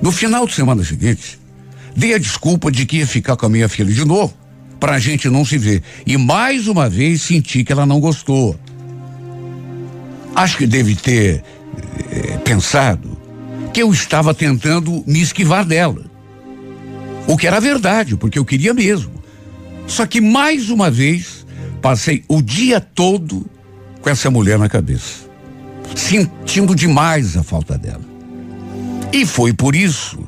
No 0.00 0.12
final 0.12 0.46
de 0.46 0.54
semana 0.54 0.84
seguinte, 0.84 1.36
dei 1.96 2.14
a 2.14 2.18
desculpa 2.18 2.70
de 2.70 2.86
que 2.86 2.98
ia 2.98 3.08
ficar 3.08 3.36
com 3.36 3.46
a 3.46 3.50
minha 3.50 3.68
filha 3.68 3.92
de 3.92 4.04
novo, 4.04 4.32
para 4.78 4.94
a 4.94 5.00
gente 5.00 5.28
não 5.28 5.44
se 5.44 5.58
ver. 5.58 5.82
E 6.06 6.16
mais 6.16 6.68
uma 6.68 6.88
vez 6.88 7.22
senti 7.22 7.64
que 7.64 7.72
ela 7.72 7.84
não 7.84 7.98
gostou. 7.98 8.56
Acho 10.38 10.56
que 10.56 10.68
deve 10.68 10.94
ter 10.94 11.42
eh, 12.12 12.38
pensado 12.44 13.18
que 13.74 13.82
eu 13.82 13.92
estava 13.92 14.32
tentando 14.32 15.02
me 15.04 15.20
esquivar 15.20 15.64
dela. 15.64 16.04
O 17.26 17.36
que 17.36 17.44
era 17.44 17.58
verdade, 17.58 18.16
porque 18.16 18.38
eu 18.38 18.44
queria 18.44 18.72
mesmo. 18.72 19.10
Só 19.88 20.06
que 20.06 20.20
mais 20.20 20.70
uma 20.70 20.92
vez 20.92 21.44
passei 21.82 22.22
o 22.28 22.40
dia 22.40 22.80
todo 22.80 23.46
com 24.00 24.08
essa 24.08 24.30
mulher 24.30 24.60
na 24.60 24.68
cabeça, 24.68 25.28
sentindo 25.96 26.72
demais 26.72 27.36
a 27.36 27.42
falta 27.42 27.76
dela. 27.76 28.04
E 29.12 29.26
foi 29.26 29.52
por 29.52 29.74
isso 29.74 30.20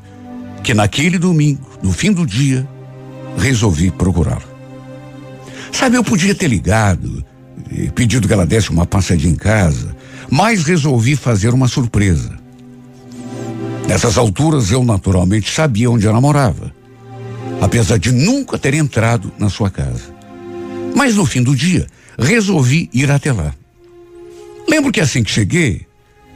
que 0.61 0.73
naquele 0.73 1.17
domingo, 1.17 1.65
no 1.81 1.93
fim 1.93 2.11
do 2.11 2.25
dia, 2.27 2.67
resolvi 3.37 3.89
procurá-la. 3.91 4.43
Sabe, 5.71 5.95
eu 5.95 6.03
podia 6.03 6.35
ter 6.35 6.49
ligado, 6.49 7.23
pedido 7.95 8.27
que 8.27 8.33
ela 8.33 8.45
desse 8.45 8.71
uma 8.71 8.85
passadinha 8.85 9.31
em 9.31 9.37
casa, 9.37 10.00
mas 10.31 10.63
resolvi 10.63 11.15
fazer 11.15 11.53
uma 11.53 11.67
surpresa. 11.67 12.39
Nessas 13.87 14.17
alturas 14.17 14.71
eu 14.71 14.83
naturalmente 14.83 15.51
sabia 15.51 15.91
onde 15.91 16.07
ela 16.07 16.19
morava 16.19 16.81
apesar 17.61 17.99
de 17.99 18.11
nunca 18.11 18.57
ter 18.57 18.73
entrado 18.73 19.31
na 19.37 19.47
sua 19.47 19.69
casa. 19.69 20.13
Mas 20.95 21.15
no 21.15 21.25
fim 21.25 21.43
do 21.43 21.55
dia, 21.55 21.85
resolvi 22.17 22.89
ir 22.91 23.09
até 23.11 23.31
lá. 23.31 23.53
Lembro 24.67 24.91
que 24.91 24.99
assim 24.99 25.23
que 25.23 25.31
cheguei, 25.31 25.85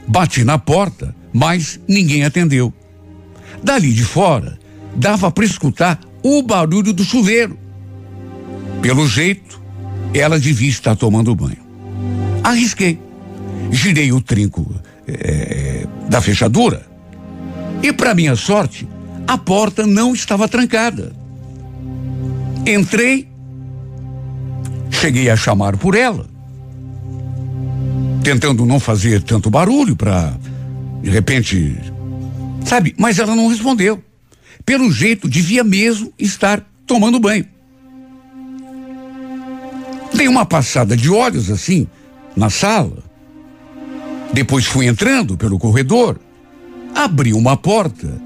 bati 0.06 0.44
na 0.44 0.56
porta, 0.56 1.14
mas 1.32 1.80
ninguém 1.88 2.24
atendeu. 2.24 2.72
Dali 3.62 3.92
de 3.92 4.04
fora, 4.04 4.58
dava 4.94 5.30
para 5.30 5.44
escutar 5.44 6.00
o 6.22 6.40
barulho 6.42 6.92
do 6.92 7.04
chuveiro. 7.04 7.58
Pelo 8.80 9.08
jeito, 9.08 9.60
ela 10.14 10.38
devia 10.38 10.70
estar 10.70 10.94
tomando 10.94 11.34
banho. 11.34 11.66
Arrisquei. 12.44 12.98
Girei 13.70 14.12
o 14.12 14.20
trinco 14.20 14.74
é, 15.06 15.86
da 16.08 16.20
fechadura 16.20 16.86
e, 17.82 17.92
para 17.92 18.14
minha 18.14 18.34
sorte, 18.34 18.88
a 19.26 19.36
porta 19.36 19.86
não 19.86 20.14
estava 20.14 20.48
trancada. 20.48 21.12
Entrei, 22.66 23.28
cheguei 24.90 25.30
a 25.30 25.36
chamar 25.36 25.76
por 25.76 25.94
ela, 25.94 26.26
tentando 28.22 28.66
não 28.66 28.80
fazer 28.80 29.22
tanto 29.22 29.50
barulho 29.50 29.94
para, 29.94 30.36
de 31.02 31.10
repente, 31.10 31.76
sabe? 32.64 32.94
Mas 32.98 33.18
ela 33.18 33.36
não 33.36 33.48
respondeu. 33.48 34.02
Pelo 34.64 34.90
jeito, 34.90 35.28
devia 35.28 35.62
mesmo 35.62 36.12
estar 36.18 36.64
tomando 36.86 37.20
banho. 37.20 37.46
Dei 40.12 40.26
uma 40.26 40.44
passada 40.44 40.96
de 40.96 41.10
olhos 41.10 41.50
assim 41.50 41.86
na 42.36 42.50
sala. 42.50 43.05
Depois 44.32 44.66
fui 44.66 44.86
entrando 44.86 45.36
pelo 45.36 45.58
corredor, 45.58 46.18
abri 46.94 47.32
uma 47.32 47.56
porta 47.56 48.20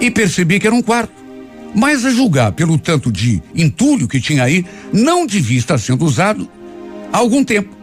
e 0.00 0.10
percebi 0.10 0.58
que 0.60 0.66
era 0.66 0.74
um 0.74 0.82
quarto. 0.82 1.12
Mas 1.74 2.04
a 2.04 2.10
julgar 2.10 2.52
pelo 2.52 2.78
tanto 2.78 3.12
de 3.12 3.42
entulho 3.54 4.08
que 4.08 4.20
tinha 4.20 4.42
aí, 4.42 4.64
não 4.92 5.26
devia 5.26 5.58
estar 5.58 5.78
sendo 5.78 6.04
usado 6.04 6.48
há 7.12 7.18
algum 7.18 7.44
tempo. 7.44 7.76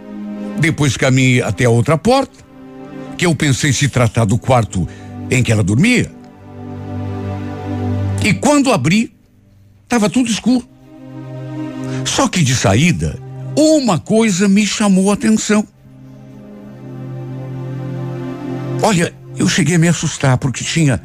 Depois 0.60 0.98
caminhei 0.98 1.42
até 1.42 1.66
a 1.66 1.70
outra 1.70 1.98
porta, 1.98 2.44
que 3.18 3.26
eu 3.26 3.36
pensei 3.36 3.72
se 3.72 3.88
tratar 3.88 4.26
do 4.26 4.38
quarto 4.38 4.88
em 5.30 5.44
que 5.44 5.52
ela 5.52 5.64
dormia. 5.64 6.12
E 8.24 8.34
quando 8.34 8.72
abri, 8.72 9.14
estava 9.84 10.10
tudo 10.10 10.30
escuro. 10.30 10.68
Só 12.04 12.28
que 12.28 12.42
de 12.44 12.56
saída, 12.56 13.20
uma 13.56 14.00
coisa 14.00 14.48
me 14.48 14.66
chamou 14.66 15.12
a 15.12 15.14
atenção. 15.14 15.66
Olha, 18.82 19.14
eu 19.38 19.48
cheguei 19.48 19.76
a 19.76 19.80
me 19.80 19.88
assustar 19.88 20.38
porque 20.38 20.64
tinha 20.64 21.02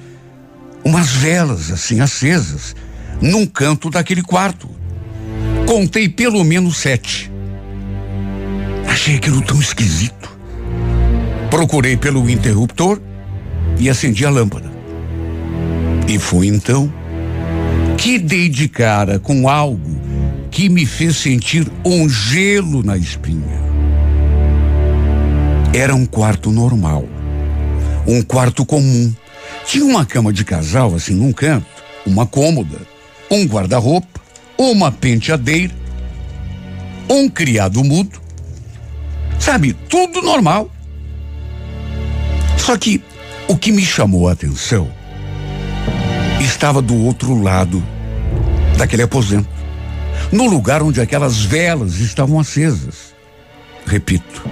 umas 0.85 1.11
velas 1.11 1.71
assim 1.71 2.01
acesas 2.01 2.75
num 3.21 3.47
canto 3.47 3.91
daquele 3.91 4.23
quarto. 4.23 4.68
Contei 5.66 6.09
pelo 6.09 6.43
menos 6.45 6.79
sete. 6.79 7.31
Achei 8.89 9.16
aquilo 9.16 9.41
tão 9.43 9.61
esquisito. 9.61 10.31
Procurei 11.51 11.97
pelo 11.97 12.29
interruptor 12.29 13.01
e 13.79 13.89
acendi 13.89 14.25
a 14.25 14.31
lâmpada. 14.31 14.71
E 16.09 16.18
foi 16.18 16.47
então 16.47 16.93
que 17.97 18.18
dei 18.18 18.49
de 18.49 18.68
cara 18.68 19.18
com 19.18 19.49
algo 19.49 20.01
que 20.51 20.68
me 20.68 20.85
fez 20.87 21.16
sentir 21.16 21.71
um 21.85 22.09
gelo 22.09 22.83
na 22.83 22.97
espinha. 22.97 23.61
Era 25.73 25.95
um 25.95 26.05
quarto 26.05 26.51
normal, 26.51 27.05
um 28.07 28.22
quarto 28.22 28.64
comum 28.64 29.12
tinha 29.66 29.84
uma 29.84 30.05
cama 30.05 30.32
de 30.32 30.44
casal, 30.44 30.94
assim, 30.94 31.14
num 31.14 31.32
canto, 31.32 31.66
uma 32.07 32.26
cômoda, 32.26 32.78
um 33.30 33.44
guarda-roupa, 33.44 34.20
uma 34.59 34.90
penteadeira, 34.90 35.72
um 37.09 37.28
criado 37.28 37.82
mudo. 37.84 38.20
Sabe, 39.38 39.72
tudo 39.72 40.22
normal. 40.22 40.70
Só 42.59 42.76
que 42.76 43.03
o 43.48 43.57
que 43.57 43.72
me 43.72 43.84
chamou 43.84 44.28
a 44.28 44.32
atenção 44.32 44.90
estava 46.40 46.82
do 46.82 46.96
outro 47.05 47.40
lado 47.40 47.82
daquele 48.76 49.03
aposento, 49.03 49.48
no 50.32 50.46
lugar 50.46 50.82
onde 50.82 51.01
aquelas 51.01 51.40
velas 51.42 52.01
estavam 52.01 52.38
acesas. 52.38 53.14
Repito, 53.86 54.44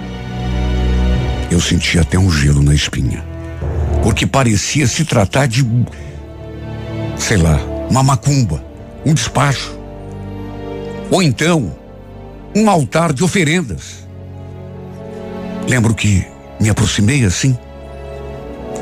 eu 1.51 1.61
senti 1.61 1.99
até 1.99 2.17
um 2.17 2.31
gelo 2.31 2.61
na 2.61 2.73
espinha 2.73 3.28
porque 4.03 4.25
parecia 4.25 4.87
se 4.87 5.05
tratar 5.05 5.47
de, 5.47 5.65
sei 7.17 7.37
lá, 7.37 7.59
uma 7.89 8.03
macumba, 8.03 8.63
um 9.05 9.13
despacho, 9.13 9.77
ou 11.11 11.21
então 11.23 11.75
um 12.55 12.69
altar 12.69 13.13
de 13.13 13.23
oferendas. 13.23 14.07
Lembro 15.67 15.93
que 15.93 16.25
me 16.59 16.69
aproximei 16.69 17.23
assim, 17.23 17.57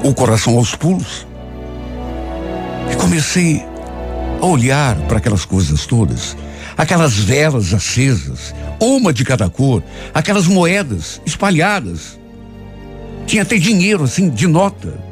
o 0.04 0.14
coração 0.14 0.58
aos 0.58 0.76
pulos, 0.76 1.28
e 2.92 2.96
comecei 2.96 3.66
a 4.42 4.46
olhar 4.46 4.96
para 5.08 5.18
aquelas 5.18 5.46
coisas 5.46 5.86
todas, 5.86 6.38
aquelas 6.78 7.16
velas 7.16 7.74
acesas, 7.74 8.54
uma 8.80 9.12
de 9.12 9.26
cada 9.26 9.50
cor, 9.50 9.84
aquelas 10.14 10.48
moedas 10.48 11.22
espalhadas. 11.26 12.20
Tinha 13.26 13.42
até 13.42 13.58
dinheiro 13.58 14.04
assim 14.04 14.30
de 14.30 14.48
nota. 14.48 15.07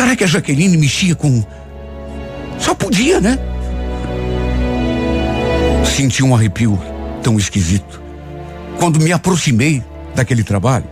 Será 0.00 0.16
que 0.16 0.24
a 0.24 0.26
Jaqueline 0.26 0.78
mexia 0.78 1.14
com. 1.14 1.44
Só 2.58 2.74
podia, 2.74 3.20
né? 3.20 3.38
Senti 5.84 6.24
um 6.24 6.34
arrepio 6.34 6.80
tão 7.22 7.36
esquisito 7.36 8.00
quando 8.78 8.98
me 8.98 9.12
aproximei 9.12 9.84
daquele 10.14 10.42
trabalho. 10.42 10.86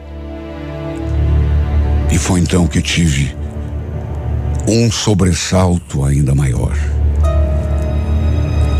E 2.12 2.18
foi 2.18 2.40
então 2.40 2.66
que 2.66 2.82
tive 2.82 3.34
um 4.68 4.92
sobressalto 4.92 6.04
ainda 6.04 6.34
maior. 6.34 6.76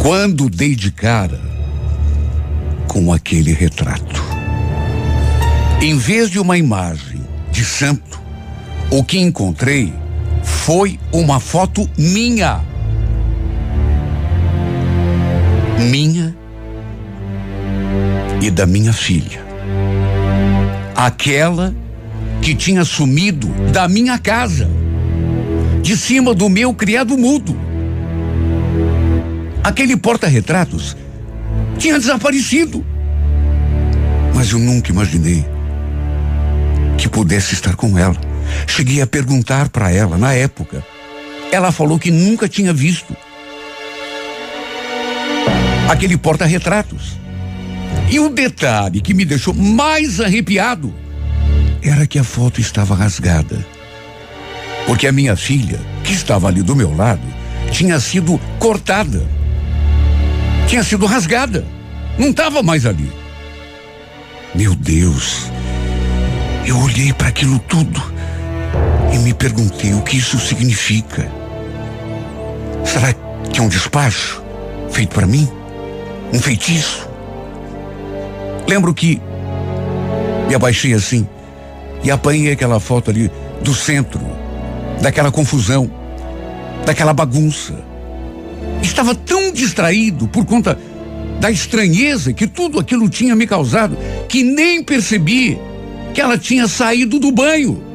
Quando 0.02 0.50
dei 0.50 0.76
de 0.76 0.92
cara 0.92 1.40
com 2.86 3.10
aquele 3.10 3.54
retrato. 3.54 4.22
Em 5.80 5.96
vez 5.96 6.28
de 6.28 6.38
uma 6.38 6.58
imagem 6.58 7.22
de 7.50 7.64
santo, 7.64 8.20
o 8.90 9.02
que 9.02 9.18
encontrei 9.18 9.90
foi 10.68 11.00
uma 11.10 11.40
foto 11.40 11.88
minha. 11.96 12.60
Minha 15.78 16.36
e 18.42 18.50
da 18.50 18.66
minha 18.66 18.92
filha. 18.92 19.42
Aquela 20.94 21.74
que 22.42 22.54
tinha 22.54 22.84
sumido 22.84 23.48
da 23.72 23.88
minha 23.88 24.18
casa, 24.18 24.68
de 25.80 25.96
cima 25.96 26.34
do 26.34 26.50
meu 26.50 26.74
criado 26.74 27.16
mudo. 27.16 27.56
aquele 29.64 29.96
porta-retratos 29.96 30.94
tinha 31.78 31.98
desaparecido. 31.98 32.84
Mas 34.34 34.52
eu 34.52 34.58
nunca 34.58 34.92
imaginei 34.92 35.46
que 36.98 37.08
pudesse 37.08 37.54
estar 37.54 37.74
com 37.74 37.98
ela. 37.98 38.27
Cheguei 38.66 39.00
a 39.00 39.06
perguntar 39.06 39.68
para 39.68 39.92
ela 39.92 40.16
na 40.16 40.32
época. 40.34 40.84
Ela 41.50 41.72
falou 41.72 41.98
que 41.98 42.10
nunca 42.10 42.48
tinha 42.48 42.72
visto 42.72 43.16
aquele 45.88 46.16
porta-retratos. 46.16 47.18
E 48.10 48.20
o 48.20 48.28
detalhe 48.28 49.00
que 49.00 49.14
me 49.14 49.24
deixou 49.24 49.54
mais 49.54 50.20
arrepiado 50.20 50.94
era 51.82 52.06
que 52.06 52.18
a 52.18 52.24
foto 52.24 52.60
estava 52.60 52.94
rasgada. 52.94 53.64
Porque 54.86 55.06
a 55.06 55.12
minha 55.12 55.36
filha, 55.36 55.78
que 56.02 56.12
estava 56.12 56.48
ali 56.48 56.62
do 56.62 56.76
meu 56.76 56.94
lado, 56.94 57.22
tinha 57.70 57.98
sido 58.00 58.38
cortada. 58.58 59.26
Tinha 60.66 60.82
sido 60.82 61.06
rasgada. 61.06 61.66
Não 62.18 62.30
estava 62.30 62.62
mais 62.62 62.86
ali. 62.86 63.10
Meu 64.54 64.74
Deus. 64.74 65.50
Eu 66.66 66.78
olhei 66.78 67.12
para 67.12 67.28
aquilo 67.28 67.58
tudo 67.60 68.17
e 69.12 69.18
me 69.18 69.32
perguntei 69.32 69.94
o 69.94 70.02
que 70.02 70.16
isso 70.16 70.38
significa. 70.38 71.30
Será 72.84 73.12
que 73.52 73.60
é 73.60 73.62
um 73.62 73.68
despacho 73.68 74.42
feito 74.90 75.14
para 75.14 75.26
mim? 75.26 75.48
Um 76.32 76.38
feitiço? 76.38 77.08
Lembro 78.66 78.92
que 78.92 79.20
me 80.48 80.54
abaixei 80.54 80.92
assim 80.92 81.26
e 82.02 82.10
apanhei 82.10 82.52
aquela 82.52 82.78
foto 82.78 83.10
ali 83.10 83.30
do 83.62 83.74
centro, 83.74 84.20
daquela 85.00 85.30
confusão, 85.30 85.90
daquela 86.84 87.12
bagunça. 87.12 87.74
Estava 88.82 89.14
tão 89.14 89.52
distraído 89.52 90.28
por 90.28 90.44
conta 90.44 90.78
da 91.40 91.50
estranheza 91.50 92.32
que 92.32 92.46
tudo 92.46 92.78
aquilo 92.78 93.08
tinha 93.08 93.34
me 93.34 93.46
causado 93.46 93.96
que 94.28 94.42
nem 94.42 94.82
percebi 94.82 95.58
que 96.12 96.20
ela 96.20 96.36
tinha 96.36 96.66
saído 96.66 97.18
do 97.18 97.30
banho 97.30 97.87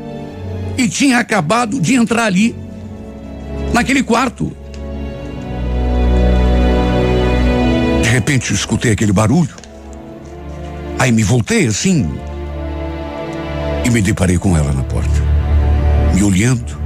e 0.78 0.88
tinha 0.88 1.19
acabado 1.19 1.80
de 1.80 1.95
entrar 1.95 2.26
ali, 2.26 2.55
naquele 3.74 4.03
quarto. 4.03 4.55
De 8.01 8.09
repente 8.09 8.51
eu 8.51 8.55
escutei 8.55 8.91
aquele 8.91 9.11
barulho 9.11 9.63
Aí 11.03 11.11
me 11.11 11.21
voltei 11.21 11.67
assim 11.67 12.09
e 13.84 13.89
me 13.89 14.01
deparei 14.01 14.38
com 14.38 14.55
ela 14.55 14.71
na 14.71 14.84
porta, 14.84 15.21
me 16.13 16.24
olhando 16.24 16.78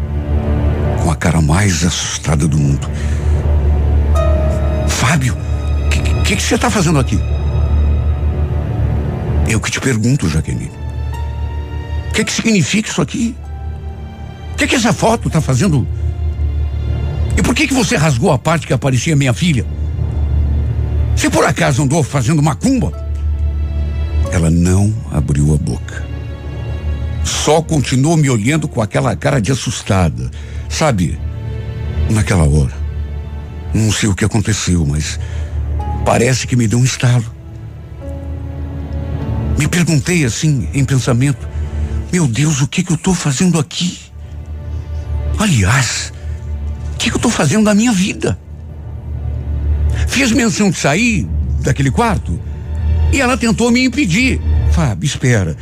com 1.04 1.12
a 1.12 1.16
cara 1.16 1.40
mais 1.40 1.86
assustada 1.86 2.48
do 2.48 2.58
mundo. 2.58 2.90
Fábio, 4.88 5.38
o 5.38 6.24
que, 6.24 6.36
que, 6.36 6.42
você 6.42 6.56
está 6.56 6.72
fazendo 6.72 6.98
aqui? 6.98 7.20
Eu 9.48 9.62
que 9.62 9.70
te 9.70 9.80
pergunto, 9.80 10.28
Jaqueline. 10.28 10.72
O 12.10 12.14
que, 12.14 12.26
que 12.26 12.32
significa 12.32 12.90
isso 12.90 13.04
aqui? 13.04 13.36
O 14.58 14.60
que, 14.60 14.66
que 14.66 14.76
essa 14.76 14.92
foto 14.92 15.28
está 15.28 15.40
fazendo? 15.40 15.88
E 17.38 17.44
por 17.44 17.54
que, 17.54 17.68
que 17.68 17.76
você 17.76 17.96
rasgou 17.96 18.32
a 18.32 18.40
parte 18.40 18.66
que 18.66 18.74
aparecia 18.74 19.16
minha 19.16 19.32
filha? 19.32 19.64
Você 21.16 21.30
por 21.30 21.46
acaso 21.46 21.84
andou 21.84 22.02
fazendo 22.02 22.42
macumba? 22.42 22.92
Ela 24.32 24.50
não 24.50 24.92
abriu 25.12 25.54
a 25.54 25.58
boca. 25.58 26.04
Só 27.24 27.62
continuou 27.62 28.18
me 28.18 28.32
olhando 28.32 28.68
com 28.68 28.82
aquela 28.82 29.16
cara 29.16 29.40
de 29.40 29.52
assustada. 29.52 30.32
Sabe, 30.68 31.20
naquela 32.10 32.50
hora, 32.50 32.74
não 33.76 33.92
sei 33.92 34.10
o 34.10 34.16
que 34.16 34.26
aconteceu, 34.26 34.84
mas 34.88 35.20
parece 36.04 36.48
que 36.48 36.56
me 36.56 36.68
deu 36.68 36.80
um 36.80 36.84
estalo. 36.84 37.32
Me 39.56 39.68
perguntei 39.68 40.26
assim, 40.26 40.68
em 40.74 40.84
pensamento: 40.84 41.48
Meu 42.12 42.28
Deus, 42.28 42.60
o 42.60 42.68
que, 42.68 42.82
que 42.82 42.92
eu 42.92 42.96
estou 42.96 43.14
fazendo 43.14 43.60
aqui? 43.60 44.07
Aliás, 45.40 46.12
o 46.94 46.98
que, 46.98 47.10
que 47.10 47.16
eu 47.16 47.18
estou 47.18 47.32
fazendo 47.32 47.66
da 47.66 47.76
minha 47.76 47.92
vida? 47.92 48.38
Fiz 50.08 50.32
menção 50.32 50.70
de 50.72 50.78
sair 50.78 51.28
daquele 51.60 51.92
quarto 51.92 52.40
e 53.12 53.22
ela 53.22 53.38
tentou 53.38 53.72
me 53.72 53.84
impedir. 53.84 54.42
Fábio, 54.72 55.06
espera. 55.06 55.56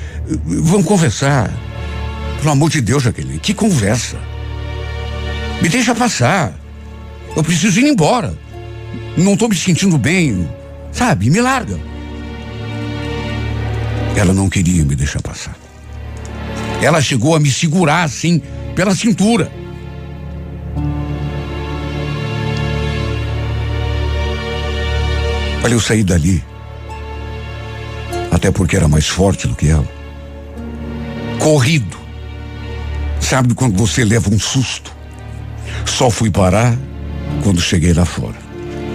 Vamos 0.46 0.86
conversar. 0.86 1.52
Pelo 2.40 2.52
amor 2.52 2.70
de 2.70 2.82
Deus, 2.82 3.04
Jaqueline, 3.04 3.40
que 3.40 3.54
conversa. 3.54 4.18
Me 5.62 5.70
deixa 5.70 5.94
passar. 5.94 6.54
Eu 7.36 7.44
preciso 7.44 7.80
ir 7.80 7.88
embora. 7.88 8.38
Não 9.18 9.34
estou 9.34 9.50
me 9.50 9.56
sentindo 9.56 9.98
bem. 9.98 10.48
Sabe, 10.92 11.30
me 11.30 11.42
larga. 11.42 11.78
Ela 14.16 14.34
não 14.34 14.50
queria 14.50 14.86
me 14.86 14.96
deixar 14.96 15.22
passar. 15.22 15.56
Ela 16.82 17.02
chegou 17.02 17.36
a 17.36 17.40
me 17.40 17.52
segurar 17.52 18.04
assim, 18.04 18.42
pela 18.76 18.96
cintura. 18.96 19.52
Olha, 25.66 25.74
eu 25.74 25.80
saí 25.80 26.04
dali 26.04 26.44
até 28.32 28.52
porque 28.52 28.76
era 28.76 28.88
mais 28.88 29.08
forte 29.08 29.48
do 29.48 29.56
que 29.56 29.68
ela. 29.68 29.88
Corrido. 31.40 31.98
Sabe 33.20 33.56
quando 33.56 33.76
você 33.76 34.06
leva 34.06 34.30
um 34.30 34.38
susto? 34.38 34.96
Só 35.84 36.12
fui 36.12 36.30
parar 36.30 36.78
quando 37.44 37.60
cheguei 37.60 37.94
lá 37.94 38.06
fora. 38.06 38.36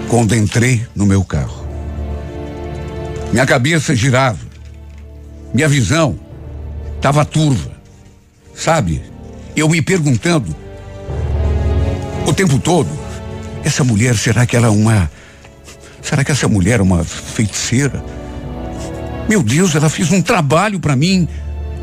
Quando 0.09 0.37
entrei 0.37 0.87
no 0.95 1.05
meu 1.05 1.25
carro. 1.25 1.67
Minha 3.33 3.47
cabeça 3.47 3.93
girava. 3.93 4.39
Minha 5.53 5.69
visão 5.69 6.17
estava 6.95 7.25
turva. 7.25 7.73
Sabe? 8.55 9.03
Eu 9.57 9.69
me 9.69 9.83
perguntando 9.83 10.55
o 12.29 12.33
tempo 12.33 12.61
todo: 12.61 12.89
essa 13.65 13.83
mulher, 13.83 14.17
será 14.17 14.47
que 14.47 14.55
ela 14.55 14.69
é 14.69 14.71
uma. 14.71 15.11
Será 16.03 16.25
que 16.25 16.33
essa 16.33 16.49
mulher 16.49 16.81
é 16.81 16.83
uma 16.83 17.05
feiticeira? 17.05 18.03
Meu 19.29 19.43
Deus, 19.43 19.75
ela 19.75 19.89
fez 19.89 20.11
um 20.11 20.21
trabalho 20.21 20.81
para 20.81 20.97
mim. 20.97 21.29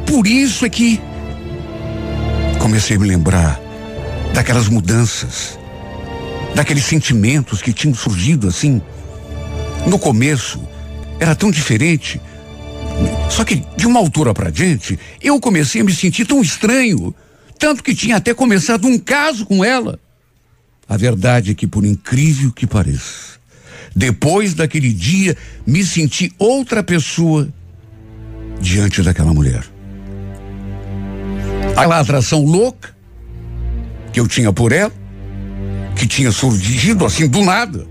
Por 0.06 0.28
isso 0.28 0.66
é 0.66 0.70
que 0.70 1.00
comecei 2.60 2.98
a 2.98 3.00
me 3.00 3.08
lembrar 3.08 3.60
daquelas 4.34 4.68
mudanças, 4.68 5.58
daqueles 6.54 6.84
sentimentos 6.84 7.62
que 7.62 7.72
tinham 7.72 7.96
surgido 7.96 8.48
assim. 8.48 8.82
No 9.86 9.98
começo 9.98 10.62
era 11.20 11.36
tão 11.36 11.50
diferente. 11.50 12.20
Só 13.30 13.44
que 13.44 13.64
de 13.76 13.86
uma 13.86 14.00
altura 14.00 14.34
para 14.34 14.50
diante, 14.50 15.00
eu 15.22 15.40
comecei 15.40 15.82
a 15.82 15.84
me 15.84 15.94
sentir 15.94 16.26
tão 16.26 16.42
estranho, 16.42 17.14
tanto 17.58 17.84
que 17.84 17.96
tinha 17.96 18.18
até 18.18 18.34
começado 18.34 18.88
um 18.88 18.98
caso 18.98 19.46
com 19.46 19.64
ela. 19.64 20.00
A 20.90 20.98
verdade 20.98 21.52
é 21.52 21.54
que, 21.54 21.68
por 21.68 21.86
incrível 21.86 22.52
que 22.52 22.66
pareça, 22.66 23.37
depois 23.98 24.54
daquele 24.54 24.94
dia, 24.94 25.36
me 25.66 25.84
senti 25.84 26.32
outra 26.38 26.84
pessoa 26.84 27.50
diante 28.62 29.02
daquela 29.02 29.34
mulher. 29.34 29.64
Aquela 31.76 32.00
atração 32.00 32.46
louca 32.46 32.96
que 34.14 34.20
eu 34.20 34.28
tinha 34.28 34.54
por 34.54 34.72
ela, 34.72 34.94
que 35.96 36.06
tinha 36.06 36.32
surgido 36.32 37.08
assim 37.08 37.28
do 37.28 37.44
nada, 37.44 37.88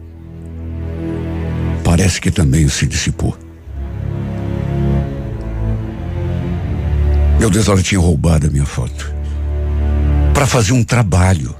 parece 1.82 2.20
que 2.20 2.30
também 2.30 2.68
se 2.68 2.86
dissipou. 2.86 3.36
Meu 7.40 7.50
Deus, 7.50 7.66
ela 7.66 7.82
tinha 7.82 8.00
roubado 8.00 8.46
a 8.46 8.50
minha 8.50 8.64
foto 8.64 9.12
para 10.32 10.46
fazer 10.46 10.72
um 10.72 10.84
trabalho 10.84 11.52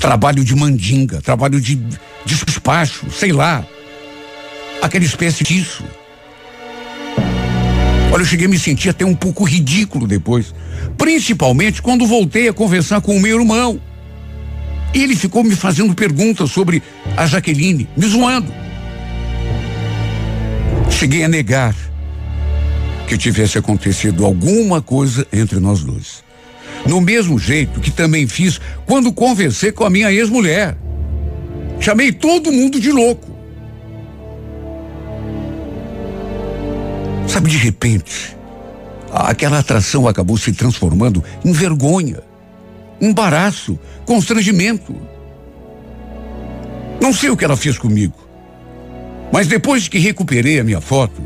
trabalho 0.00 0.42
de 0.42 0.56
mandinga, 0.56 1.20
trabalho 1.20 1.60
de 1.60 1.78
despacho, 2.24 3.10
sei 3.10 3.32
lá. 3.32 3.64
Aquela 4.82 5.04
espécie 5.04 5.44
disso. 5.44 5.84
Olha, 8.10 8.22
eu 8.22 8.26
cheguei 8.26 8.46
a 8.46 8.48
me 8.48 8.58
sentir 8.58 8.88
até 8.88 9.04
um 9.04 9.14
pouco 9.14 9.44
ridículo 9.44 10.06
depois. 10.06 10.54
Principalmente 10.96 11.82
quando 11.82 12.06
voltei 12.06 12.48
a 12.48 12.52
conversar 12.52 13.00
com 13.02 13.14
o 13.14 13.20
meu 13.20 13.38
irmão. 13.38 13.80
Ele 14.92 15.14
ficou 15.14 15.44
me 15.44 15.54
fazendo 15.54 15.94
perguntas 15.94 16.50
sobre 16.50 16.82
a 17.16 17.26
Jaqueline, 17.26 17.88
me 17.96 18.06
zoando. 18.08 18.52
Cheguei 20.90 21.22
a 21.22 21.28
negar 21.28 21.76
que 23.06 23.16
tivesse 23.16 23.58
acontecido 23.58 24.24
alguma 24.24 24.82
coisa 24.82 25.24
entre 25.32 25.60
nós 25.60 25.84
dois. 25.84 26.24
No 26.86 27.00
mesmo 27.00 27.38
jeito 27.38 27.80
que 27.80 27.90
também 27.90 28.26
fiz 28.26 28.60
quando 28.86 29.12
conversei 29.12 29.72
com 29.72 29.84
a 29.84 29.90
minha 29.90 30.12
ex-mulher. 30.12 30.76
Chamei 31.78 32.12
todo 32.12 32.52
mundo 32.52 32.80
de 32.80 32.90
louco. 32.90 33.30
Sabe, 37.26 37.48
de 37.48 37.56
repente, 37.56 38.36
aquela 39.12 39.60
atração 39.60 40.08
acabou 40.08 40.36
se 40.36 40.52
transformando 40.52 41.22
em 41.44 41.52
vergonha, 41.52 42.20
embaraço, 43.00 43.78
constrangimento. 44.04 44.94
Não 47.00 47.12
sei 47.12 47.30
o 47.30 47.36
que 47.36 47.44
ela 47.44 47.56
fez 47.56 47.78
comigo. 47.78 48.14
Mas 49.32 49.46
depois 49.46 49.88
que 49.88 49.98
recuperei 49.98 50.58
a 50.58 50.64
minha 50.64 50.80
foto, 50.80 51.22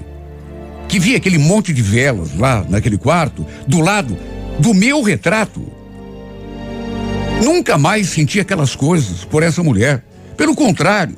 que 0.88 0.98
vi 0.98 1.16
aquele 1.16 1.38
monte 1.38 1.72
de 1.72 1.82
velas 1.82 2.36
lá 2.36 2.64
naquele 2.68 2.98
quarto, 2.98 3.46
do 3.66 3.80
lado 3.80 4.16
do 4.58 4.72
meu 4.72 5.02
retrato, 5.02 5.66
nunca 7.42 7.76
mais 7.76 8.08
senti 8.08 8.40
aquelas 8.40 8.74
coisas 8.74 9.24
por 9.24 9.42
essa 9.42 9.62
mulher. 9.62 10.04
Pelo 10.36 10.54
contrário, 10.54 11.16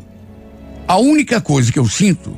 a 0.87 0.97
única 0.99 1.41
coisa 1.41 1.73
que 1.73 1.79
eu 1.79 1.89
sinto 1.89 2.37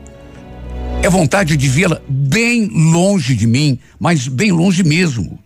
é 1.03 1.09
vontade 1.09 1.57
de 1.57 1.68
vê-la 1.68 2.01
bem 2.09 2.66
longe 2.66 3.34
de 3.34 3.46
mim, 3.46 3.78
mas 3.99 4.26
bem 4.26 4.51
longe 4.51 4.82
mesmo. 4.82 5.38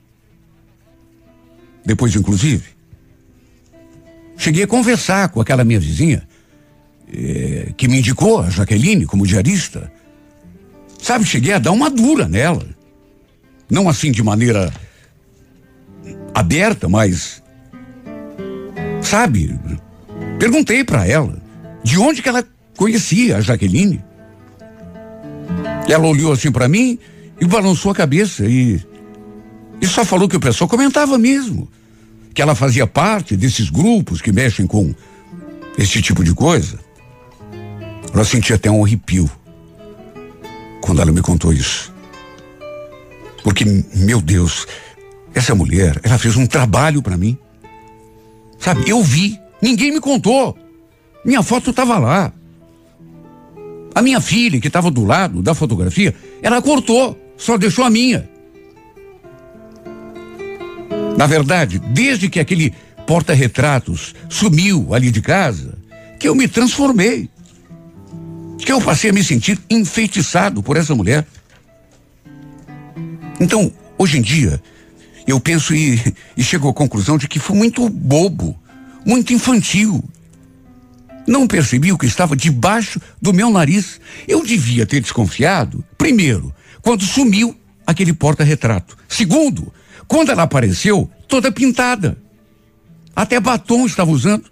Depois, 1.84 2.14
inclusive, 2.14 2.64
cheguei 4.36 4.64
a 4.64 4.66
conversar 4.66 5.28
com 5.28 5.40
aquela 5.40 5.64
minha 5.64 5.80
vizinha, 5.80 6.26
eh, 7.12 7.72
que 7.76 7.88
me 7.88 7.98
indicou 7.98 8.40
a 8.40 8.50
Jaqueline 8.50 9.04
como 9.04 9.26
diarista. 9.26 9.92
Sabe, 11.00 11.24
cheguei 11.24 11.52
a 11.52 11.58
dar 11.58 11.72
uma 11.72 11.90
dura 11.90 12.28
nela. 12.28 12.66
Não 13.68 13.88
assim 13.88 14.12
de 14.12 14.22
maneira 14.22 14.72
aberta, 16.34 16.88
mas. 16.88 17.42
Sabe, 19.00 19.58
perguntei 20.38 20.84
para 20.84 21.06
ela 21.06 21.42
de 21.82 21.98
onde 21.98 22.22
que 22.22 22.28
ela 22.28 22.44
conhecia 22.76 23.36
a 23.36 23.40
Jaqueline. 23.40 24.02
Ela 25.88 26.06
olhou 26.06 26.32
assim 26.32 26.50
para 26.50 26.68
mim 26.68 26.98
e 27.40 27.44
balançou 27.44 27.90
a 27.90 27.94
cabeça 27.94 28.44
e, 28.46 28.80
e 29.80 29.86
só 29.86 30.04
falou 30.04 30.28
que 30.28 30.36
o 30.36 30.40
pessoal 30.40 30.68
comentava 30.68 31.18
mesmo. 31.18 31.68
Que 32.32 32.40
ela 32.40 32.54
fazia 32.54 32.86
parte 32.86 33.36
desses 33.36 33.68
grupos 33.68 34.22
que 34.22 34.32
mexem 34.32 34.66
com 34.66 34.94
esse 35.76 36.00
tipo 36.00 36.24
de 36.24 36.34
coisa. 36.34 36.78
Ela 38.14 38.24
sentia 38.24 38.56
até 38.56 38.70
um 38.70 38.84
arrepio 38.84 39.30
quando 40.80 41.02
ela 41.02 41.12
me 41.12 41.20
contou 41.20 41.52
isso. 41.52 41.92
Porque, 43.42 43.64
meu 43.94 44.20
Deus, 44.20 44.66
essa 45.34 45.54
mulher, 45.54 45.98
ela 46.02 46.18
fez 46.18 46.36
um 46.36 46.46
trabalho 46.46 47.02
para 47.02 47.16
mim. 47.16 47.36
Sabe, 48.58 48.88
eu 48.88 49.02
vi, 49.02 49.38
ninguém 49.60 49.92
me 49.92 50.00
contou. 50.00 50.56
Minha 51.24 51.42
foto 51.42 51.70
estava 51.70 51.98
lá. 51.98 52.32
A 53.94 54.02
minha 54.02 54.20
filha, 54.20 54.60
que 54.60 54.66
estava 54.66 54.90
do 54.90 55.04
lado 55.04 55.42
da 55.42 55.54
fotografia, 55.54 56.14
ela 56.42 56.62
cortou, 56.62 57.18
só 57.36 57.58
deixou 57.58 57.84
a 57.84 57.90
minha. 57.90 58.28
Na 61.16 61.26
verdade, 61.26 61.78
desde 61.78 62.28
que 62.28 62.40
aquele 62.40 62.72
porta-retratos 63.06 64.14
sumiu 64.28 64.94
ali 64.94 65.10
de 65.10 65.20
casa, 65.20 65.78
que 66.18 66.28
eu 66.28 66.34
me 66.34 66.48
transformei. 66.48 67.28
Que 68.58 68.72
eu 68.72 68.80
passei 68.80 69.10
a 69.10 69.12
me 69.12 69.24
sentir 69.24 69.58
enfeitiçado 69.68 70.62
por 70.62 70.76
essa 70.76 70.94
mulher. 70.94 71.26
Então, 73.40 73.72
hoje 73.98 74.18
em 74.18 74.22
dia, 74.22 74.62
eu 75.26 75.38
penso 75.40 75.74
e, 75.74 76.00
e 76.36 76.42
chego 76.42 76.68
à 76.68 76.74
conclusão 76.74 77.16
de 77.16 77.28
que 77.28 77.38
foi 77.38 77.56
muito 77.56 77.88
bobo, 77.88 78.58
muito 79.04 79.32
infantil 79.32 80.02
não 81.26 81.46
percebi 81.46 81.92
o 81.92 81.98
que 81.98 82.06
estava 82.06 82.36
debaixo 82.36 83.00
do 83.20 83.32
meu 83.32 83.50
nariz. 83.50 84.00
Eu 84.26 84.44
devia 84.44 84.86
ter 84.86 85.00
desconfiado, 85.00 85.84
primeiro, 85.96 86.54
quando 86.80 87.04
sumiu 87.04 87.56
aquele 87.86 88.12
porta-retrato. 88.12 88.96
Segundo, 89.08 89.72
quando 90.08 90.30
ela 90.30 90.42
apareceu 90.42 91.10
toda 91.28 91.52
pintada. 91.52 92.18
Até 93.14 93.38
batom 93.38 93.86
estava 93.86 94.10
usando. 94.10 94.50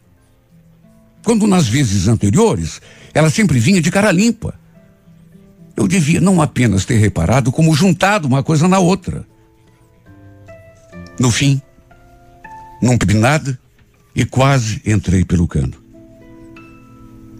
Quando 1.24 1.46
nas 1.46 1.68
vezes 1.68 2.08
anteriores, 2.08 2.80
ela 3.12 3.30
sempre 3.30 3.58
vinha 3.58 3.80
de 3.80 3.90
cara 3.90 4.12
limpa. 4.12 4.54
Eu 5.76 5.88
devia 5.88 6.20
não 6.20 6.40
apenas 6.40 6.84
ter 6.84 6.96
reparado, 6.96 7.50
como 7.50 7.74
juntado 7.74 8.28
uma 8.28 8.42
coisa 8.42 8.68
na 8.68 8.78
outra. 8.78 9.26
No 11.20 11.30
fim, 11.30 11.60
não 12.80 12.96
pedi 12.96 13.12
nada 13.14 13.60
e 14.16 14.24
quase 14.24 14.80
entrei 14.86 15.22
pelo 15.22 15.46
cano. 15.46 15.74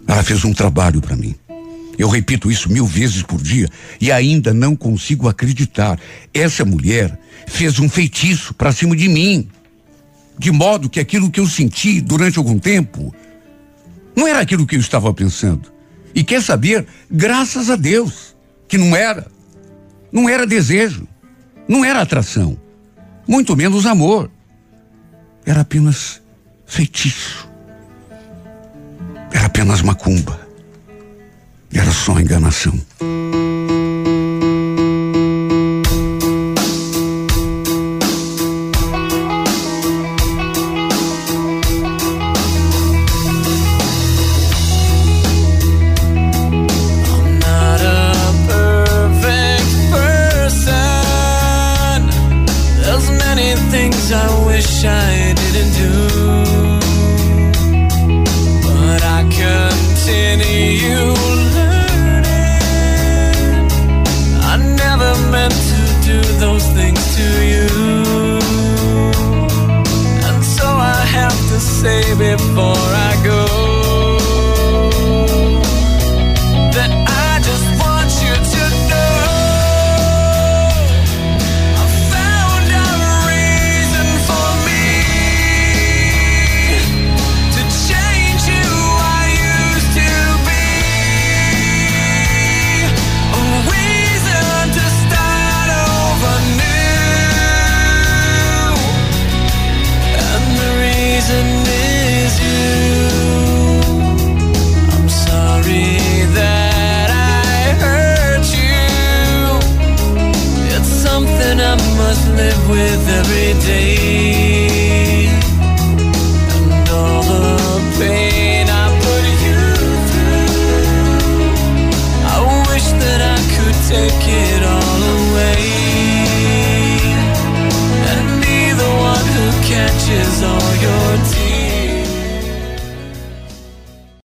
Ela 0.07 0.21
fez 0.21 0.45
um 0.45 0.53
trabalho 0.53 1.01
para 1.01 1.15
mim. 1.15 1.33
Eu 1.97 2.07
repito 2.07 2.51
isso 2.51 2.71
mil 2.71 2.85
vezes 2.85 3.23
por 3.23 3.41
dia 3.41 3.67
e 3.99 4.11
ainda 4.11 4.53
não 4.53 4.75
consigo 4.75 5.27
acreditar. 5.27 5.99
Essa 6.31 6.63
mulher 6.63 7.19
fez 7.47 7.79
um 7.79 7.89
feitiço 7.89 8.53
para 8.53 8.71
cima 8.71 8.95
de 8.95 9.09
mim. 9.09 9.49
De 10.37 10.51
modo 10.51 10.87
que 10.87 10.99
aquilo 10.99 11.31
que 11.31 11.39
eu 11.39 11.47
senti 11.47 12.01
durante 12.01 12.37
algum 12.37 12.59
tempo 12.59 13.11
não 14.15 14.27
era 14.27 14.41
aquilo 14.41 14.67
que 14.67 14.75
eu 14.75 14.79
estava 14.79 15.11
pensando. 15.11 15.73
E 16.13 16.23
quer 16.23 16.43
saber, 16.43 16.85
graças 17.09 17.67
a 17.71 17.75
Deus, 17.75 18.35
que 18.67 18.77
não 18.77 18.95
era. 18.95 19.25
Não 20.11 20.29
era 20.29 20.45
desejo. 20.45 21.07
Não 21.67 21.83
era 21.83 21.99
atração. 21.99 22.60
Muito 23.27 23.55
menos 23.55 23.85
amor. 23.85 24.29
Era 25.45 25.61
apenas 25.61 26.21
feitiço. 26.65 27.49
Era 29.31 29.45
apenas 29.45 29.81
macumba. 29.81 30.39
Era 31.73 31.91
só 31.91 32.19
enganação. 32.19 32.79